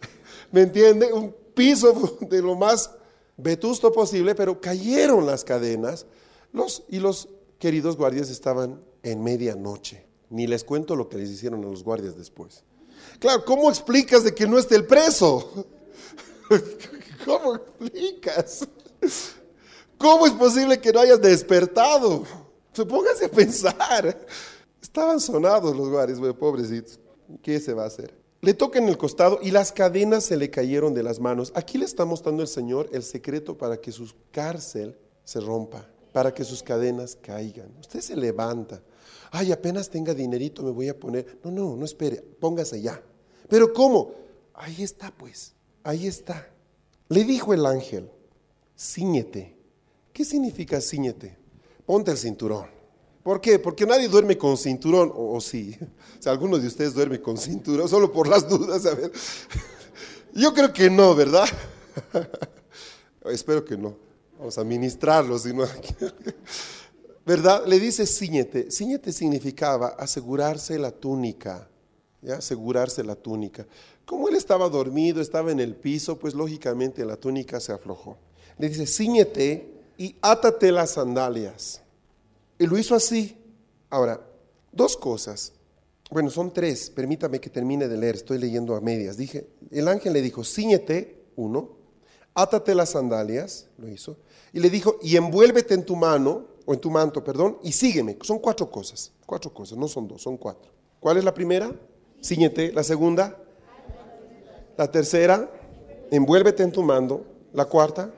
¿me 0.52 0.62
entiende? 0.62 1.12
Un 1.12 1.34
piso 1.54 2.18
de 2.30 2.40
lo 2.40 2.56
más 2.56 2.92
vetusto 3.36 3.92
posible, 3.92 4.34
pero 4.34 4.58
cayeron 4.58 5.26
las 5.26 5.44
cadenas 5.44 6.06
y 6.88 6.98
los 6.98 7.28
queridos 7.58 7.96
guardias 7.98 8.30
estaban 8.30 8.82
en 9.02 9.22
medianoche. 9.22 10.11
Ni 10.32 10.46
les 10.46 10.64
cuento 10.64 10.96
lo 10.96 11.10
que 11.10 11.18
les 11.18 11.28
hicieron 11.28 11.62
a 11.62 11.68
los 11.68 11.84
guardias 11.84 12.16
después. 12.16 12.64
Claro, 13.18 13.44
¿cómo 13.44 13.68
explicas 13.68 14.24
de 14.24 14.34
que 14.34 14.46
no 14.46 14.58
esté 14.58 14.76
el 14.76 14.86
preso? 14.86 15.66
¿Cómo 17.26 17.56
explicas? 17.56 18.66
¿Cómo 19.98 20.26
es 20.26 20.32
posible 20.32 20.80
que 20.80 20.90
no 20.90 21.00
hayas 21.00 21.20
despertado? 21.20 22.24
Póngase 22.74 23.26
a 23.26 23.30
pensar. 23.30 24.26
Estaban 24.80 25.20
sonados 25.20 25.76
los 25.76 25.90
guares, 25.90 26.18
pobrecitos. 26.38 26.98
¿Qué 27.42 27.60
se 27.60 27.74
va 27.74 27.84
a 27.84 27.88
hacer? 27.88 28.14
Le 28.40 28.54
toca 28.54 28.78
en 28.78 28.88
el 28.88 28.96
costado 28.96 29.38
y 29.42 29.50
las 29.50 29.70
cadenas 29.70 30.24
se 30.24 30.38
le 30.38 30.50
cayeron 30.50 30.94
de 30.94 31.02
las 31.02 31.20
manos. 31.20 31.52
Aquí 31.54 31.76
le 31.76 31.84
está 31.84 32.06
mostrando 32.06 32.40
el 32.40 32.48
Señor 32.48 32.88
el 32.92 33.02
secreto 33.02 33.58
para 33.58 33.76
que 33.76 33.92
su 33.92 34.10
cárcel 34.30 34.96
se 35.24 35.40
rompa, 35.40 35.86
para 36.10 36.32
que 36.32 36.42
sus 36.42 36.62
cadenas 36.62 37.18
caigan. 37.20 37.68
Usted 37.78 38.00
se 38.00 38.16
levanta. 38.16 38.82
Ay, 39.34 39.50
apenas 39.50 39.88
tenga 39.88 40.12
dinerito 40.12 40.62
me 40.62 40.70
voy 40.70 40.90
a 40.90 40.98
poner. 40.98 41.38
No, 41.42 41.50
no, 41.50 41.74
no 41.74 41.84
espere, 41.86 42.22
póngase 42.38 42.82
ya. 42.82 43.02
Pero 43.48 43.72
¿cómo? 43.72 44.12
Ahí 44.52 44.82
está 44.82 45.10
pues, 45.10 45.54
ahí 45.82 46.06
está. 46.06 46.50
Le 47.08 47.24
dijo 47.24 47.54
el 47.54 47.64
ángel, 47.64 48.10
ciñete. 48.78 49.56
¿Qué 50.12 50.26
significa 50.26 50.82
ciñete? 50.82 51.38
Ponte 51.86 52.10
el 52.10 52.18
cinturón. 52.18 52.66
¿Por 53.22 53.40
qué? 53.40 53.58
Porque 53.58 53.86
nadie 53.86 54.06
duerme 54.06 54.36
con 54.36 54.58
cinturón, 54.58 55.10
o, 55.14 55.40
sí. 55.40 55.78
O 56.18 56.22
sea, 56.22 56.32
algunos 56.32 56.60
de 56.60 56.68
ustedes 56.68 56.92
duermen 56.92 57.22
con 57.22 57.38
cinturón, 57.38 57.88
solo 57.88 58.12
por 58.12 58.28
las 58.28 58.46
dudas, 58.46 58.84
a 58.84 58.94
ver. 58.94 59.10
Yo 60.34 60.52
creo 60.52 60.74
que 60.74 60.90
no, 60.90 61.14
¿verdad? 61.14 61.48
Espero 63.24 63.64
que 63.64 63.78
no. 63.78 63.96
Vamos 64.38 64.58
a 64.58 64.64
ministrarlo, 64.64 65.38
si 65.38 65.54
no. 65.54 65.64
¿Verdad? 67.24 67.64
Le 67.66 67.78
dice 67.78 68.06
ciñete. 68.06 68.70
Ciñete 68.70 69.12
significaba 69.12 69.88
asegurarse 69.88 70.78
la 70.78 70.90
túnica. 70.90 71.68
¿ya? 72.20 72.36
Asegurarse 72.36 73.04
la 73.04 73.14
túnica. 73.14 73.66
Como 74.04 74.28
él 74.28 74.36
estaba 74.36 74.68
dormido, 74.68 75.20
estaba 75.20 75.52
en 75.52 75.60
el 75.60 75.76
piso, 75.76 76.18
pues 76.18 76.34
lógicamente 76.34 77.04
la 77.04 77.16
túnica 77.16 77.60
se 77.60 77.72
aflojó. 77.72 78.16
Le 78.58 78.68
dice, 78.68 78.86
ciñete 78.86 79.72
y 79.96 80.16
átate 80.20 80.72
las 80.72 80.92
sandalias. 80.92 81.80
Y 82.58 82.66
lo 82.66 82.76
hizo 82.76 82.94
así. 82.94 83.36
Ahora, 83.88 84.20
dos 84.72 84.96
cosas. 84.96 85.52
Bueno, 86.10 86.30
son 86.30 86.52
tres. 86.52 86.90
Permítame 86.90 87.40
que 87.40 87.50
termine 87.50 87.88
de 87.88 87.96
leer. 87.96 88.16
Estoy 88.16 88.38
leyendo 88.38 88.74
a 88.74 88.80
medias. 88.80 89.16
Dije, 89.16 89.46
el 89.70 89.88
ángel 89.88 90.12
le 90.12 90.22
dijo, 90.22 90.44
ciñete, 90.44 91.22
uno, 91.36 91.70
átate 92.34 92.74
las 92.74 92.90
sandalias, 92.90 93.68
lo 93.78 93.88
hizo. 93.88 94.16
Y 94.52 94.60
le 94.60 94.68
dijo, 94.68 94.98
y 95.02 95.16
envuélvete 95.16 95.74
en 95.74 95.84
tu 95.84 95.96
mano, 95.96 96.51
o 96.66 96.74
en 96.74 96.80
tu 96.80 96.90
manto, 96.90 97.22
perdón, 97.22 97.58
y 97.62 97.72
sígueme. 97.72 98.18
Son 98.22 98.38
cuatro 98.38 98.70
cosas. 98.70 99.12
Cuatro 99.26 99.52
cosas, 99.52 99.78
no 99.78 99.88
son 99.88 100.08
dos, 100.08 100.22
son 100.22 100.36
cuatro. 100.36 100.70
¿Cuál 101.00 101.16
es 101.16 101.24
la 101.24 101.34
primera? 101.34 101.72
Ciñete. 102.22 102.72
La 102.72 102.82
segunda. 102.82 103.38
La 104.76 104.90
tercera, 104.90 105.50
envuélvete 106.10 106.62
en 106.62 106.72
tu 106.72 106.82
mando. 106.82 107.26
La 107.52 107.66
cuarta, 107.66 108.12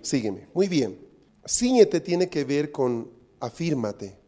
sígueme. 0.00 0.48
Muy 0.54 0.68
bien. 0.68 0.98
Ciñete 1.46 2.00
tiene 2.00 2.28
que 2.28 2.44
ver 2.44 2.72
con 2.72 3.10
afírmate. 3.40 4.18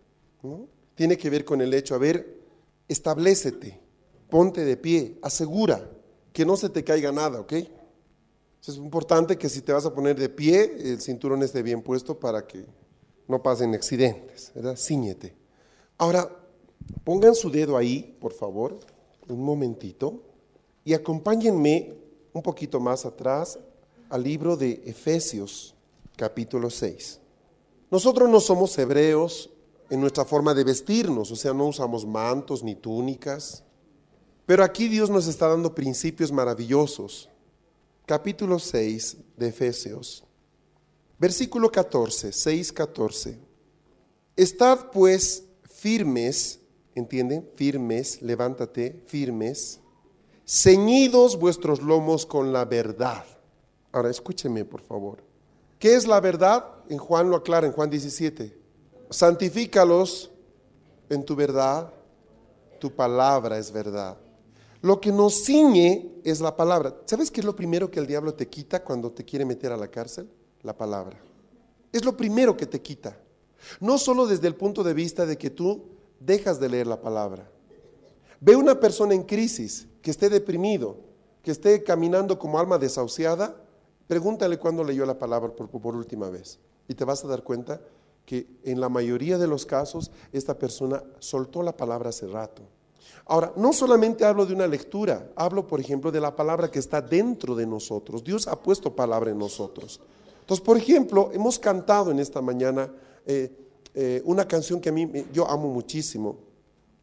Tiene 0.95 1.17
que 1.17 1.31
ver 1.31 1.45
con 1.45 1.61
el 1.61 1.73
hecho, 1.75 1.95
a 1.95 1.99
ver, 1.99 2.41
establecete, 2.89 3.81
ponte 4.29 4.65
de 4.65 4.77
pie, 4.77 5.19
asegura 5.23 5.91
que 6.33 6.45
no 6.45 6.57
se 6.57 6.69
te 6.69 6.85
caiga 6.85 7.13
nada, 7.13 7.41
¿ok? 7.41 7.53
Es 8.67 8.77
importante 8.77 9.37
que 9.37 9.49
si 9.49 9.63
te 9.63 9.73
vas 9.73 9.87
a 9.87 9.95
poner 9.95 10.19
de 10.19 10.29
pie, 10.29 10.77
el 10.79 11.01
cinturón 11.01 11.43
esté 11.43 11.63
bien 11.63 11.83
puesto 11.83 12.19
para 12.19 12.47
que 12.47 12.65
no 13.31 13.43
pasen 13.43 13.75
accidentes, 13.75 14.53
¿verdad? 14.55 14.77
Cíñete. 14.77 15.35
Ahora, 15.97 16.29
pongan 17.05 17.35
su 17.35 17.51
dedo 17.51 17.77
ahí, 17.77 18.17
por 18.21 18.33
favor, 18.33 18.79
un 19.29 19.43
momentito, 19.43 20.23
y 20.85 20.95
acompáñenme 20.95 21.95
un 22.33 22.43
poquito 22.43 22.81
más 22.81 23.07
atrás 23.07 23.59
al 24.09 24.23
libro 24.23 24.57
de 24.57 24.83
Efesios, 24.85 25.75
capítulo 26.17 26.69
6. 26.69 27.21
Nosotros 27.91 28.29
no 28.29 28.41
somos 28.41 28.77
hebreos 28.79 29.51
en 29.89 30.01
nuestra 30.01 30.25
forma 30.25 30.55
de 30.55 30.65
vestirnos, 30.65 31.31
o 31.31 31.37
sea, 31.37 31.53
no 31.53 31.67
usamos 31.67 32.07
mantos 32.07 32.63
ni 32.63 32.75
túnicas. 32.75 33.65
Pero 34.47 34.65
aquí 34.65 34.89
Dios 34.89 35.11
nos 35.11 35.27
está 35.27 35.49
dando 35.49 35.75
principios 35.75 36.33
maravillosos. 36.33 37.29
Capítulo 38.07 38.59
6 38.59 39.17
de 39.37 39.49
Efesios, 39.49 40.25
versículo 41.21 41.71
14, 41.71 42.33
6, 42.33 42.73
14. 42.73 43.39
Estad 44.35 44.91
pues 44.91 45.45
firmes, 45.71 46.61
¿entienden? 46.95 47.49
Firmes, 47.55 48.23
levántate, 48.23 49.05
firmes, 49.07 49.81
ceñidos 50.47 51.39
vuestros 51.39 51.83
lomos 51.83 52.25
con 52.25 52.55
la 52.55 52.65
verdad. 52.65 53.25
Ahora 53.93 54.11
escúcheme, 54.11 54.65
por 54.65 54.81
favor. 54.81 55.23
¿Qué 55.79 55.95
es 55.95 56.07
la 56.07 56.21
verdad? 56.21 56.65
En 56.89 56.99
Juan 56.99 57.29
lo 57.29 57.37
aclara, 57.37 57.67
en 57.67 57.73
Juan 57.75 57.91
17. 57.91 58.59
Santifícalos 59.11 60.31
en 61.11 61.25
tu 61.25 61.37
verdad, 61.37 61.93
tu 62.79 62.95
palabra 62.95 63.59
es 63.59 63.71
verdad. 63.71 64.17
Lo 64.81 65.01
que 65.01 65.13
nos 65.13 65.45
ciñe 65.45 66.13
es 66.25 66.41
la 66.41 66.57
palabra. 66.57 66.97
¿Sabes 67.05 67.31
qué 67.31 67.41
es 67.41 67.45
lo 67.45 67.55
primero 67.55 67.91
que 67.91 68.01
el 68.01 68.07
diablo 68.07 68.33
te 68.33 68.49
quita 68.49 68.83
cuando 68.83 69.13
te 69.13 69.25
quiere 69.25 69.45
meter 69.45 69.73
a 69.73 69.77
la 69.77 69.89
cárcel? 69.89 70.31
La 70.63 70.77
palabra. 70.77 71.19
Es 71.93 72.05
lo 72.05 72.17
primero 72.17 72.57
que 72.57 72.67
te 72.67 72.81
quita. 72.81 73.19
No 73.81 73.99
solo 73.99 74.27
desde 74.27 74.47
el 74.47 74.55
punto 74.55 74.83
de 74.83 74.95
vista 74.95 75.27
de 75.27 75.37
que 75.37 75.51
tú 75.51 75.85
dejas 76.19 76.61
de 76.61 76.69
leer 76.69 76.87
la 76.87 77.01
palabra. 77.01 77.51
Ve 78.41 78.57
una 78.57 78.81
persona 78.81 79.15
en 79.15 79.23
crisis, 79.23 79.87
que 80.01 80.11
esté 80.11 80.29
deprimido, 80.31 80.97
que 81.43 81.51
esté 81.51 81.83
caminando 81.83 82.39
como 82.39 82.59
alma 82.59 82.79
desahuciada, 82.79 83.55
Pregúntale 84.11 84.59
cuándo 84.59 84.83
leyó 84.83 85.07
la 85.07 85.17
palabra 85.17 85.53
por, 85.55 85.95
última 85.95 86.29
vez 86.31 86.59
y 86.89 86.95
te 86.95 87.05
vas 87.05 87.25
a 87.25 87.29
dar 87.29 87.45
cuenta 87.45 87.81
que 88.27 88.45
en 88.65 88.81
la 88.81 88.89
mayoría 88.89 89.39
de 89.39 89.47
los 89.47 89.65
casos 89.65 90.11
esta 90.33 90.59
persona 90.59 91.05
soltó 91.21 91.63
la 91.63 91.77
palabra 91.77 92.09
hace 92.09 92.27
rato. 92.27 92.63
Ahora, 93.25 93.53
no 93.55 93.73
solamente 93.73 94.25
hablo 94.25 94.47
de 94.47 94.53
una 94.53 94.67
lectura, 94.67 95.31
hablo 95.37 95.65
por 95.65 95.79
ejemplo 95.79 96.11
de 96.11 96.21
la 96.21 96.35
palabra 96.35 96.69
que 96.69 96.81
está 96.81 97.01
dentro 97.01 97.55
de 97.55 97.69
nosotros. 97.69 98.25
Dios 98.25 98.49
ha 98.49 98.61
puesto 98.61 98.97
palabra 98.97 99.31
en 99.31 99.39
nosotros. 99.39 100.01
Entonces, 100.51 100.67
por 100.67 100.79
ejemplo, 100.79 101.31
hemos 101.33 101.61
cantado 101.61 102.11
en 102.11 102.19
esta 102.19 102.43
mañana 102.43 102.93
eh, 103.25 103.53
eh, 103.95 104.21
una 104.25 104.49
canción 104.49 104.81
que 104.81 104.89
a 104.89 104.93
mí 104.93 105.09
yo 105.33 105.49
amo 105.49 105.69
muchísimo, 105.69 106.41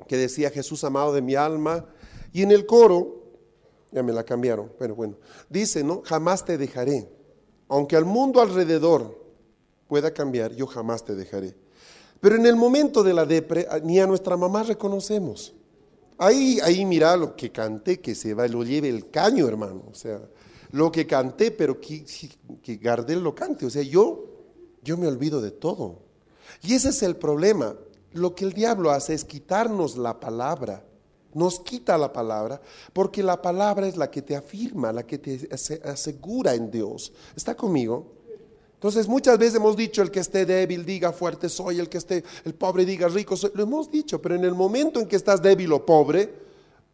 que 0.06 0.18
decía 0.18 0.50
Jesús 0.50 0.84
amado 0.84 1.14
de 1.14 1.22
mi 1.22 1.36
alma, 1.36 1.86
y 2.34 2.42
en 2.42 2.52
el 2.52 2.66
coro 2.66 3.24
ya 3.90 4.04
me 4.04 4.12
la 4.12 4.26
cambiaron, 4.26 4.70
pero 4.78 4.96
bueno. 4.96 5.16
Dice, 5.50 5.82
¿no? 5.82 6.02
Jamás 6.04 6.44
te 6.44 6.58
dejaré. 6.58 7.08
Aunque 7.70 7.96
al 7.96 8.04
mundo 8.04 8.42
alrededor 8.42 9.18
pueda 9.88 10.14
cambiar, 10.14 10.54
yo 10.54 10.68
jamás 10.68 11.06
te 11.06 11.16
dejaré. 11.16 11.56
Pero 12.20 12.36
en 12.36 12.46
el 12.48 12.58
momento 12.58 13.02
de 13.02 13.14
la 13.14 13.26
depre, 13.26 13.66
ni 13.82 14.02
a 14.02 14.08
nuestra 14.08 14.36
mamá 14.36 14.64
reconocemos. 14.64 15.56
Ahí, 16.18 16.60
ahí 16.62 16.84
mira 16.84 17.16
lo 17.16 17.34
que 17.34 17.50
canté, 17.50 18.02
que 18.02 18.14
se 18.14 18.34
va, 18.34 18.46
lo 18.50 18.66
lleve 18.66 18.90
el 18.90 19.10
caño, 19.10 19.48
hermano. 19.48 19.84
O 19.90 19.94
sea, 19.96 20.20
lo 20.72 20.92
que 20.92 21.08
canté, 21.08 21.52
pero 21.52 21.80
que, 21.80 22.06
que 22.62 22.78
Gardel 22.78 23.22
lo 23.22 23.34
cante. 23.36 23.66
O 23.66 23.70
sea, 23.70 23.84
yo, 23.84 24.26
yo 24.84 24.98
me 24.98 25.08
olvido 25.08 25.42
de 25.42 25.52
todo. 25.52 26.00
Y 26.64 26.74
ese 26.74 26.90
es 26.90 27.04
el 27.04 27.16
problema. 27.16 27.76
Lo 28.14 28.36
que 28.36 28.46
el 28.46 28.54
diablo 28.54 28.92
hace 28.92 29.14
es 29.14 29.26
quitarnos 29.26 29.98
la 29.98 30.20
palabra 30.20 30.84
nos 31.38 31.60
quita 31.60 31.98
la 31.98 32.12
palabra, 32.12 32.60
porque 32.94 33.22
la 33.22 33.40
palabra 33.40 33.88
es 33.88 33.96
la 33.96 34.10
que 34.10 34.24
te 34.24 34.36
afirma, 34.36 34.92
la 34.92 35.06
que 35.06 35.20
te 35.20 35.48
asegura 35.84 36.56
en 36.56 36.72
Dios. 36.72 37.14
¿Está 37.36 37.56
conmigo? 37.56 38.14
Entonces 38.74 39.08
muchas 39.08 39.38
veces 39.38 39.56
hemos 39.56 39.78
dicho, 39.78 40.02
el 40.02 40.10
que 40.10 40.20
esté 40.20 40.46
débil 40.46 40.84
diga 40.84 41.12
fuerte 41.12 41.48
soy, 41.48 41.80
el 41.80 41.90
que 41.90 42.00
esté, 42.00 42.24
el 42.44 42.56
pobre 42.56 42.86
diga 42.86 43.08
rico 43.08 43.36
soy. 43.36 43.52
Lo 43.54 43.64
hemos 43.64 43.92
dicho, 43.92 44.22
pero 44.22 44.36
en 44.36 44.46
el 44.46 44.54
momento 44.54 45.00
en 45.00 45.08
que 45.08 45.16
estás 45.16 45.42
débil 45.42 45.72
o 45.74 45.86
pobre, 45.86 46.34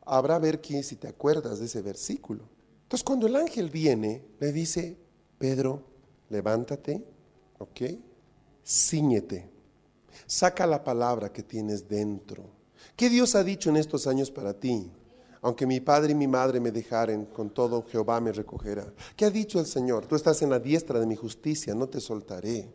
habrá 0.06 0.40
ver 0.40 0.62
quién 0.62 0.84
si 0.84 0.98
te 0.98 1.08
acuerdas 1.08 1.60
de 1.60 1.66
ese 1.66 1.82
versículo. 1.82 2.44
Entonces 2.84 3.04
cuando 3.04 3.28
el 3.28 3.36
ángel 3.36 3.70
viene, 3.70 4.24
le 4.40 4.52
dice, 4.52 4.98
Pedro, 5.38 5.84
levántate, 6.30 7.04
¿ok? 7.60 7.82
Cíñete, 8.66 9.50
saca 10.28 10.68
la 10.68 10.84
palabra 10.84 11.32
que 11.32 11.44
tienes 11.44 11.88
dentro 11.88 12.64
¿Qué 12.96 13.10
Dios 13.10 13.36
ha 13.36 13.44
dicho 13.44 13.70
en 13.70 13.78
estos 13.78 14.08
años 14.08 14.30
para 14.30 14.54
ti? 14.54 14.92
Aunque 15.42 15.66
mi 15.66 15.80
padre 15.80 16.12
y 16.12 16.16
mi 16.16 16.28
madre 16.28 16.60
me 16.60 16.72
dejaren, 16.72 17.26
con 17.26 17.50
todo 17.50 17.86
Jehová 17.88 18.22
me 18.22 18.32
recogerá. 18.32 18.94
¿Qué 19.16 19.26
ha 19.26 19.30
dicho 19.30 19.60
el 19.60 19.66
Señor? 19.66 20.06
Tú 20.06 20.16
estás 20.16 20.42
en 20.42 20.50
la 20.50 20.60
diestra 20.60 21.00
de 21.00 21.06
mi 21.06 21.16
justicia, 21.16 21.76
no 21.76 21.88
te 21.88 22.00
soltaré. 22.00 22.74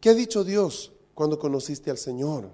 ¿Qué 0.00 0.10
ha 0.10 0.14
dicho 0.14 0.44
Dios 0.44 0.92
cuando 1.14 1.38
conociste 1.38 1.90
al 1.90 1.98
Señor? 1.98 2.50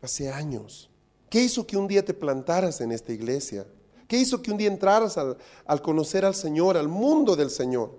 Hace 0.00 0.30
años. 0.30 0.90
¿Qué 1.30 1.42
hizo 1.42 1.66
que 1.66 1.76
un 1.76 1.86
día 1.86 2.04
te 2.04 2.14
plantaras 2.14 2.80
en 2.80 2.90
esta 2.90 3.12
iglesia? 3.12 3.66
¿Qué 4.14 4.20
hizo 4.20 4.40
que 4.40 4.52
un 4.52 4.56
día 4.56 4.68
entraras 4.68 5.18
al, 5.18 5.36
al 5.66 5.82
conocer 5.82 6.24
al 6.24 6.36
Señor, 6.36 6.76
al 6.76 6.86
mundo 6.86 7.34
del 7.34 7.50
Señor? 7.50 7.98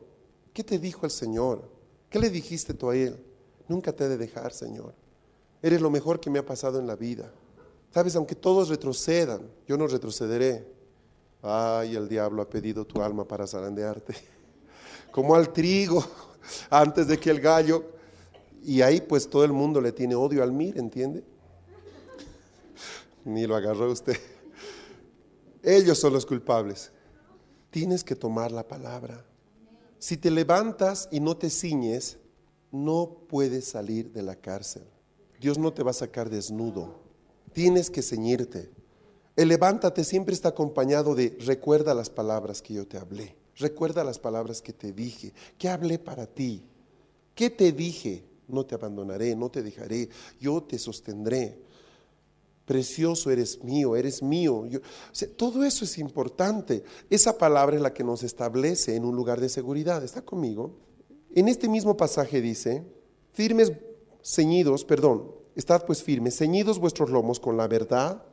¿Qué 0.53 0.63
te 0.63 0.79
dijo 0.79 1.05
el 1.05 1.11
Señor? 1.11 1.69
¿Qué 2.09 2.19
le 2.19 2.29
dijiste 2.29 2.73
tú 2.73 2.89
a 2.89 2.95
Él? 2.95 3.21
Nunca 3.67 3.91
te 3.91 4.05
he 4.05 4.07
de 4.07 4.15
dejar, 4.15 4.53
Señor. 4.53 4.93
Eres 5.61 5.81
lo 5.81 5.89
mejor 5.89 6.21
que 6.21 6.29
me 6.29 6.39
ha 6.39 6.45
pasado 6.45 6.79
en 6.79 6.87
la 6.87 6.95
vida. 6.95 7.29
Sabes, 7.93 8.15
aunque 8.15 8.33
todos 8.33 8.69
retrocedan, 8.69 9.41
yo 9.67 9.75
no 9.75 9.87
retrocederé. 9.87 10.65
Ay, 11.41 11.97
el 11.97 12.07
diablo 12.07 12.43
ha 12.43 12.49
pedido 12.49 12.85
tu 12.85 13.01
alma 13.01 13.27
para 13.27 13.45
zarandearte. 13.45 14.15
como 15.11 15.35
al 15.35 15.51
trigo 15.51 16.01
antes 16.69 17.07
de 17.07 17.19
que 17.19 17.29
el 17.29 17.41
gallo. 17.41 17.83
Y 18.63 18.81
ahí 18.81 19.01
pues 19.01 19.29
todo 19.29 19.43
el 19.43 19.51
mundo 19.51 19.81
le 19.81 19.91
tiene 19.91 20.15
odio 20.15 20.43
al 20.43 20.53
mir, 20.53 20.77
¿entiende? 20.77 21.25
Ni 23.25 23.45
lo 23.45 23.57
agarró 23.57 23.91
usted. 23.91 24.15
Ellos 25.65 25.97
son 25.97 26.13
los 26.13 26.27
culpables. 26.27 26.91
Tienes 27.71 28.03
que 28.03 28.15
tomar 28.15 28.51
la 28.51 28.67
palabra. 28.67 29.25
Si 29.97 30.15
te 30.15 30.29
levantas 30.29 31.09
y 31.11 31.19
no 31.19 31.35
te 31.35 31.49
ciñes, 31.49 32.19
no 32.71 33.25
puedes 33.27 33.65
salir 33.65 34.11
de 34.11 34.21
la 34.21 34.35
cárcel. 34.35 34.83
Dios 35.39 35.57
no 35.57 35.73
te 35.73 35.81
va 35.81 35.89
a 35.89 35.95
sacar 35.95 36.29
desnudo. 36.29 36.99
Tienes 37.51 37.89
que 37.89 38.03
ceñirte. 38.03 38.69
El 39.35 39.47
levántate 39.47 40.03
siempre 40.03 40.35
está 40.35 40.49
acompañado 40.49 41.15
de 41.15 41.35
recuerda 41.41 41.95
las 41.95 42.11
palabras 42.11 42.61
que 42.61 42.75
yo 42.75 42.87
te 42.87 42.99
hablé. 42.99 43.35
Recuerda 43.57 44.03
las 44.03 44.19
palabras 44.19 44.61
que 44.61 44.71
te 44.71 44.91
dije. 44.91 45.33
¿Qué 45.57 45.67
hablé 45.67 45.97
para 45.97 46.27
ti? 46.27 46.63
¿Qué 47.33 47.49
te 47.49 47.71
dije? 47.71 48.23
No 48.47 48.67
te 48.67 48.75
abandonaré, 48.75 49.35
no 49.35 49.49
te 49.49 49.63
dejaré. 49.63 50.09
Yo 50.39 50.61
te 50.61 50.77
sostendré. 50.77 51.64
Precioso 52.65 53.29
eres 53.29 53.63
mío, 53.63 53.95
eres 53.95 54.23
mío. 54.23 54.63
todo 55.37 55.63
eso 55.63 55.85
es 55.85 55.97
importante. 55.97 56.83
Esa 57.09 57.37
palabra 57.37 57.75
es 57.75 57.81
la 57.81 57.93
que 57.93 58.03
nos 58.03 58.23
establece 58.23 58.95
en 58.95 59.05
un 59.05 59.15
lugar 59.15 59.39
de 59.39 59.49
seguridad. 59.49 60.03
¿Está 60.03 60.23
conmigo? 60.23 60.75
En 61.33 61.47
este 61.47 61.69
mismo 61.69 61.95
pasaje 61.95 62.41
dice, 62.41 62.83
firmes, 63.33 63.71
ceñidos, 64.23 64.83
perdón, 64.83 65.31
estad 65.55 65.85
pues 65.85 66.01
firmes, 66.01 66.37
ceñidos 66.37 66.79
vuestros 66.79 67.09
lomos 67.09 67.39
con 67.39 67.55
la 67.57 67.67
verdad 67.67 68.23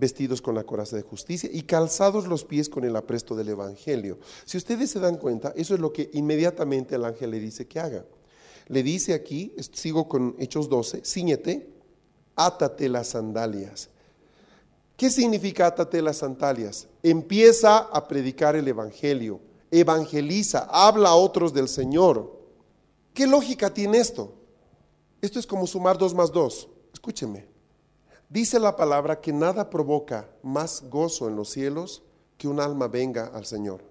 vestidos 0.00 0.40
con 0.40 0.54
la 0.54 0.64
coraza 0.64 0.96
de 0.96 1.02
justicia 1.02 1.48
y 1.52 1.62
calzados 1.62 2.26
los 2.26 2.44
pies 2.44 2.68
con 2.68 2.84
el 2.84 2.96
apresto 2.96 3.36
del 3.36 3.50
Evangelio. 3.50 4.18
Si 4.44 4.56
ustedes 4.56 4.90
se 4.90 4.98
dan 4.98 5.18
cuenta, 5.18 5.52
eso 5.54 5.74
es 5.74 5.80
lo 5.80 5.92
que 5.92 6.10
inmediatamente 6.14 6.96
el 6.96 7.04
ángel 7.04 7.30
le 7.30 7.38
dice 7.38 7.68
que 7.68 7.78
haga. 7.78 8.04
Le 8.66 8.82
dice 8.82 9.12
aquí, 9.12 9.54
sigo 9.72 10.08
con 10.08 10.34
Hechos 10.38 10.68
12, 10.68 11.02
ciñete, 11.04 11.68
átate 12.46 12.88
las 12.88 13.08
sandalias. 13.08 13.88
¿Qué 14.96 15.10
significa 15.10 15.66
átate 15.66 16.02
las 16.02 16.18
sandalias? 16.18 16.86
Empieza 17.02 17.78
a 17.78 18.06
predicar 18.06 18.54
el 18.56 18.68
Evangelio, 18.68 19.40
evangeliza, 19.70 20.68
habla 20.70 21.10
a 21.10 21.14
otros 21.14 21.54
del 21.54 21.68
Señor. 21.68 22.38
¿Qué 23.14 23.26
lógica 23.26 23.72
tiene 23.72 23.98
esto? 23.98 24.34
Esto 25.22 25.38
es 25.38 25.46
como 25.46 25.66
sumar 25.66 25.98
dos 25.98 26.14
más 26.14 26.30
dos. 26.30 26.68
Escúcheme. 26.92 27.46
Dice 28.28 28.60
la 28.60 28.76
palabra 28.76 29.20
que 29.20 29.32
nada 29.32 29.70
provoca 29.70 30.28
más 30.42 30.84
gozo 30.88 31.28
en 31.28 31.36
los 31.36 31.50
cielos 31.50 32.02
que 32.38 32.48
un 32.48 32.60
alma 32.60 32.86
venga 32.86 33.26
al 33.26 33.44
Señor. 33.44 33.82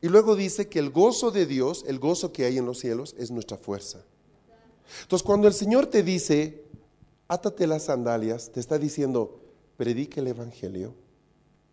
Y 0.00 0.08
luego 0.08 0.34
dice 0.34 0.68
que 0.68 0.78
el 0.78 0.90
gozo 0.90 1.30
de 1.30 1.44
Dios, 1.44 1.84
el 1.86 1.98
gozo 1.98 2.32
que 2.32 2.46
hay 2.46 2.56
en 2.56 2.66
los 2.66 2.78
cielos, 2.78 3.14
es 3.18 3.30
nuestra 3.30 3.58
fuerza. 3.58 4.02
Entonces, 5.02 5.24
cuando 5.24 5.46
el 5.46 5.54
Señor 5.54 5.86
te 5.86 6.02
dice, 6.02 6.64
átate 7.30 7.68
las 7.68 7.84
sandalias, 7.84 8.50
te 8.50 8.58
está 8.58 8.76
diciendo, 8.76 9.38
predique 9.76 10.18
el 10.18 10.26
Evangelio. 10.26 10.94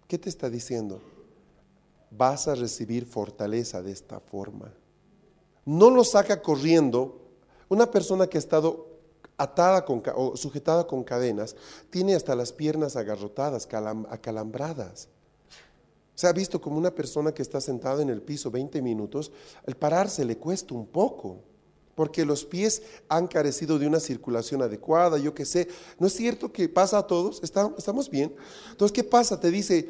¿Qué 0.08 0.20
te 0.20 0.30
está 0.30 0.52
diciendo? 0.52 1.02
Vas 2.12 2.48
a 2.48 2.54
recibir 2.54 3.08
fortaleza 3.08 3.82
de 3.82 3.92
esta 3.92 4.20
forma. 4.20 4.72
No 5.66 5.90
lo 5.90 6.04
saca 6.04 6.44
corriendo. 6.44 7.22
Una 7.70 7.90
persona 7.90 8.28
que 8.28 8.38
ha 8.38 8.40
estado 8.40 8.88
atada 9.36 9.84
con, 9.84 10.04
o 10.16 10.38
sujetada 10.38 10.86
con 10.86 11.04
cadenas, 11.04 11.56
tiene 11.90 12.14
hasta 12.14 12.36
las 12.36 12.54
piernas 12.54 12.96
agarrotadas, 12.96 13.68
acalambradas. 14.10 15.10
Se 16.14 16.28
ha 16.28 16.34
visto 16.34 16.62
como 16.62 16.78
una 16.78 16.92
persona 16.92 17.32
que 17.32 17.42
está 17.42 17.60
sentada 17.62 18.04
en 18.04 18.10
el 18.10 18.22
piso 18.22 18.52
20 18.52 18.80
minutos, 18.84 19.32
el 19.66 19.76
pararse 19.76 20.24
le 20.24 20.38
cuesta 20.38 20.76
un 20.76 20.86
poco, 20.86 21.40
porque 21.98 22.24
los 22.26 22.46
pies 22.46 22.84
han 23.10 23.26
carecido 23.26 23.80
de 23.80 23.88
una 23.88 24.00
circulación 24.00 24.62
adecuada, 24.62 25.18
yo 25.18 25.34
qué 25.34 25.46
sé. 25.46 25.68
¿No 25.98 26.06
es 26.06 26.14
cierto 26.14 26.54
que 26.54 26.70
pasa 26.70 27.00
a 27.00 27.08
todos? 27.08 27.42
¿Estamos 27.42 28.08
bien? 28.08 28.36
Entonces, 28.70 28.94
¿qué 28.94 29.04
pasa? 29.04 29.40
Te 29.40 29.50
dice, 29.50 29.90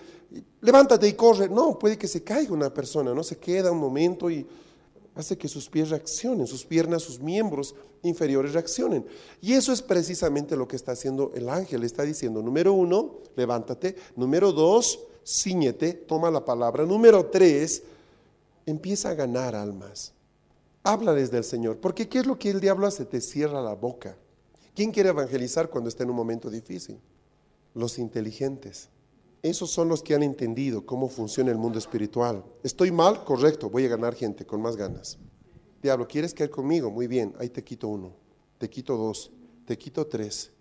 levántate 0.61 1.05
y 1.05 1.13
corre. 1.13 1.49
No, 1.49 1.77
puede 1.77 1.97
que 1.97 2.07
se 2.07 2.23
caiga 2.23 2.53
una 2.53 2.73
persona, 2.73 3.13
¿no? 3.13 3.23
Se 3.23 3.37
queda 3.37 3.73
un 3.73 3.79
momento 3.79 4.29
y 4.29 4.47
hace 5.15 5.37
que 5.37 5.49
sus 5.49 5.67
pies 5.67 5.89
reaccionen, 5.89 6.47
sus 6.47 6.63
piernas, 6.63 7.03
sus 7.03 7.19
miembros 7.19 7.75
inferiores 8.03 8.53
reaccionen. 8.53 9.05
Y 9.41 9.51
eso 9.51 9.73
es 9.73 9.81
precisamente 9.81 10.55
lo 10.55 10.65
que 10.65 10.77
está 10.77 10.93
haciendo 10.93 11.33
el 11.35 11.49
ángel. 11.49 11.83
Está 11.83 12.03
diciendo, 12.03 12.41
número 12.41 12.71
uno, 12.71 13.15
levántate. 13.35 13.97
Número 14.15 14.53
dos, 14.53 14.97
ciñete, 15.25 15.91
toma 15.91 16.31
la 16.31 16.45
palabra. 16.45 16.85
Número 16.85 17.25
tres, 17.25 17.83
empieza 18.65 19.09
a 19.09 19.13
ganar 19.13 19.55
almas. 19.55 20.13
Habla 20.87 21.13
desde 21.13 21.37
el 21.37 21.43
Señor. 21.43 21.79
Porque 21.81 22.07
¿qué 22.07 22.19
es 22.19 22.25
lo 22.25 22.39
que 22.39 22.49
el 22.49 22.61
diablo 22.61 22.87
hace? 22.87 23.03
Te 23.03 23.19
cierra 23.19 23.61
la 23.61 23.75
boca. 23.75 24.17
¿Quién 24.73 24.91
quiere 24.91 25.09
evangelizar 25.09 25.69
cuando 25.69 25.89
está 25.89 26.03
en 26.03 26.11
un 26.11 26.15
momento 26.15 26.49
difícil? 26.49 26.97
Los 27.73 27.99
inteligentes. 27.99 28.87
Esos 29.41 29.69
son 29.69 29.89
los 29.89 30.01
que 30.01 30.15
han 30.15 30.23
entendido 30.23 30.85
cómo 30.85 31.09
funciona 31.09 31.51
el 31.51 31.57
mundo 31.57 31.77
espiritual. 31.77 32.41
Estoy 32.63 32.91
mal, 32.91 33.25
correcto, 33.25 33.69
voy 33.69 33.83
a 33.83 33.89
ganar 33.89 34.15
gente 34.15 34.45
con 34.45 34.61
más 34.61 34.77
ganas. 34.77 35.17
Diablo, 35.83 36.07
¿quieres 36.07 36.33
caer 36.33 36.51
conmigo? 36.51 36.89
Muy 36.89 37.07
bien, 37.07 37.33
ahí 37.37 37.49
te 37.49 37.65
quito 37.65 37.89
uno, 37.89 38.13
te 38.57 38.69
quito 38.69 38.95
dos, 38.95 39.29
te 39.65 39.77
quito 39.77 40.07
tres. 40.07 40.51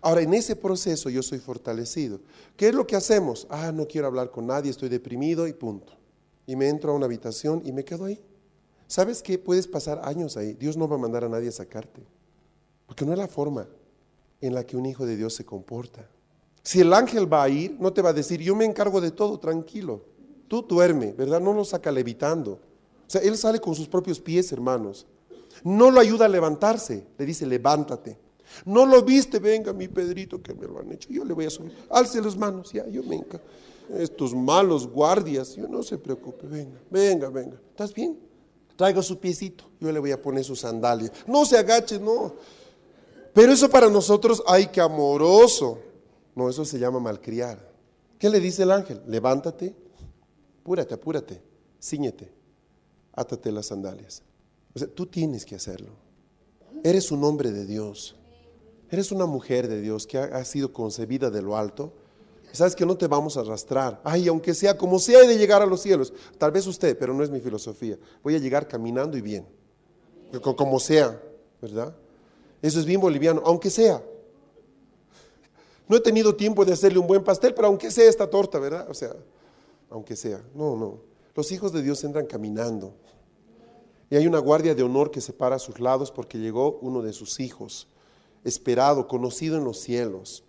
Ahora, 0.00 0.22
en 0.22 0.32
ese 0.32 0.56
proceso 0.56 1.10
yo 1.10 1.22
soy 1.22 1.38
fortalecido. 1.38 2.22
¿Qué 2.56 2.68
es 2.68 2.74
lo 2.74 2.86
que 2.86 2.96
hacemos? 2.96 3.46
Ah, 3.50 3.72
no 3.72 3.86
quiero 3.86 4.06
hablar 4.06 4.30
con 4.30 4.46
nadie, 4.46 4.70
estoy 4.70 4.88
deprimido 4.88 5.46
y 5.46 5.52
punto. 5.52 5.92
Y 6.46 6.56
me 6.56 6.66
entro 6.70 6.92
a 6.92 6.94
una 6.94 7.04
habitación 7.04 7.60
y 7.62 7.72
me 7.72 7.84
quedo 7.84 8.06
ahí. 8.06 8.22
¿Sabes 8.86 9.22
qué? 9.22 9.38
Puedes 9.38 9.66
pasar 9.66 10.00
años 10.04 10.36
ahí. 10.36 10.54
Dios 10.54 10.76
no 10.76 10.88
va 10.88 10.96
a 10.96 10.98
mandar 10.98 11.24
a 11.24 11.28
nadie 11.28 11.48
a 11.48 11.52
sacarte. 11.52 12.02
Porque 12.86 13.04
no 13.04 13.12
es 13.12 13.18
la 13.18 13.28
forma 13.28 13.66
en 14.40 14.54
la 14.54 14.64
que 14.64 14.76
un 14.76 14.86
hijo 14.86 15.06
de 15.06 15.16
Dios 15.16 15.34
se 15.34 15.44
comporta. 15.44 16.08
Si 16.62 16.80
el 16.80 16.92
ángel 16.92 17.32
va 17.32 17.44
a 17.44 17.48
ir, 17.48 17.76
no 17.78 17.92
te 17.92 18.02
va 18.02 18.10
a 18.10 18.12
decir, 18.12 18.40
yo 18.40 18.54
me 18.54 18.64
encargo 18.64 19.00
de 19.00 19.10
todo, 19.10 19.38
tranquilo. 19.38 20.02
Tú 20.48 20.62
duerme, 20.62 21.12
¿verdad? 21.12 21.40
No 21.40 21.52
lo 21.52 21.64
saca 21.64 21.90
levitando. 21.90 22.52
O 22.52 23.10
sea, 23.10 23.20
él 23.20 23.36
sale 23.36 23.60
con 23.60 23.74
sus 23.74 23.88
propios 23.88 24.20
pies, 24.20 24.50
hermanos. 24.52 25.06
No 25.62 25.90
lo 25.90 26.00
ayuda 26.00 26.26
a 26.26 26.28
levantarse, 26.28 27.06
le 27.18 27.26
dice, 27.26 27.46
levántate. 27.46 28.18
No 28.64 28.86
lo 28.86 29.02
viste, 29.02 29.38
venga 29.38 29.72
mi 29.72 29.88
Pedrito 29.88 30.42
que 30.42 30.54
me 30.54 30.66
lo 30.66 30.78
han 30.80 30.92
hecho. 30.92 31.08
Yo 31.10 31.24
le 31.24 31.34
voy 31.34 31.46
a 31.46 31.50
subir. 31.50 31.72
Alce 31.90 32.20
las 32.20 32.36
manos, 32.36 32.72
ya, 32.72 32.86
yo 32.88 33.02
me 33.02 33.16
encargo. 33.16 33.44
Estos 33.98 34.34
malos 34.34 34.88
guardias, 34.88 35.54
yo 35.54 35.68
no 35.68 35.82
se 35.82 35.98
preocupe, 35.98 36.46
venga, 36.46 36.80
venga, 36.90 37.28
venga. 37.28 37.60
¿Estás 37.70 37.94
bien? 37.94 38.18
Traiga 38.76 39.02
su 39.02 39.18
piecito, 39.18 39.64
yo 39.80 39.90
le 39.90 39.98
voy 39.98 40.12
a 40.12 40.20
poner 40.20 40.44
su 40.44 40.54
sandalia. 40.54 41.10
No 41.26 41.44
se 41.44 41.56
agache, 41.56 41.98
no. 41.98 42.34
Pero 43.32 43.52
eso 43.52 43.68
para 43.68 43.88
nosotros, 43.88 44.42
ay, 44.46 44.66
que 44.68 44.80
amoroso. 44.80 45.78
No, 46.34 46.48
eso 46.50 46.64
se 46.64 46.78
llama 46.78 47.00
malcriar. 47.00 47.58
¿Qué 48.18 48.28
le 48.28 48.40
dice 48.40 48.62
el 48.62 48.70
ángel? 48.70 49.00
Levántate, 49.06 49.74
apúrate, 50.60 50.94
apúrate, 50.94 51.42
ciñete, 51.82 52.30
átate 53.12 53.52
las 53.52 53.66
sandalias. 53.66 54.22
O 54.74 54.78
sea, 54.78 54.88
tú 54.88 55.06
tienes 55.06 55.44
que 55.44 55.54
hacerlo. 55.54 55.92
Eres 56.84 57.10
un 57.10 57.24
hombre 57.24 57.50
de 57.50 57.66
Dios. 57.66 58.16
Eres 58.90 59.10
una 59.10 59.26
mujer 59.26 59.68
de 59.68 59.80
Dios 59.80 60.06
que 60.06 60.18
ha, 60.18 60.44
sido 60.44 60.72
concebida 60.72 61.30
de 61.30 61.42
lo 61.42 61.56
alto. 61.56 61.92
Sabes 62.56 62.74
que 62.74 62.86
no 62.86 62.96
te 62.96 63.06
vamos 63.06 63.36
a 63.36 63.40
arrastrar. 63.40 64.00
Ay, 64.02 64.28
aunque 64.28 64.54
sea 64.54 64.76
como 64.76 64.98
sea 64.98 65.20
de 65.20 65.36
llegar 65.36 65.62
a 65.62 65.66
los 65.66 65.82
cielos. 65.82 66.12
Tal 66.38 66.50
vez 66.50 66.66
usted, 66.66 66.96
pero 66.98 67.12
no 67.12 67.22
es 67.22 67.30
mi 67.30 67.40
filosofía. 67.40 67.98
Voy 68.22 68.34
a 68.34 68.38
llegar 68.38 68.66
caminando 68.66 69.16
y 69.16 69.20
bien. 69.20 69.46
Como 70.40 70.80
sea, 70.80 71.20
¿verdad? 71.60 71.94
Eso 72.62 72.80
es 72.80 72.86
bien 72.86 73.00
boliviano, 73.00 73.42
aunque 73.44 73.70
sea. 73.70 74.02
No 75.88 75.96
he 75.96 76.00
tenido 76.00 76.34
tiempo 76.34 76.64
de 76.64 76.72
hacerle 76.72 76.98
un 76.98 77.06
buen 77.06 77.22
pastel, 77.22 77.54
pero 77.54 77.68
aunque 77.68 77.90
sea 77.90 78.08
esta 78.08 78.28
torta, 78.28 78.58
¿verdad? 78.58 78.86
O 78.90 78.94
sea, 78.94 79.14
aunque 79.90 80.16
sea. 80.16 80.42
No, 80.54 80.76
no. 80.76 81.00
Los 81.34 81.52
hijos 81.52 81.72
de 81.72 81.82
Dios 81.82 82.02
entran 82.04 82.26
caminando. 82.26 82.94
Y 84.08 84.16
hay 84.16 84.26
una 84.26 84.38
guardia 84.38 84.74
de 84.74 84.82
honor 84.82 85.10
que 85.10 85.20
se 85.20 85.32
para 85.32 85.56
a 85.56 85.58
sus 85.58 85.78
lados 85.80 86.10
porque 86.10 86.38
llegó 86.38 86.78
uno 86.80 87.02
de 87.02 87.12
sus 87.12 87.40
hijos, 87.40 87.88
esperado, 88.44 89.06
conocido 89.06 89.58
en 89.58 89.64
los 89.64 89.80
cielos. 89.80 90.45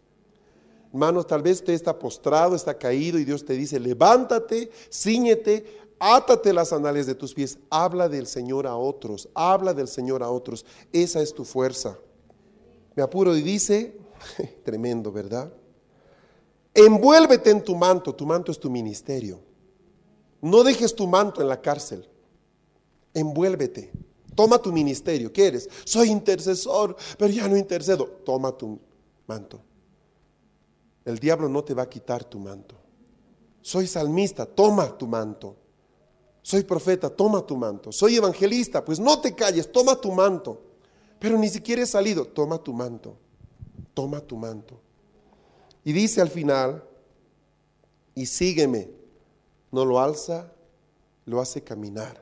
Hermanos, 0.91 1.27
tal 1.27 1.41
vez 1.41 1.57
usted 1.57 1.73
está 1.73 1.97
postrado, 1.97 2.55
está 2.55 2.77
caído 2.77 3.19
y 3.19 3.25
Dios 3.25 3.45
te 3.45 3.53
dice, 3.53 3.79
levántate, 3.79 4.71
ciñete, 4.91 5.65
átate 5.99 6.53
las 6.53 6.69
sandalias 6.69 7.05
de 7.05 7.15
tus 7.15 7.33
pies, 7.33 7.59
habla 7.69 8.09
del 8.09 8.27
Señor 8.27 8.67
a 8.67 8.75
otros, 8.75 9.29
habla 9.33 9.73
del 9.73 9.87
Señor 9.87 10.23
a 10.23 10.29
otros. 10.29 10.65
Esa 10.93 11.21
es 11.21 11.33
tu 11.33 11.45
fuerza. 11.45 11.97
Me 12.95 13.03
apuro 13.03 13.35
y 13.35 13.41
dice, 13.41 13.97
Tremendo, 14.63 15.11
¿verdad? 15.11 15.51
Envuélvete 16.73 17.49
en 17.49 17.63
tu 17.63 17.75
manto, 17.75 18.13
tu 18.13 18.25
manto 18.25 18.51
es 18.51 18.59
tu 18.59 18.69
ministerio. 18.69 19.39
No 20.41 20.63
dejes 20.63 20.93
tu 20.93 21.07
manto 21.07 21.41
en 21.41 21.47
la 21.47 21.61
cárcel. 21.61 22.07
Envuélvete. 23.13 23.91
Toma 24.35 24.59
tu 24.59 24.71
ministerio. 24.71 25.33
¿Qué 25.33 25.47
eres? 25.47 25.67
Soy 25.83 26.09
intercesor, 26.09 26.95
pero 27.17 27.31
ya 27.33 27.47
no 27.47 27.57
intercedo. 27.57 28.05
Toma 28.23 28.55
tu 28.55 28.79
manto. 29.25 29.59
El 31.07 31.19
diablo 31.19 31.47
no 31.47 31.63
te 31.63 31.73
va 31.73 31.83
a 31.83 31.89
quitar 31.89 32.25
tu 32.25 32.37
manto. 32.37 32.75
Soy 33.61 33.87
salmista, 33.87 34.45
toma 34.45 34.97
tu 34.97 35.07
manto. 35.07 35.55
Soy 36.41 36.63
profeta, 36.63 37.09
toma 37.09 37.47
tu 37.47 37.55
manto. 37.55 37.93
Soy 37.93 38.17
evangelista, 38.17 38.83
pues 38.83 38.99
no 38.99 39.21
te 39.21 39.33
calles, 39.33 39.71
toma 39.71 39.95
tu 40.01 40.11
manto. 40.11 40.61
Pero 41.17 41.37
ni 41.37 41.47
siquiera 41.47 41.81
he 41.81 41.85
salido, 41.85 42.27
toma 42.27 42.61
tu 42.61 42.73
manto, 42.73 43.15
toma 43.93 44.19
tu 44.19 44.35
manto. 44.35 44.81
Y 45.85 45.93
dice 45.93 46.19
al 46.19 46.29
final, 46.29 46.83
y 48.13 48.25
sígueme, 48.25 48.89
no 49.71 49.85
lo 49.85 50.01
alza, 50.01 50.51
lo 51.23 51.39
hace 51.39 51.63
caminar. 51.63 52.21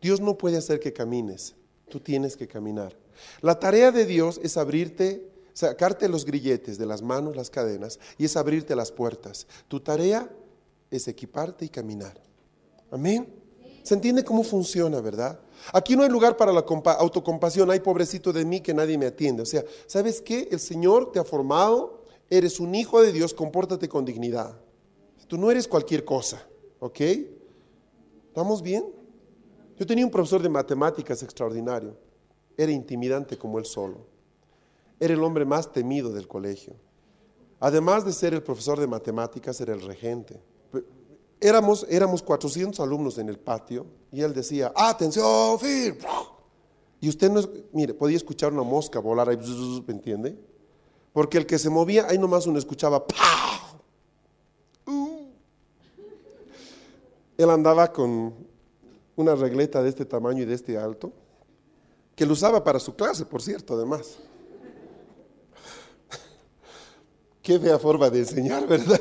Dios 0.00 0.20
no 0.20 0.38
puede 0.38 0.58
hacer 0.58 0.78
que 0.78 0.92
camines, 0.92 1.56
tú 1.88 1.98
tienes 1.98 2.36
que 2.36 2.46
caminar. 2.46 2.96
La 3.40 3.58
tarea 3.58 3.90
de 3.90 4.06
Dios 4.06 4.38
es 4.44 4.56
abrirte, 4.56 5.28
sacarte 5.52 6.08
los 6.08 6.24
grilletes 6.24 6.78
de 6.78 6.86
las 6.86 7.02
manos, 7.02 7.36
las 7.36 7.50
cadenas, 7.50 7.98
y 8.18 8.24
es 8.24 8.36
abrirte 8.36 8.74
las 8.76 8.92
puertas. 8.92 9.46
Tu 9.68 9.80
tarea 9.80 10.30
es 10.90 11.08
equiparte 11.08 11.64
y 11.64 11.68
caminar. 11.68 12.20
Amén. 12.90 13.40
¿Se 13.82 13.94
entiende 13.94 14.24
cómo 14.24 14.42
funciona, 14.42 15.00
verdad? 15.00 15.40
Aquí 15.72 15.96
no 15.96 16.02
hay 16.02 16.10
lugar 16.10 16.36
para 16.36 16.52
la 16.52 16.64
autocompasión, 16.98 17.70
hay 17.70 17.80
pobrecito 17.80 18.32
de 18.32 18.44
mí 18.44 18.60
que 18.60 18.74
nadie 18.74 18.98
me 18.98 19.06
atiende. 19.06 19.42
O 19.42 19.46
sea, 19.46 19.64
¿sabes 19.86 20.20
qué? 20.20 20.48
El 20.50 20.60
Señor 20.60 21.12
te 21.12 21.18
ha 21.18 21.24
formado, 21.24 22.04
eres 22.28 22.60
un 22.60 22.74
hijo 22.74 23.00
de 23.02 23.12
Dios, 23.12 23.32
compórtate 23.34 23.88
con 23.88 24.04
dignidad. 24.04 24.58
Tú 25.26 25.38
no 25.38 25.50
eres 25.50 25.68
cualquier 25.68 26.04
cosa, 26.04 26.44
¿ok? 26.80 27.00
¿Estamos 28.28 28.62
bien? 28.62 28.84
Yo 29.78 29.86
tenía 29.86 30.04
un 30.04 30.10
profesor 30.10 30.42
de 30.42 30.48
matemáticas 30.48 31.22
extraordinario. 31.22 31.96
Era 32.56 32.72
intimidante 32.72 33.38
como 33.38 33.58
él 33.58 33.64
solo. 33.64 34.09
Era 35.00 35.14
el 35.14 35.24
hombre 35.24 35.46
más 35.46 35.72
temido 35.72 36.12
del 36.12 36.28
colegio. 36.28 36.74
Además 37.58 38.04
de 38.04 38.12
ser 38.12 38.34
el 38.34 38.42
profesor 38.42 38.78
de 38.78 38.86
matemáticas, 38.86 39.60
era 39.60 39.72
el 39.72 39.80
regente. 39.80 40.40
Éramos, 41.40 41.86
éramos 41.88 42.22
400 42.22 42.78
alumnos 42.80 43.16
en 43.16 43.30
el 43.30 43.38
patio 43.38 43.86
y 44.12 44.20
él 44.20 44.34
decía, 44.34 44.72
atención, 44.76 45.58
fin. 45.58 45.96
Y 47.00 47.08
usted 47.08 47.30
no, 47.30 47.40
mire, 47.72 47.94
podía 47.94 48.18
escuchar 48.18 48.52
una 48.52 48.62
mosca 48.62 48.98
volar 48.98 49.30
ahí, 49.30 49.38
¿me 49.86 49.94
entiende? 49.94 50.38
Porque 51.14 51.38
el 51.38 51.46
que 51.46 51.58
se 51.58 51.70
movía, 51.70 52.06
ahí 52.08 52.18
nomás 52.18 52.46
uno 52.46 52.58
escuchaba, 52.58 53.04
uh. 54.86 55.26
Él 57.38 57.50
andaba 57.50 57.90
con 57.90 58.34
una 59.16 59.34
regleta 59.34 59.82
de 59.82 59.88
este 59.88 60.04
tamaño 60.04 60.42
y 60.42 60.44
de 60.44 60.54
este 60.54 60.76
alto, 60.76 61.10
que 62.14 62.26
lo 62.26 62.34
usaba 62.34 62.62
para 62.62 62.78
su 62.78 62.94
clase, 62.94 63.24
por 63.24 63.40
cierto, 63.40 63.74
además. 63.74 64.18
Qué 67.50 67.58
fea 67.58 67.80
forma 67.80 68.08
de 68.08 68.20
enseñar, 68.20 68.64
¿verdad? 68.68 69.00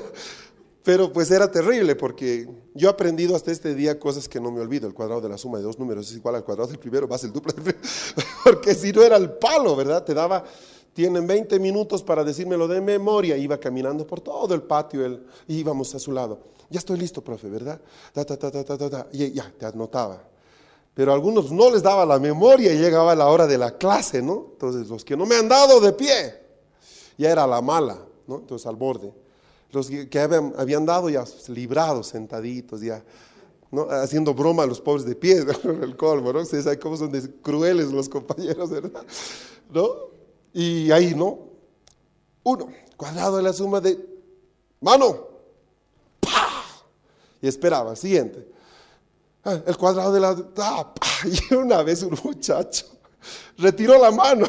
Pero 0.82 1.14
pues 1.14 1.30
era 1.30 1.52
terrible 1.52 1.96
porque 1.96 2.50
yo 2.74 2.88
he 2.88 2.92
aprendido 2.92 3.36
hasta 3.36 3.52
este 3.52 3.76
día 3.76 4.00
cosas 4.00 4.28
que 4.28 4.40
no 4.40 4.50
me 4.50 4.60
olvido. 4.60 4.88
El 4.88 4.96
cuadrado 4.96 5.22
de 5.22 5.30
la 5.30 5.38
suma 5.38 5.60
de 5.60 5.66
dos 5.66 5.78
números 5.78 6.10
es 6.10 6.18
igual 6.18 6.34
al 6.34 6.44
cuadrado 6.44 6.68
del 6.68 6.80
primero 6.80 7.08
más 7.08 7.24
el 7.24 7.32
duplo 7.32 7.54
del 7.54 7.62
primero. 7.62 7.88
Porque 8.44 8.74
si 8.74 8.92
no 8.92 9.04
era 9.04 9.18
el 9.18 9.34
palo, 9.34 9.76
¿verdad? 9.76 10.04
Te 10.04 10.16
daba, 10.16 10.44
tienen 10.94 11.28
20 11.28 11.60
minutos 11.60 12.02
para 12.02 12.24
decírmelo 12.24 12.68
de 12.68 12.82
memoria. 12.82 13.38
Iba 13.38 13.60
caminando 13.60 14.08
por 14.08 14.20
todo 14.20 14.56
el 14.56 14.64
patio 14.64 15.22
íbamos 15.48 15.94
a 15.94 16.00
su 16.00 16.12
lado. 16.12 16.40
Ya 16.72 16.80
estoy 16.80 16.98
listo, 16.98 17.24
profe, 17.24 17.50
¿verdad? 17.50 17.80
Ta, 18.14 18.26
ta, 18.26 18.36
ta, 18.36 18.50
ta, 18.50 18.64
ta, 18.64 18.90
ta, 18.90 19.08
Y 19.12 19.32
ya, 19.32 19.54
te 19.60 19.68
anotaba. 19.68 20.24
Pero 20.96 21.12
a 21.12 21.14
algunos 21.14 21.52
no 21.52 21.70
les 21.70 21.84
daba 21.84 22.04
la 22.04 22.18
memoria 22.18 22.74
y 22.74 22.80
llegaba 22.80 23.14
la 23.14 23.28
hora 23.28 23.46
de 23.46 23.60
la 23.60 23.78
clase, 23.78 24.24
¿no? 24.24 24.48
Entonces, 24.54 24.88
los 24.88 25.06
que 25.06 25.16
no 25.16 25.28
me 25.28 25.36
han 25.36 25.48
dado 25.48 25.80
de 25.80 25.94
pie, 25.94 26.42
ya 27.16 27.30
era 27.30 27.46
la 27.46 27.62
mala, 27.62 28.09
Entonces, 28.38 28.68
al 28.68 28.76
borde 28.76 29.14
los 29.72 29.90
que 29.90 30.20
habían, 30.20 30.86
dado 30.86 31.10
ya 31.10 31.24
librados, 31.48 32.08
sentaditos, 32.08 32.82
ya, 32.82 33.04
haciendo 33.92 34.34
broma 34.34 34.64
a 34.64 34.66
los 34.66 34.82
pobres 34.82 35.06
de 35.06 35.16
pie, 35.16 35.46
el 35.64 35.96
colmo, 35.96 36.34
¿no? 36.34 36.40
Ustedes 36.40 36.64
saben 36.64 36.80
cómo 36.80 36.98
son 36.98 37.12
crueles 37.42 37.92
los 37.92 38.10
compañeros, 38.10 38.70
¿verdad? 38.70 39.06
¿No? 39.72 39.88
Y 40.54 40.90
ahí, 40.92 41.14
¿no? 41.14 41.40
Uno, 42.44 42.70
cuadrado 42.98 43.38
de 43.38 43.44
la 43.44 43.54
suma 43.54 43.80
de 43.80 44.00
mano, 44.82 45.28
¡pah! 46.20 46.64
Y 47.42 47.48
esperaba, 47.48 47.96
siguiente. 47.96 48.48
Ah, 49.44 49.60
el 49.66 49.78
cuadrado 49.78 50.12
de 50.12 50.20
la... 50.20 50.36
¡ah! 50.58 50.94
Y 51.52 51.54
una 51.54 51.84
vez 51.84 52.02
un 52.02 52.18
muchacho 52.24 52.86
retiró 53.58 54.00
la 54.00 54.10
mano. 54.10 54.48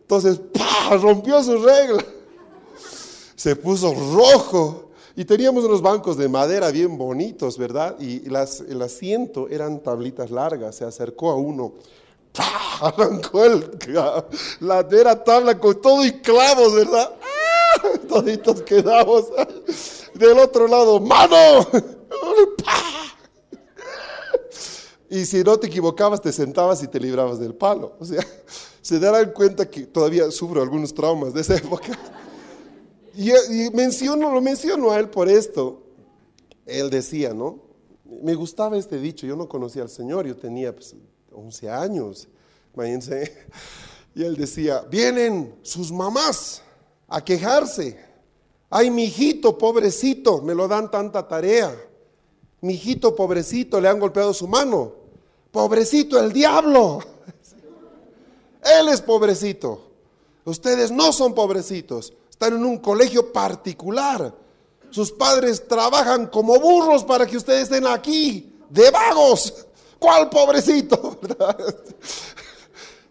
Entonces, 0.00 0.38
¡pah! 0.52 0.96
rompió 0.96 1.42
su 1.42 1.56
regla 1.56 2.04
se 3.42 3.56
puso 3.56 3.92
rojo. 3.92 4.90
Y 5.16 5.24
teníamos 5.24 5.64
unos 5.64 5.82
bancos 5.82 6.16
de 6.16 6.28
madera 6.28 6.70
bien 6.70 6.96
bonitos, 6.96 7.58
¿verdad? 7.58 7.96
Y 7.98 8.20
las, 8.30 8.60
el 8.60 8.80
asiento 8.80 9.48
eran 9.48 9.82
tablitas 9.82 10.30
largas. 10.30 10.76
Se 10.76 10.84
acercó 10.84 11.32
a 11.32 11.34
uno, 11.34 11.74
arrancó 12.80 13.44
el, 13.44 13.78
la 14.60 14.86
era 14.90 15.22
tabla 15.24 15.58
con 15.58 15.80
todo 15.80 16.04
y 16.04 16.12
clavos, 16.20 16.72
¿verdad? 16.72 17.16
Toditos 18.08 18.62
quedamos. 18.62 19.24
Del 20.14 20.38
otro 20.38 20.68
lado, 20.68 21.00
¡mano! 21.00 21.66
Y 25.10 25.26
si 25.26 25.42
no 25.42 25.58
te 25.58 25.66
equivocabas, 25.66 26.22
te 26.22 26.32
sentabas 26.32 26.82
y 26.82 26.86
te 26.86 27.00
librabas 27.00 27.38
del 27.40 27.54
palo. 27.54 27.96
O 27.98 28.04
sea, 28.04 28.24
se 28.80 28.98
darán 28.98 29.32
cuenta 29.32 29.68
que 29.68 29.82
todavía 29.82 30.30
sufro 30.30 30.62
algunos 30.62 30.94
traumas 30.94 31.34
de 31.34 31.40
esa 31.40 31.56
época. 31.56 31.98
Y, 33.14 33.70
menciono, 33.74 34.32
lo 34.32 34.40
menciono 34.40 34.90
a 34.90 34.98
él 34.98 35.08
por 35.08 35.28
esto. 35.28 35.82
Él 36.64 36.90
decía, 36.90 37.34
¿no? 37.34 37.60
Me 38.04 38.34
gustaba 38.34 38.76
este 38.76 38.98
dicho, 38.98 39.26
yo 39.26 39.36
no 39.36 39.48
conocía 39.48 39.82
al 39.82 39.88
Señor, 39.88 40.26
yo 40.26 40.36
tenía 40.36 40.74
pues, 40.74 40.94
11 41.32 41.70
años, 41.70 42.28
imagínense. 42.74 43.46
Y 44.14 44.22
él 44.22 44.36
decía, 44.36 44.82
vienen 44.90 45.54
sus 45.62 45.90
mamás 45.90 46.62
a 47.08 47.24
quejarse. 47.24 47.98
Ay, 48.68 48.90
mi 48.90 49.04
hijito, 49.04 49.56
pobrecito, 49.56 50.42
me 50.42 50.54
lo 50.54 50.68
dan 50.68 50.90
tanta 50.90 51.26
tarea. 51.26 51.74
Mi 52.60 52.74
hijito, 52.74 53.16
pobrecito, 53.16 53.80
le 53.80 53.88
han 53.88 53.98
golpeado 53.98 54.34
su 54.34 54.46
mano. 54.46 54.92
Pobrecito, 55.50 56.20
el 56.20 56.30
diablo. 56.30 57.00
Él 58.78 58.88
es 58.88 59.00
pobrecito. 59.00 59.90
Ustedes 60.44 60.90
no 60.90 61.12
son 61.12 61.34
pobrecitos 61.34 62.12
están 62.42 62.58
en 62.58 62.66
un 62.66 62.78
colegio 62.78 63.32
particular. 63.32 64.34
Sus 64.90 65.12
padres 65.12 65.66
trabajan 65.68 66.26
como 66.26 66.58
burros 66.58 67.04
para 67.04 67.24
que 67.24 67.36
ustedes 67.36 67.64
estén 67.64 67.86
aquí, 67.86 68.52
de 68.68 68.90
vagos. 68.90 69.66
¿Cuál 69.98 70.28
pobrecito? 70.28 71.18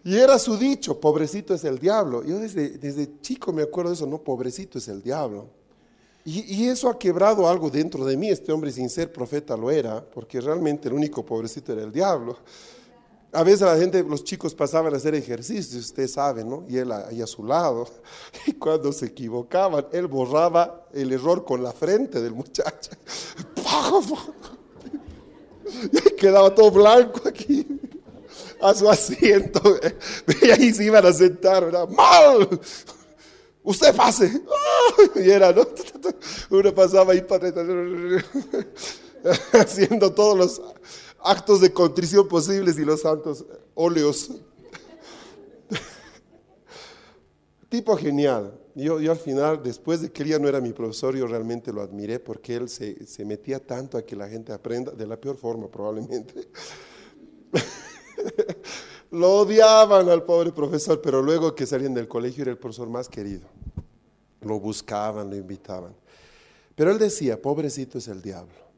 Y 0.04 0.18
era 0.18 0.40
su 0.40 0.58
dicho, 0.58 1.00
pobrecito 1.00 1.54
es 1.54 1.64
el 1.64 1.78
diablo. 1.78 2.24
Yo 2.24 2.40
desde, 2.40 3.20
chico 3.22 3.54
me 3.54 3.62
acuerdo 3.62 3.92
de 3.92 3.98
eso, 3.98 4.08
no, 4.08 4.18
pobrecito 4.18 4.80
es 4.80 4.88
el 4.88 5.04
diablo. 5.04 5.46
Y, 6.26 6.56
y, 6.56 6.70
eso 6.70 6.90
ha 6.90 6.98
quebrado 6.98 7.48
algo 7.48 7.70
dentro 7.70 8.04
de 8.04 8.18
mí. 8.18 8.28
Este 8.28 8.52
hombre 8.52 8.72
sin 8.72 8.90
ser 8.90 9.14
profeta 9.14 9.56
lo 9.56 9.70
era, 9.70 10.04
porque 10.04 10.42
realmente 10.42 10.88
el 10.88 10.96
único 10.96 11.24
pobrecito 11.24 11.74
era 11.74 11.84
el 11.84 11.92
diablo. 11.92 12.36
A 13.34 13.44
veces 13.44 13.62
la 13.62 13.78
gente, 13.78 14.04
los 14.04 14.26
chicos 14.26 14.54
pasaban 14.54 14.94
a 14.94 14.98
hacer 14.98 15.16
ejercicio, 15.16 15.80
usted 15.80 16.08
sabe, 16.10 16.44
¿no? 16.44 16.66
Y 16.68 16.78
él 16.78 16.92
ahí 16.92 17.22
a 17.22 17.28
su 17.28 17.44
lado. 17.44 17.88
Y 18.46 18.54
cuando 18.54 18.92
se 18.92 19.08
equivocaban, 19.08 19.88
él 19.94 20.08
borraba 20.08 20.88
el 20.94 21.14
error 21.14 21.46
con 21.46 21.64
la 21.64 21.72
frente 21.72 22.22
del 22.22 22.34
muchacho. 22.34 22.92
Y 25.94 26.16
quedaba 26.18 26.54
todo 26.54 26.70
blanco 26.70 27.22
aquí, 27.26 27.66
a 28.62 28.74
su 28.74 28.90
asiento. 28.90 29.62
Y 30.42 30.50
ahí 30.50 30.74
se 30.74 30.84
iban 30.84 31.06
a 31.06 31.14
sentar, 31.14 31.64
¿verdad? 31.64 31.88
¡Mal! 31.88 32.60
Usted 33.64 33.96
pase. 33.96 34.42
Y 35.16 35.30
era, 35.30 35.54
¿no? 35.54 35.66
Uno 36.50 36.76
pasaba 36.76 37.14
ahí 37.14 37.22
para 37.22 37.54
haciendo 39.54 40.12
todos 40.12 40.38
los 40.38 40.62
actos 41.24 41.62
de 41.62 41.72
contrición 41.72 42.28
posibles 42.28 42.78
y 42.78 42.86
los 42.86 43.02
santos 43.02 43.46
óleos. 43.74 44.32
tipo 47.70 47.96
genial. 47.98 48.58
Yo, 48.74 49.00
yo 49.00 49.12
al 49.12 49.18
final, 49.18 49.62
después 49.62 50.02
de 50.02 50.12
que 50.12 50.24
él 50.24 50.30
ya 50.30 50.40
no 50.40 50.48
era 50.48 50.62
mi 50.62 50.72
profesor, 50.72 51.16
yo 51.16 51.28
realmente 51.28 51.74
lo 51.74 51.82
admiré 51.82 52.20
porque 52.20 52.56
él 52.56 52.70
se, 52.70 53.06
se 53.06 53.26
metía 53.26 53.60
tanto 53.60 53.98
a 53.98 54.02
que 54.02 54.16
la 54.16 54.30
gente 54.30 54.54
aprenda, 54.54 54.92
de 54.92 55.06
la 55.06 55.18
peor 55.18 55.36
forma 55.36 55.68
probablemente. 55.68 56.48
lo 59.12 59.40
odiaban 59.40 60.08
al 60.10 60.24
pobre 60.24 60.52
profesor, 60.54 61.02
pero 61.02 61.22
luego 61.22 61.54
que 61.54 61.66
salían 61.66 61.94
del 61.94 62.08
colegio 62.08 62.44
era 62.44 62.52
el 62.52 62.58
profesor 62.58 62.90
más 62.90 63.10
querido. 63.10 63.48
Lo 64.42 64.60
buscaban, 64.60 65.30
lo 65.30 65.36
invitaban. 65.36 65.94
Pero 66.76 66.92
él 66.92 66.98
decía, 66.98 67.42
pobrecito 67.42 67.98
es 67.98 68.08
el 68.08 68.22
diablo. 68.22 68.71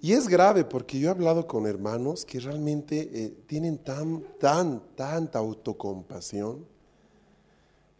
Y 0.00 0.12
es 0.12 0.28
grave 0.28 0.64
porque 0.64 0.98
yo 0.98 1.08
he 1.08 1.10
hablado 1.10 1.46
con 1.46 1.66
hermanos 1.66 2.24
que 2.24 2.38
realmente 2.38 3.10
eh, 3.12 3.34
tienen 3.46 3.78
tan, 3.78 4.22
tan, 4.38 4.80
tanta 4.94 5.40
autocompasión. 5.40 6.64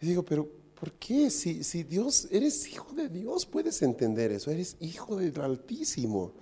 Y 0.00 0.06
digo, 0.06 0.22
pero 0.22 0.48
¿por 0.78 0.92
qué? 0.92 1.28
Si, 1.28 1.64
si 1.64 1.82
Dios, 1.82 2.28
eres 2.30 2.68
hijo 2.68 2.92
de 2.92 3.08
Dios, 3.08 3.44
puedes 3.46 3.82
entender 3.82 4.30
eso, 4.30 4.50
eres 4.50 4.76
hijo 4.78 5.16
del 5.16 5.40
Altísimo. 5.40 6.32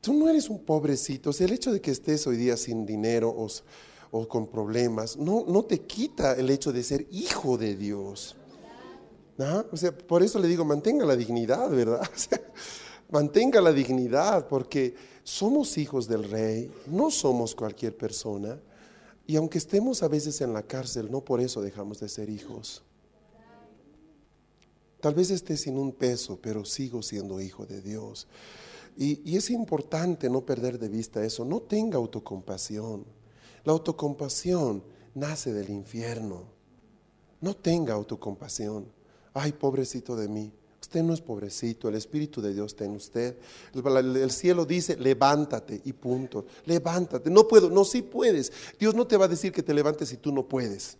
Tú 0.00 0.12
no 0.12 0.28
eres 0.28 0.50
un 0.50 0.58
pobrecito. 0.58 1.30
O 1.30 1.32
sea, 1.32 1.46
el 1.46 1.52
hecho 1.52 1.72
de 1.72 1.80
que 1.80 1.92
estés 1.92 2.26
hoy 2.26 2.36
día 2.36 2.56
sin 2.56 2.84
dinero 2.84 3.30
o, 3.30 3.46
o 4.10 4.28
con 4.28 4.48
problemas 4.48 5.16
no, 5.16 5.44
no 5.46 5.64
te 5.64 5.82
quita 5.82 6.34
el 6.34 6.50
hecho 6.50 6.72
de 6.72 6.82
ser 6.82 7.06
hijo 7.12 7.56
de 7.56 7.76
Dios. 7.76 8.34
¿Ah? 9.38 9.64
O 9.70 9.76
sea, 9.76 9.96
por 9.96 10.22
eso 10.22 10.38
le 10.38 10.48
digo, 10.48 10.64
mantenga 10.64 11.04
la 11.04 11.16
dignidad, 11.16 11.70
¿verdad? 11.70 12.02
O 12.14 12.18
sea, 12.18 12.40
mantenga 13.12 13.60
la 13.60 13.72
dignidad, 13.72 14.48
porque 14.48 14.94
somos 15.22 15.78
hijos 15.78 16.08
del 16.08 16.24
rey, 16.24 16.72
no 16.86 17.10
somos 17.10 17.54
cualquier 17.54 17.96
persona. 17.96 18.58
Y 19.26 19.36
aunque 19.36 19.58
estemos 19.58 20.02
a 20.02 20.08
veces 20.08 20.40
en 20.40 20.52
la 20.52 20.62
cárcel, 20.62 21.08
no 21.10 21.20
por 21.20 21.40
eso 21.40 21.62
dejamos 21.62 22.00
de 22.00 22.08
ser 22.08 22.28
hijos. 22.28 22.82
Tal 25.00 25.14
vez 25.14 25.30
esté 25.30 25.56
sin 25.56 25.78
un 25.78 25.92
peso, 25.92 26.38
pero 26.40 26.64
sigo 26.64 27.02
siendo 27.02 27.40
hijo 27.40 27.66
de 27.66 27.80
Dios. 27.82 28.26
Y, 28.96 29.36
es 29.36 29.50
importante 29.50 30.28
no 30.28 30.44
perder 30.44 30.78
de 30.78 30.88
vista 30.88 31.24
eso. 31.24 31.44
No 31.44 31.60
tenga 31.60 31.96
autocompasión. 31.96 33.04
La 33.64 33.72
autocompasión 33.72 34.82
nace 35.14 35.52
del 35.52 35.70
infierno. 35.70 36.44
No 37.40 37.54
tenga 37.54 37.94
autocompasión. 37.94 38.86
Ay, 39.34 39.52
pobrecito 39.52 40.14
de 40.14 40.28
mí. 40.28 40.52
Usted 40.82 41.04
no 41.04 41.14
es 41.14 41.20
pobrecito, 41.20 41.88
el 41.88 41.94
Espíritu 41.94 42.42
de 42.42 42.52
Dios 42.52 42.72
está 42.72 42.84
en 42.84 42.96
usted. 42.96 43.36
El, 43.72 44.16
el, 44.16 44.30
cielo 44.32 44.66
dice, 44.66 44.96
levántate 44.96 45.80
y 45.84 45.92
punto. 45.92 46.44
Levántate. 46.66 47.30
No 47.30 47.46
puedo, 47.46 47.70
no, 47.70 47.84
sí 47.84 48.02
puedes. 48.02 48.52
Dios 48.80 48.92
no 48.92 49.06
te 49.06 49.16
va 49.16 49.26
a 49.26 49.28
decir 49.28 49.52
que 49.52 49.62
te 49.62 49.72
levantes 49.72 50.08
si 50.08 50.16
tú 50.16 50.32
no 50.32 50.46
puedes. 50.46 50.98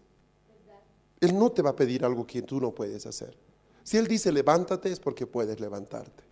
Él 1.20 1.36
no 1.36 1.50
te 1.50 1.62
va 1.62 1.70
a 1.70 1.76
pedir 1.76 2.04
algo 2.04 2.24
que 2.24 2.42
tú 2.42 2.60
no 2.60 2.72
puedes 2.72 3.04
hacer. 3.06 3.36
Si 3.82 3.96
Él 3.96 4.06
dice, 4.06 4.30
levántate 4.30 4.90
es 4.90 5.00
porque 5.00 5.26
puedes 5.26 5.58
levantarte. 5.58 6.22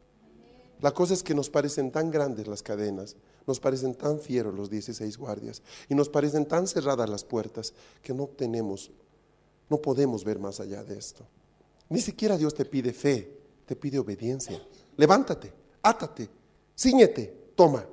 La 0.81 0.93
cosa 0.93 1.13
es 1.13 1.25
que 1.25 1.35
nos 1.35 1.51
parecen 1.51 1.91
tan 1.91 2.11
grandes 2.11 2.47
las 2.47 2.63
cadenas, 2.63 3.17
nos 3.49 3.59
parecen 3.59 3.97
tan 3.97 4.21
fieros 4.21 4.55
los 4.55 4.71
16 4.71 5.19
guardias 5.19 5.61
y 5.89 5.97
nos 5.97 6.09
parecen 6.09 6.47
tan 6.47 6.69
cerradas 6.69 7.11
las 7.11 7.25
puertas 7.25 7.75
que 8.01 8.15
no 8.15 8.29
tenemos, 8.29 8.93
no 9.69 9.83
podemos 9.83 10.25
ver 10.25 10.39
más 10.39 10.61
allá 10.61 10.85
de 10.85 10.97
esto. 10.97 11.27
Ni 11.89 12.01
siquiera 12.01 12.39
Dios 12.39 12.55
te 12.55 12.65
pide 12.65 12.93
fe, 12.93 13.40
te 13.71 13.77
pide 13.77 14.01
obediencia. 14.01 14.61
Levántate, 14.97 15.53
átate, 15.81 16.29
ciñete, 16.77 17.53
toma. 17.55 17.87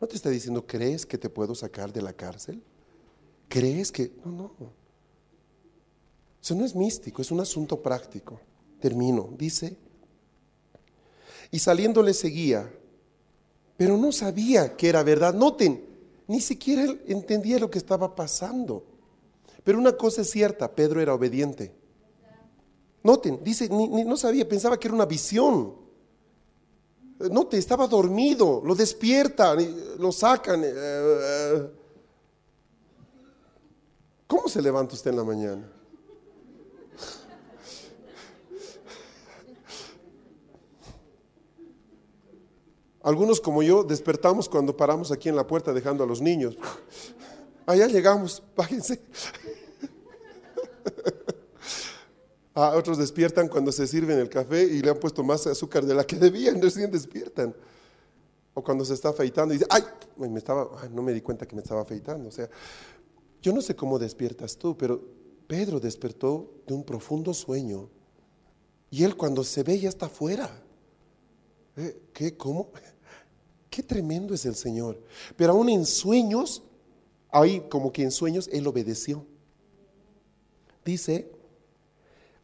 ¿No 0.00 0.06
te 0.06 0.14
está 0.14 0.30
diciendo, 0.30 0.64
crees 0.64 1.04
que 1.04 1.18
te 1.18 1.28
puedo 1.28 1.52
sacar 1.52 1.92
de 1.92 2.00
la 2.00 2.12
cárcel? 2.12 2.62
¿Crees 3.48 3.90
que.? 3.90 4.12
No, 4.24 4.30
no. 4.30 4.70
Eso 6.40 6.54
no 6.54 6.64
es 6.64 6.76
místico, 6.76 7.22
es 7.22 7.32
un 7.32 7.40
asunto 7.40 7.82
práctico. 7.82 8.38
Termino. 8.78 9.30
Dice. 9.36 9.76
Y 11.50 11.58
saliendo 11.58 12.04
le 12.04 12.14
seguía, 12.14 12.72
pero 13.76 13.96
no 13.96 14.12
sabía 14.12 14.76
que 14.76 14.88
era 14.88 15.02
verdad. 15.02 15.34
Noten, 15.34 15.84
ni 16.28 16.40
siquiera 16.40 16.84
él 16.84 17.02
entendía 17.08 17.58
lo 17.58 17.68
que 17.68 17.78
estaba 17.78 18.14
pasando. 18.14 18.84
Pero 19.64 19.76
una 19.76 19.96
cosa 19.96 20.22
es 20.22 20.30
cierta, 20.30 20.72
Pedro 20.72 21.00
era 21.00 21.14
obediente. 21.14 21.74
Noten, 23.06 23.38
dice, 23.40 23.68
no 23.70 24.16
sabía, 24.16 24.48
pensaba 24.48 24.80
que 24.80 24.88
era 24.88 24.94
una 24.96 25.06
visión. 25.06 25.76
Note, 27.30 27.56
estaba 27.56 27.86
dormido, 27.86 28.60
lo 28.64 28.74
despiertan, 28.74 29.58
lo 29.96 30.10
sacan. 30.10 30.64
Eh, 30.64 30.72
eh. 30.74 31.70
¿Cómo 34.26 34.48
se 34.48 34.60
levanta 34.60 34.94
usted 34.94 35.12
en 35.12 35.16
la 35.16 35.22
mañana? 35.22 35.72
Algunos 43.04 43.40
como 43.40 43.62
yo 43.62 43.84
despertamos 43.84 44.48
cuando 44.48 44.76
paramos 44.76 45.12
aquí 45.12 45.28
en 45.28 45.36
la 45.36 45.46
puerta 45.46 45.72
dejando 45.72 46.02
a 46.02 46.08
los 46.08 46.20
niños. 46.20 46.58
Allá 47.66 47.86
llegamos, 47.86 48.42
bájense. 48.56 49.00
Ah, 52.58 52.72
otros 52.74 52.96
despiertan 52.96 53.48
cuando 53.48 53.70
se 53.70 53.86
sirven 53.86 54.18
el 54.18 54.30
café 54.30 54.64
y 54.64 54.80
le 54.80 54.88
han 54.88 54.98
puesto 54.98 55.22
más 55.22 55.46
azúcar 55.46 55.84
de 55.84 55.94
la 55.94 56.04
que 56.04 56.16
debían, 56.26 56.60
recién 56.60 56.90
despiertan. 56.90 57.54
O 58.54 58.64
cuando 58.64 58.82
se 58.82 58.94
está 58.94 59.10
afeitando 59.10 59.52
y 59.52 59.58
dice, 59.58 59.68
ay, 59.68 59.82
me 60.16 60.38
estaba, 60.38 60.70
ay, 60.80 60.88
no 60.90 61.02
me 61.02 61.12
di 61.12 61.20
cuenta 61.20 61.46
que 61.46 61.54
me 61.54 61.60
estaba 61.60 61.82
afeitando. 61.82 62.30
O 62.30 62.32
sea, 62.32 62.48
yo 63.42 63.52
no 63.52 63.60
sé 63.60 63.76
cómo 63.76 63.98
despiertas 63.98 64.56
tú, 64.56 64.74
pero 64.74 65.04
Pedro 65.46 65.80
despertó 65.80 66.50
de 66.66 66.72
un 66.72 66.82
profundo 66.82 67.34
sueño. 67.34 67.90
Y 68.90 69.04
él 69.04 69.18
cuando 69.18 69.44
se 69.44 69.62
ve 69.62 69.78
ya 69.78 69.90
está 69.90 70.06
afuera. 70.06 70.48
¿Eh? 71.76 72.00
¿Qué? 72.14 72.38
¿Cómo? 72.38 72.70
Qué 73.68 73.82
tremendo 73.82 74.32
es 74.32 74.46
el 74.46 74.54
Señor. 74.54 74.98
Pero 75.36 75.52
aún 75.52 75.68
en 75.68 75.84
sueños, 75.84 76.62
ahí 77.30 77.66
como 77.68 77.92
que 77.92 78.02
en 78.02 78.10
sueños, 78.10 78.48
él 78.50 78.66
obedeció. 78.66 79.26
Dice, 80.86 81.35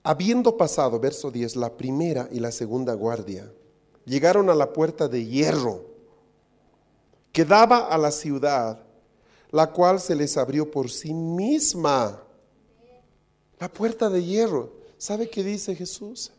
Habiendo 0.05 0.57
pasado, 0.57 0.99
verso 0.99 1.31
10, 1.31 1.57
la 1.57 1.77
primera 1.77 2.29
y 2.33 2.41
la 2.41 2.51
segunda 2.51 2.95
guardia, 2.95 3.53
llegaron 4.05 4.51
a 4.51 4.55
la 4.55 4.73
puerta 4.73 5.07
de 5.07 5.25
hierro 5.25 5.85
que 7.31 7.45
daba 7.45 7.87
a 7.87 7.97
la 7.97 8.11
ciudad, 8.11 8.85
la 9.51 9.71
cual 9.71 10.01
se 10.01 10.17
les 10.17 10.37
abrió 10.37 10.71
por 10.71 10.91
sí 10.91 11.15
misma. 11.15 12.23
La 13.59 13.73
puerta 13.73 14.11
de 14.11 14.25
hierro. 14.25 14.73
¿Sabe 14.99 15.31
qué 15.31 15.45
dice 15.45 15.75
Jesús? 15.75 16.33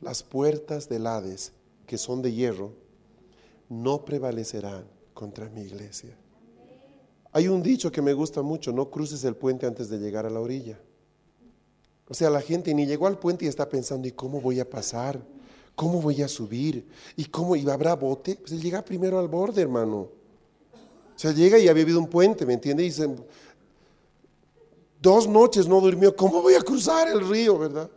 Las 0.00 0.22
puertas 0.22 0.88
del 0.88 1.06
Hades, 1.06 1.52
que 1.86 1.96
son 1.96 2.22
de 2.22 2.32
hierro, 2.32 2.72
no 3.68 4.04
prevalecerán 4.04 4.84
contra 5.14 5.48
mi 5.48 5.62
iglesia. 5.62 6.16
Hay 7.32 7.48
un 7.48 7.62
dicho 7.62 7.90
que 7.90 8.02
me 8.02 8.12
gusta 8.12 8.42
mucho, 8.42 8.72
no 8.72 8.90
cruces 8.90 9.24
el 9.24 9.36
puente 9.36 9.66
antes 9.66 9.88
de 9.88 9.98
llegar 9.98 10.26
a 10.26 10.30
la 10.30 10.40
orilla. 10.40 10.78
O 12.08 12.14
sea, 12.14 12.30
la 12.30 12.40
gente 12.40 12.74
ni 12.74 12.86
llegó 12.86 13.06
al 13.06 13.18
puente 13.18 13.44
y 13.44 13.48
está 13.48 13.68
pensando, 13.68 14.06
¿y 14.06 14.12
cómo 14.12 14.40
voy 14.40 14.60
a 14.60 14.68
pasar? 14.68 15.20
¿Cómo 15.74 16.00
voy 16.00 16.22
a 16.22 16.28
subir? 16.28 16.86
¿Y 17.16 17.24
cómo? 17.24 17.56
¿Y 17.56 17.68
habrá 17.68 17.94
bote? 17.94 18.36
Pues 18.36 18.62
llega 18.62 18.84
primero 18.84 19.18
al 19.18 19.28
borde, 19.28 19.62
hermano. 19.62 19.96
O 19.96 21.18
sea, 21.18 21.32
llega 21.32 21.58
y 21.58 21.68
había 21.68 21.82
habido 21.82 21.98
un 21.98 22.08
puente, 22.08 22.44
¿me 22.44 22.52
entiende? 22.54 22.82
Y 22.82 22.86
dice, 22.86 23.08
dos 25.00 25.28
noches 25.28 25.68
no 25.68 25.80
durmió, 25.80 26.14
¿cómo 26.14 26.42
voy 26.42 26.54
a 26.54 26.60
cruzar 26.60 27.08
el 27.08 27.26
río, 27.26 27.58
verdad? 27.58 27.90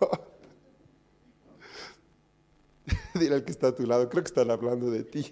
Dile 3.14 3.34
al 3.34 3.44
que 3.44 3.50
está 3.50 3.66
a 3.68 3.74
tu 3.74 3.86
lado, 3.86 4.08
creo 4.08 4.22
que 4.22 4.28
están 4.28 4.50
hablando 4.50 4.90
de 4.90 5.04
ti. 5.04 5.30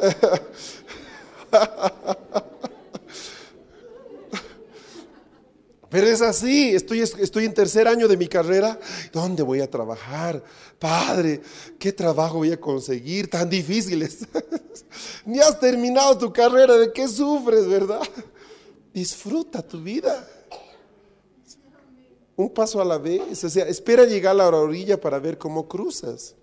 Pero 5.90 6.06
es 6.06 6.22
así, 6.22 6.72
estoy, 6.72 7.00
estoy 7.00 7.44
en 7.46 7.52
tercer 7.52 7.88
año 7.88 8.06
de 8.06 8.16
mi 8.16 8.28
carrera. 8.28 8.78
¿Dónde 9.12 9.42
voy 9.42 9.60
a 9.60 9.68
trabajar? 9.68 10.40
Padre, 10.78 11.42
¿qué 11.80 11.92
trabajo 11.92 12.38
voy 12.38 12.52
a 12.52 12.60
conseguir? 12.60 13.28
Tan 13.28 13.50
difíciles. 13.50 14.20
Ni 15.26 15.40
has 15.40 15.58
terminado 15.58 16.16
tu 16.16 16.32
carrera, 16.32 16.76
¿de 16.76 16.92
qué 16.92 17.08
sufres, 17.08 17.66
verdad? 17.66 18.02
Disfruta 18.94 19.62
tu 19.62 19.82
vida. 19.82 20.28
Un 22.36 22.50
paso 22.50 22.80
a 22.80 22.84
la 22.84 22.96
vez. 22.96 23.42
O 23.42 23.50
sea, 23.50 23.66
espera 23.66 24.04
llegar 24.04 24.32
a 24.32 24.50
la 24.50 24.56
orilla 24.56 25.00
para 25.00 25.18
ver 25.18 25.38
cómo 25.38 25.66
cruzas. 25.66 26.36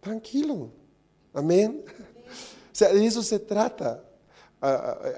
Tranquilo. 0.00 0.70
Amén. 1.34 1.84
Sea, 2.74 2.92
de 2.92 3.06
eso 3.06 3.22
se 3.22 3.38
trata. 3.38 4.02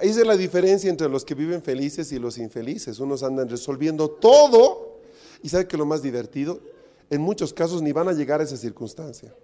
Esa 0.03 0.21
es 0.21 0.27
la 0.27 0.37
diferencia 0.37 0.91
entre 0.91 1.09
los 1.09 1.25
que 1.25 1.35
viven 1.35 1.63
felices 1.63 2.13
y 2.13 2.19
los 2.19 2.37
infelices. 2.37 3.01
Unos 3.01 3.23
andan 3.23 3.49
resolviendo 3.49 4.11
todo 4.11 5.01
y 5.43 5.49
sabe 5.49 5.67
que 5.67 5.79
lo 5.79 5.87
más 5.87 6.03
divertido, 6.03 6.61
en 7.09 7.23
muchos 7.23 7.55
casos 7.55 7.81
ni 7.81 7.93
van 7.93 8.09
a 8.09 8.13
llegar 8.13 8.43
a 8.43 8.45
esa 8.45 8.59
circunstancia. 8.59 9.35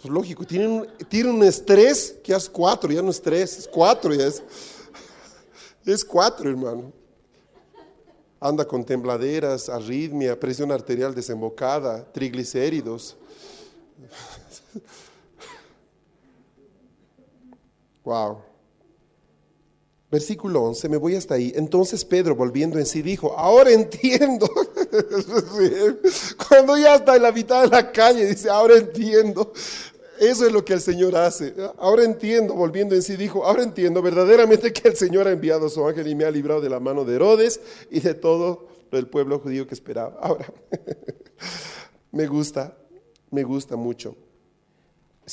Pues 0.00 0.12
lógico, 0.12 0.44
tienen 0.44 0.88
un 1.30 1.44
estrés 1.44 2.16
que 2.24 2.34
es 2.34 2.48
cuatro, 2.48 2.90
ya 2.90 3.00
no 3.00 3.12
es 3.12 3.22
tres, 3.22 3.58
es 3.58 3.68
cuatro, 3.68 4.12
ya 4.12 4.26
es, 4.26 4.42
es 5.86 6.04
cuatro, 6.04 6.50
hermano. 6.50 6.92
Anda 8.40 8.64
con 8.64 8.84
tembladeras, 8.84 9.68
arritmia, 9.68 10.40
presión 10.40 10.72
arterial 10.72 11.14
desembocada, 11.14 12.04
triglicéridos. 12.12 13.16
Wow. 18.04 18.52
Versículo 20.12 20.62
11, 20.64 20.90
me 20.90 20.98
voy 20.98 21.16
hasta 21.16 21.34
ahí. 21.34 21.54
Entonces 21.56 22.04
Pedro, 22.04 22.36
volviendo 22.36 22.78
en 22.78 22.84
sí, 22.84 23.00
dijo, 23.00 23.34
ahora 23.34 23.70
entiendo. 23.70 24.46
Cuando 26.48 26.76
ya 26.76 26.96
está 26.96 27.16
en 27.16 27.22
la 27.22 27.32
mitad 27.32 27.62
de 27.62 27.68
la 27.68 27.90
calle, 27.90 28.26
dice, 28.26 28.50
ahora 28.50 28.76
entiendo. 28.76 29.54
Eso 30.20 30.46
es 30.46 30.52
lo 30.52 30.62
que 30.64 30.74
el 30.74 30.82
Señor 30.82 31.16
hace. 31.16 31.54
Ahora 31.78 32.04
entiendo, 32.04 32.52
volviendo 32.52 32.94
en 32.94 33.02
sí, 33.02 33.16
dijo, 33.16 33.46
ahora 33.46 33.62
entiendo 33.62 34.02
verdaderamente 34.02 34.70
que 34.70 34.88
el 34.88 34.96
Señor 34.96 35.26
ha 35.26 35.32
enviado 35.32 35.66
a 35.66 35.70
su 35.70 35.84
ángel 35.86 36.06
y 36.06 36.14
me 36.14 36.26
ha 36.26 36.30
librado 36.30 36.60
de 36.60 36.68
la 36.68 36.78
mano 36.78 37.06
de 37.06 37.14
Herodes 37.14 37.60
y 37.90 38.00
de 38.00 38.12
todo 38.12 38.68
lo 38.90 38.98
del 38.98 39.06
pueblo 39.06 39.38
judío 39.38 39.66
que 39.66 39.72
esperaba. 39.72 40.18
Ahora, 40.20 40.52
me 42.12 42.26
gusta, 42.26 42.76
me 43.30 43.44
gusta 43.44 43.76
mucho. 43.76 44.14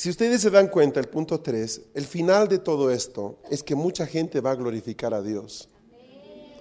Si 0.00 0.08
ustedes 0.08 0.40
se 0.40 0.48
dan 0.48 0.68
cuenta, 0.68 0.98
el 0.98 1.10
punto 1.10 1.40
3, 1.40 1.82
el 1.92 2.06
final 2.06 2.48
de 2.48 2.56
todo 2.58 2.90
esto 2.90 3.36
es 3.50 3.62
que 3.62 3.74
mucha 3.74 4.06
gente 4.06 4.40
va 4.40 4.52
a 4.52 4.54
glorificar 4.54 5.12
a 5.12 5.20
Dios. 5.20 5.68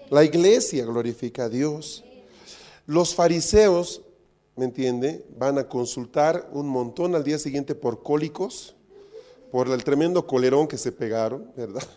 La 0.10 0.26
iglesia 0.26 0.84
glorifica 0.84 1.46
a 1.46 1.50
Dios. 1.50 2.04
Los 2.86 3.16
fariseos, 3.16 4.02
¿me 4.58 4.66
entiende? 4.66 5.26
Van 5.38 5.58
a 5.58 5.70
consultar 5.70 6.50
un 6.52 6.68
montón 6.68 7.16
al 7.16 7.24
día 7.24 7.40
siguiente 7.40 7.76
por 7.76 8.04
cólicos, 8.04 8.76
por 9.54 9.70
el 9.70 9.86
tremendo 9.86 10.28
colerón 10.28 10.68
que 10.68 10.78
se 10.78 10.92
pegaron, 10.92 11.50
¿verdad? 11.56 11.88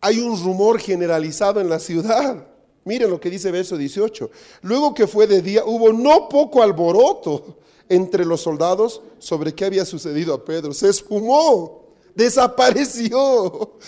Hay 0.00 0.18
un 0.18 0.42
rumor 0.42 0.80
generalizado 0.80 1.60
en 1.60 1.68
la 1.68 1.78
ciudad. 1.78 2.46
Miren 2.86 3.10
lo 3.10 3.20
que 3.20 3.28
dice 3.28 3.50
verso 3.50 3.76
18. 3.76 4.30
Luego 4.62 4.94
que 4.94 5.06
fue 5.06 5.26
de 5.26 5.42
día, 5.42 5.62
hubo 5.62 5.92
no 5.92 6.30
poco 6.30 6.62
alboroto 6.62 7.58
entre 7.92 8.24
los 8.24 8.40
soldados 8.40 9.02
sobre 9.18 9.54
qué 9.54 9.66
había 9.66 9.84
sucedido 9.84 10.32
a 10.32 10.44
Pedro. 10.44 10.72
Se 10.72 10.88
esfumó, 10.88 11.94
desapareció. 12.14 13.78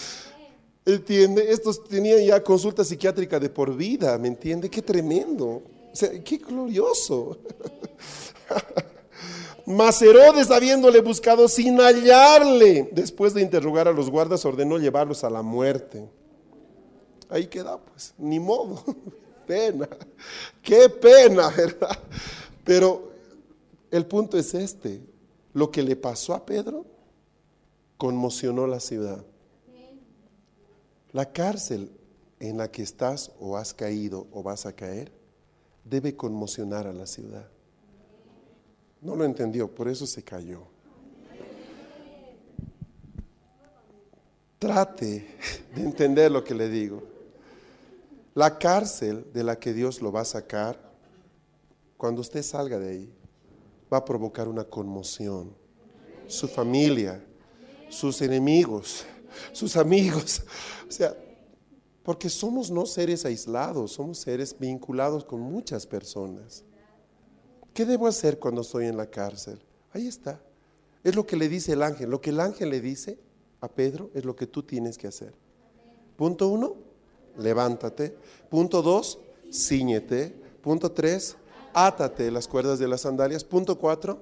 ¿Entiende? 0.84 1.50
Estos 1.50 1.82
tenían 1.84 2.20
ya 2.20 2.42
consulta 2.42 2.84
psiquiátrica 2.84 3.40
de 3.40 3.48
por 3.48 3.74
vida, 3.74 4.18
¿me 4.18 4.28
entiende? 4.28 4.68
Qué 4.68 4.82
tremendo. 4.82 5.62
O 5.90 5.96
sea, 5.96 6.22
qué 6.22 6.36
glorioso. 6.36 7.38
Mas 9.66 10.02
Herodes, 10.02 10.50
habiéndole 10.50 11.00
buscado 11.00 11.48
sin 11.48 11.78
hallarle, 11.80 12.90
después 12.92 13.32
de 13.32 13.40
interrogar 13.40 13.88
a 13.88 13.92
los 13.92 14.10
guardas, 14.10 14.44
ordenó 14.44 14.76
llevarlos 14.76 15.24
a 15.24 15.30
la 15.30 15.40
muerte. 15.40 16.06
Ahí 17.30 17.46
queda, 17.46 17.78
pues, 17.78 18.12
ni 18.18 18.38
modo. 18.38 18.84
Pena. 19.46 19.88
Qué 20.62 20.88
pena, 20.88 21.48
¿verdad? 21.50 21.98
Pero 22.64 23.13
el 23.96 24.06
punto 24.06 24.36
es 24.36 24.54
este. 24.54 25.00
Lo 25.52 25.70
que 25.70 25.84
le 25.84 25.94
pasó 25.94 26.34
a 26.34 26.44
Pedro 26.44 26.84
conmocionó 27.96 28.66
la 28.66 28.80
ciudad. 28.80 29.24
La 31.12 31.32
cárcel 31.32 31.92
en 32.40 32.56
la 32.56 32.72
que 32.72 32.82
estás 32.82 33.30
o 33.38 33.56
has 33.56 33.72
caído 33.72 34.26
o 34.32 34.42
vas 34.42 34.66
a 34.66 34.74
caer 34.74 35.12
debe 35.84 36.16
conmocionar 36.16 36.88
a 36.88 36.92
la 36.92 37.06
ciudad. 37.06 37.48
No 39.00 39.14
lo 39.14 39.24
entendió, 39.24 39.72
por 39.72 39.86
eso 39.86 40.06
se 40.08 40.24
cayó. 40.24 40.62
Trate 44.58 45.36
de 45.72 45.82
entender 45.82 46.32
lo 46.32 46.42
que 46.42 46.54
le 46.54 46.68
digo. 46.68 47.00
La 48.34 48.58
cárcel 48.58 49.24
de 49.32 49.44
la 49.44 49.56
que 49.56 49.72
Dios 49.72 50.02
lo 50.02 50.10
va 50.10 50.22
a 50.22 50.24
sacar, 50.24 50.80
cuando 51.96 52.22
usted 52.22 52.42
salga 52.42 52.80
de 52.80 52.90
ahí, 52.90 53.14
va 53.94 53.98
a 53.98 54.04
provocar 54.04 54.48
una 54.48 54.64
conmoción. 54.64 55.54
Su 56.26 56.48
familia, 56.48 57.24
sus 57.88 58.20
enemigos, 58.20 59.06
sus 59.52 59.76
amigos. 59.76 60.42
O 60.88 60.90
sea, 60.90 61.16
porque 62.02 62.28
somos 62.28 62.70
no 62.70 62.84
seres 62.86 63.24
aislados, 63.24 63.92
somos 63.92 64.18
seres 64.18 64.56
vinculados 64.58 65.24
con 65.24 65.40
muchas 65.40 65.86
personas. 65.86 66.64
¿Qué 67.72 67.86
debo 67.86 68.06
hacer 68.06 68.38
cuando 68.38 68.62
estoy 68.62 68.86
en 68.86 68.96
la 68.96 69.06
cárcel? 69.06 69.60
Ahí 69.92 70.08
está. 70.08 70.40
Es 71.04 71.14
lo 71.14 71.24
que 71.26 71.36
le 71.36 71.48
dice 71.48 71.72
el 71.72 71.82
ángel. 71.82 72.10
Lo 72.10 72.20
que 72.20 72.30
el 72.30 72.40
ángel 72.40 72.70
le 72.70 72.80
dice 72.80 73.18
a 73.60 73.68
Pedro 73.68 74.10
es 74.14 74.24
lo 74.24 74.34
que 74.34 74.46
tú 74.46 74.62
tienes 74.62 74.98
que 74.98 75.06
hacer. 75.06 75.34
Punto 76.16 76.48
uno, 76.48 76.76
levántate. 77.38 78.16
Punto 78.50 78.82
dos, 78.82 79.18
ciñete. 79.52 80.34
Punto 80.62 80.92
tres, 80.92 81.36
átate 81.74 82.30
las 82.30 82.48
cuerdas 82.48 82.78
de 82.78 82.88
las 82.88 83.02
sandalias. 83.02 83.44
Punto 83.44 83.76
cuatro, 83.78 84.20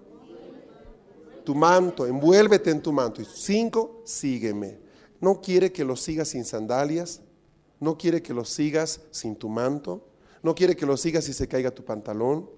tu 1.45 1.55
manto, 1.55 2.07
envuélvete 2.07 2.71
en 2.71 2.83
tu 2.83 2.93
manto. 2.93 3.21
Y 3.21 3.25
cinco, 3.25 4.03
sígueme. 4.05 4.79
No 5.21 5.41
quiere 5.41 5.71
que 5.71 5.85
lo 5.85 5.97
sigas 5.97 6.29
sin 6.29 6.45
sandalias. 6.45 7.21
No 7.79 7.97
quiere 7.97 8.23
que 8.23 8.35
lo 8.35 8.45
sigas 8.45 9.01
sin 9.11 9.37
tu 9.37 9.49
manto. 9.49 10.05
No 10.43 10.55
quiere 10.55 10.75
que 10.75 10.87
lo 10.87 10.97
sigas 10.97 11.25
si 11.25 11.33
se 11.33 11.47
caiga 11.47 11.71
tu 11.71 11.85
pantalón. 11.85 12.49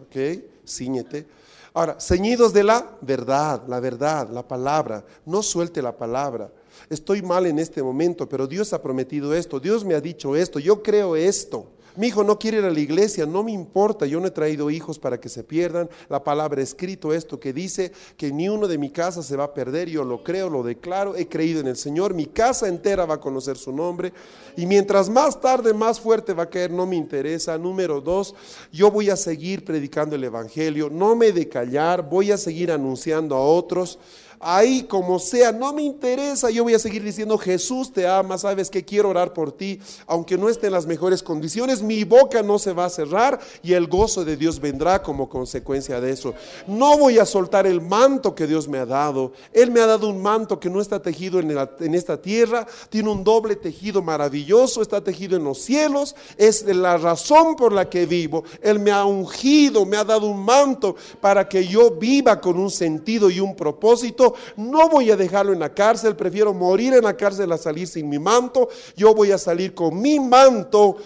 ¿ok? 0.00 0.42
Cíñete. 0.66 1.26
Ahora, 1.72 1.98
ceñidos 2.00 2.52
de 2.52 2.62
la 2.62 2.96
verdad, 3.00 3.64
la 3.66 3.80
verdad, 3.80 4.30
la 4.30 4.46
palabra. 4.46 5.04
No 5.26 5.42
suelte 5.42 5.82
la 5.82 5.96
palabra. 5.96 6.52
Estoy 6.88 7.22
mal 7.22 7.46
en 7.46 7.58
este 7.58 7.82
momento, 7.82 8.28
pero 8.28 8.46
Dios 8.46 8.72
ha 8.72 8.82
prometido 8.82 9.34
esto. 9.34 9.58
Dios 9.58 9.84
me 9.84 9.94
ha 9.94 10.00
dicho 10.00 10.36
esto. 10.36 10.58
Yo 10.60 10.82
creo 10.82 11.16
esto. 11.16 11.73
Mi 11.96 12.08
hijo 12.08 12.24
no 12.24 12.40
quiere 12.40 12.58
ir 12.58 12.64
a 12.64 12.70
la 12.70 12.80
iglesia, 12.80 13.24
no 13.24 13.44
me 13.44 13.52
importa, 13.52 14.04
yo 14.04 14.18
no 14.18 14.26
he 14.26 14.32
traído 14.32 14.68
hijos 14.68 14.98
para 14.98 15.20
que 15.20 15.28
se 15.28 15.44
pierdan. 15.44 15.88
La 16.08 16.24
palabra 16.24 16.60
escrito 16.60 17.12
esto 17.12 17.38
que 17.38 17.52
dice 17.52 17.92
que 18.16 18.32
ni 18.32 18.48
uno 18.48 18.66
de 18.66 18.78
mi 18.78 18.90
casa 18.90 19.22
se 19.22 19.36
va 19.36 19.44
a 19.44 19.54
perder, 19.54 19.88
yo 19.88 20.02
lo 20.02 20.24
creo, 20.24 20.50
lo 20.50 20.64
declaro, 20.64 21.14
he 21.14 21.28
creído 21.28 21.60
en 21.60 21.68
el 21.68 21.76
Señor, 21.76 22.12
mi 22.12 22.26
casa 22.26 22.66
entera 22.66 23.06
va 23.06 23.14
a 23.14 23.20
conocer 23.20 23.56
su 23.56 23.70
nombre 23.70 24.12
y 24.56 24.66
mientras 24.66 25.08
más 25.08 25.40
tarde, 25.40 25.72
más 25.72 26.00
fuerte 26.00 26.32
va 26.32 26.44
a 26.44 26.50
caer, 26.50 26.72
no 26.72 26.84
me 26.84 26.96
interesa. 26.96 27.56
Número 27.58 28.00
dos, 28.00 28.34
yo 28.72 28.90
voy 28.90 29.10
a 29.10 29.16
seguir 29.16 29.64
predicando 29.64 30.16
el 30.16 30.24
Evangelio, 30.24 30.90
no 30.90 31.14
me 31.14 31.30
de 31.30 31.48
callar, 31.48 32.08
voy 32.08 32.32
a 32.32 32.36
seguir 32.36 32.72
anunciando 32.72 33.36
a 33.36 33.40
otros 33.40 34.00
ahí 34.44 34.82
como 34.82 35.18
sea, 35.18 35.52
no 35.52 35.72
me 35.72 35.82
interesa, 35.82 36.50
yo 36.50 36.64
voy 36.64 36.74
a 36.74 36.78
seguir 36.78 37.02
diciendo, 37.02 37.38
Jesús 37.38 37.92
te 37.92 38.06
ama, 38.06 38.36
sabes 38.36 38.70
que 38.70 38.84
quiero 38.84 39.08
orar 39.08 39.32
por 39.32 39.52
ti, 39.52 39.80
aunque 40.06 40.36
no 40.36 40.48
esté 40.48 40.66
en 40.66 40.74
las 40.74 40.86
mejores 40.86 41.22
condiciones, 41.22 41.82
mi 41.82 42.04
boca 42.04 42.42
no 42.42 42.58
se 42.58 42.72
va 42.72 42.84
a 42.84 42.90
cerrar 42.90 43.40
y 43.62 43.72
el 43.72 43.86
gozo 43.86 44.24
de 44.24 44.36
Dios 44.36 44.60
vendrá 44.60 45.02
como 45.02 45.28
consecuencia 45.28 46.00
de 46.00 46.10
eso. 46.10 46.34
No 46.66 46.98
voy 46.98 47.18
a 47.18 47.24
soltar 47.24 47.66
el 47.66 47.80
manto 47.80 48.34
que 48.34 48.46
Dios 48.46 48.68
me 48.68 48.78
ha 48.78 48.86
dado. 48.86 49.32
Él 49.52 49.70
me 49.70 49.80
ha 49.80 49.86
dado 49.86 50.08
un 50.08 50.20
manto 50.20 50.60
que 50.60 50.70
no 50.70 50.80
está 50.80 51.00
tejido 51.00 51.40
en, 51.40 51.56
en 51.80 51.94
esta 51.94 52.20
tierra, 52.20 52.66
tiene 52.90 53.10
un 53.10 53.24
doble 53.24 53.56
tejido 53.56 54.02
maravilloso, 54.02 54.82
está 54.82 55.02
tejido 55.02 55.36
en 55.36 55.44
los 55.44 55.58
cielos, 55.58 56.14
es 56.36 56.64
la 56.66 56.98
razón 56.98 57.56
por 57.56 57.72
la 57.72 57.88
que 57.88 58.04
vivo. 58.04 58.44
Él 58.60 58.78
me 58.78 58.90
ha 58.90 59.04
ungido, 59.04 59.86
me 59.86 59.96
ha 59.96 60.04
dado 60.04 60.26
un 60.26 60.44
manto 60.44 60.96
para 61.20 61.48
que 61.48 61.66
yo 61.66 61.92
viva 61.92 62.40
con 62.40 62.58
un 62.58 62.70
sentido 62.70 63.30
y 63.30 63.40
un 63.40 63.56
propósito 63.56 64.33
no 64.56 64.88
voy 64.88 65.10
a 65.10 65.16
dejarlo 65.16 65.52
en 65.52 65.60
la 65.60 65.72
cárcel, 65.72 66.16
prefiero 66.16 66.52
morir 66.52 66.94
en 66.94 67.04
la 67.04 67.16
cárcel 67.16 67.50
a 67.52 67.58
salir 67.58 67.86
sin 67.86 68.08
mi 68.08 68.18
manto, 68.18 68.68
yo 68.96 69.14
voy 69.14 69.32
a 69.32 69.38
salir 69.38 69.74
con 69.74 70.00
mi 70.00 70.20
manto 70.20 70.96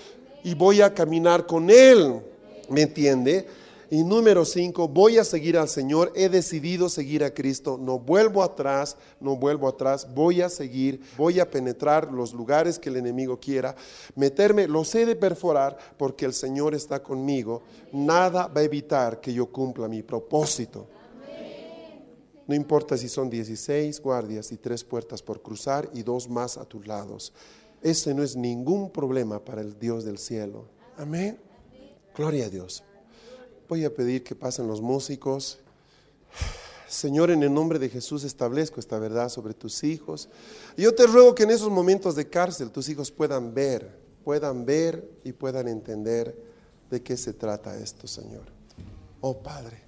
y 0.45 0.55
voy 0.55 0.81
a 0.81 0.95
caminar 0.95 1.47
con 1.47 1.71
él, 1.71 2.21
¿me 2.69 2.83
entiende? 2.83 3.47
Y 3.91 4.05
número 4.05 4.45
cinco, 4.45 4.87
voy 4.87 5.17
a 5.17 5.25
seguir 5.25 5.57
al 5.57 5.69
Señor, 5.69 6.13
he 6.15 6.29
decidido 6.29 6.91
seguir 6.91 7.25
a 7.25 7.33
Cristo, 7.33 7.79
no 7.81 7.99
vuelvo 7.99 8.43
atrás, 8.43 8.99
no 9.19 9.35
vuelvo 9.35 9.67
atrás, 9.67 10.07
voy 10.15 10.43
a 10.43 10.51
seguir, 10.51 11.01
voy 11.17 11.41
a 11.41 11.51
penetrar 11.51 12.13
los 12.13 12.35
lugares 12.35 12.79
que 12.79 12.91
el 12.91 12.97
enemigo 12.97 13.41
quiera, 13.41 13.75
meterme, 14.15 14.69
lo 14.69 14.85
sé 14.85 15.07
de 15.07 15.17
perforar 15.17 15.79
porque 15.97 16.27
el 16.27 16.35
Señor 16.35 16.75
está 16.75 17.03
conmigo, 17.03 17.63
nada 17.91 18.47
va 18.47 18.61
a 18.61 18.65
evitar 18.65 19.23
que 19.23 19.33
yo 19.33 19.47
cumpla 19.47 19.89
mi 19.89 20.03
propósito. 20.03 20.87
No 22.49 22.55
importa 22.55 22.97
si 22.97 23.11
son 23.11 23.29
16 23.29 24.01
guardias 24.01 24.51
y 24.53 24.57
tres 24.57 24.83
puertas 24.83 25.23
por 25.23 25.43
cruzar 25.43 25.89
y 25.93 26.03
dos 26.03 26.31
más 26.31 26.57
a 26.57 26.65
tus 26.65 26.87
lados. 26.87 27.35
Ese 27.83 28.15
no 28.15 28.23
es 28.23 28.37
ningún 28.37 28.91
problema 28.91 29.45
para 29.45 29.61
el 29.61 29.79
Dios 29.79 30.05
del 30.05 30.17
cielo. 30.17 30.65
Amén. 30.97 31.39
Gloria 32.17 32.47
a 32.47 32.49
Dios. 32.49 32.83
Voy 33.69 33.85
a 33.85 33.95
pedir 33.95 34.25
que 34.25 34.35
pasen 34.35 34.67
los 34.67 34.81
músicos. 34.81 35.59
Señor, 36.89 37.31
en 37.31 37.43
el 37.43 37.53
nombre 37.53 37.79
de 37.79 37.91
Jesús 37.91 38.25
establezco 38.25 38.81
esta 38.81 38.99
verdad 38.99 39.29
sobre 39.29 39.53
tus 39.53 39.85
hijos. 39.85 40.31
Yo 40.75 40.95
te 40.95 41.07
ruego 41.07 41.35
que 41.35 41.43
en 41.43 41.51
esos 41.51 41.71
momentos 41.71 42.17
de 42.17 42.31
cárcel 42.31 42.71
tus 42.71 42.89
hijos 42.89 43.13
puedan 43.13 43.53
ver, 43.53 43.95
puedan 44.25 44.65
ver 44.65 45.07
y 45.23 45.33
puedan 45.33 45.69
entender 45.69 46.35
de 46.91 47.03
qué 47.03 47.19
se 47.19 47.35
trata 47.35 47.79
esto, 47.79 48.07
Señor. 48.07 48.47
Oh 49.21 49.37
Padre. 49.37 49.83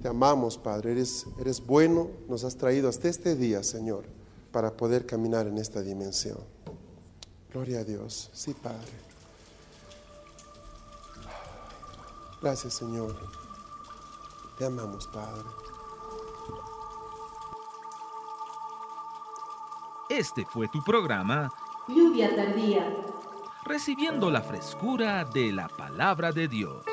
Te 0.00 0.08
amamos, 0.08 0.56
Padre. 0.58 0.92
Eres, 0.92 1.26
eres 1.38 1.64
bueno. 1.64 2.08
Nos 2.28 2.44
has 2.44 2.56
traído 2.56 2.88
hasta 2.88 3.08
este 3.08 3.34
día, 3.34 3.62
Señor, 3.62 4.04
para 4.52 4.76
poder 4.76 5.06
caminar 5.06 5.46
en 5.46 5.58
esta 5.58 5.82
dimensión. 5.82 6.38
Gloria 7.52 7.80
a 7.80 7.84
Dios. 7.84 8.30
Sí, 8.32 8.54
Padre. 8.54 8.92
Gracias, 12.40 12.74
Señor. 12.74 13.16
Te 14.58 14.66
amamos, 14.66 15.06
Padre. 15.08 15.44
Este 20.10 20.44
fue 20.46 20.68
tu 20.68 20.82
programa 20.82 21.50
Lluvia 21.88 22.36
tardía. 22.36 22.94
Recibiendo 23.64 24.30
la 24.30 24.42
frescura 24.42 25.24
de 25.24 25.52
la 25.52 25.68
palabra 25.68 26.32
de 26.32 26.46
Dios. 26.46 26.84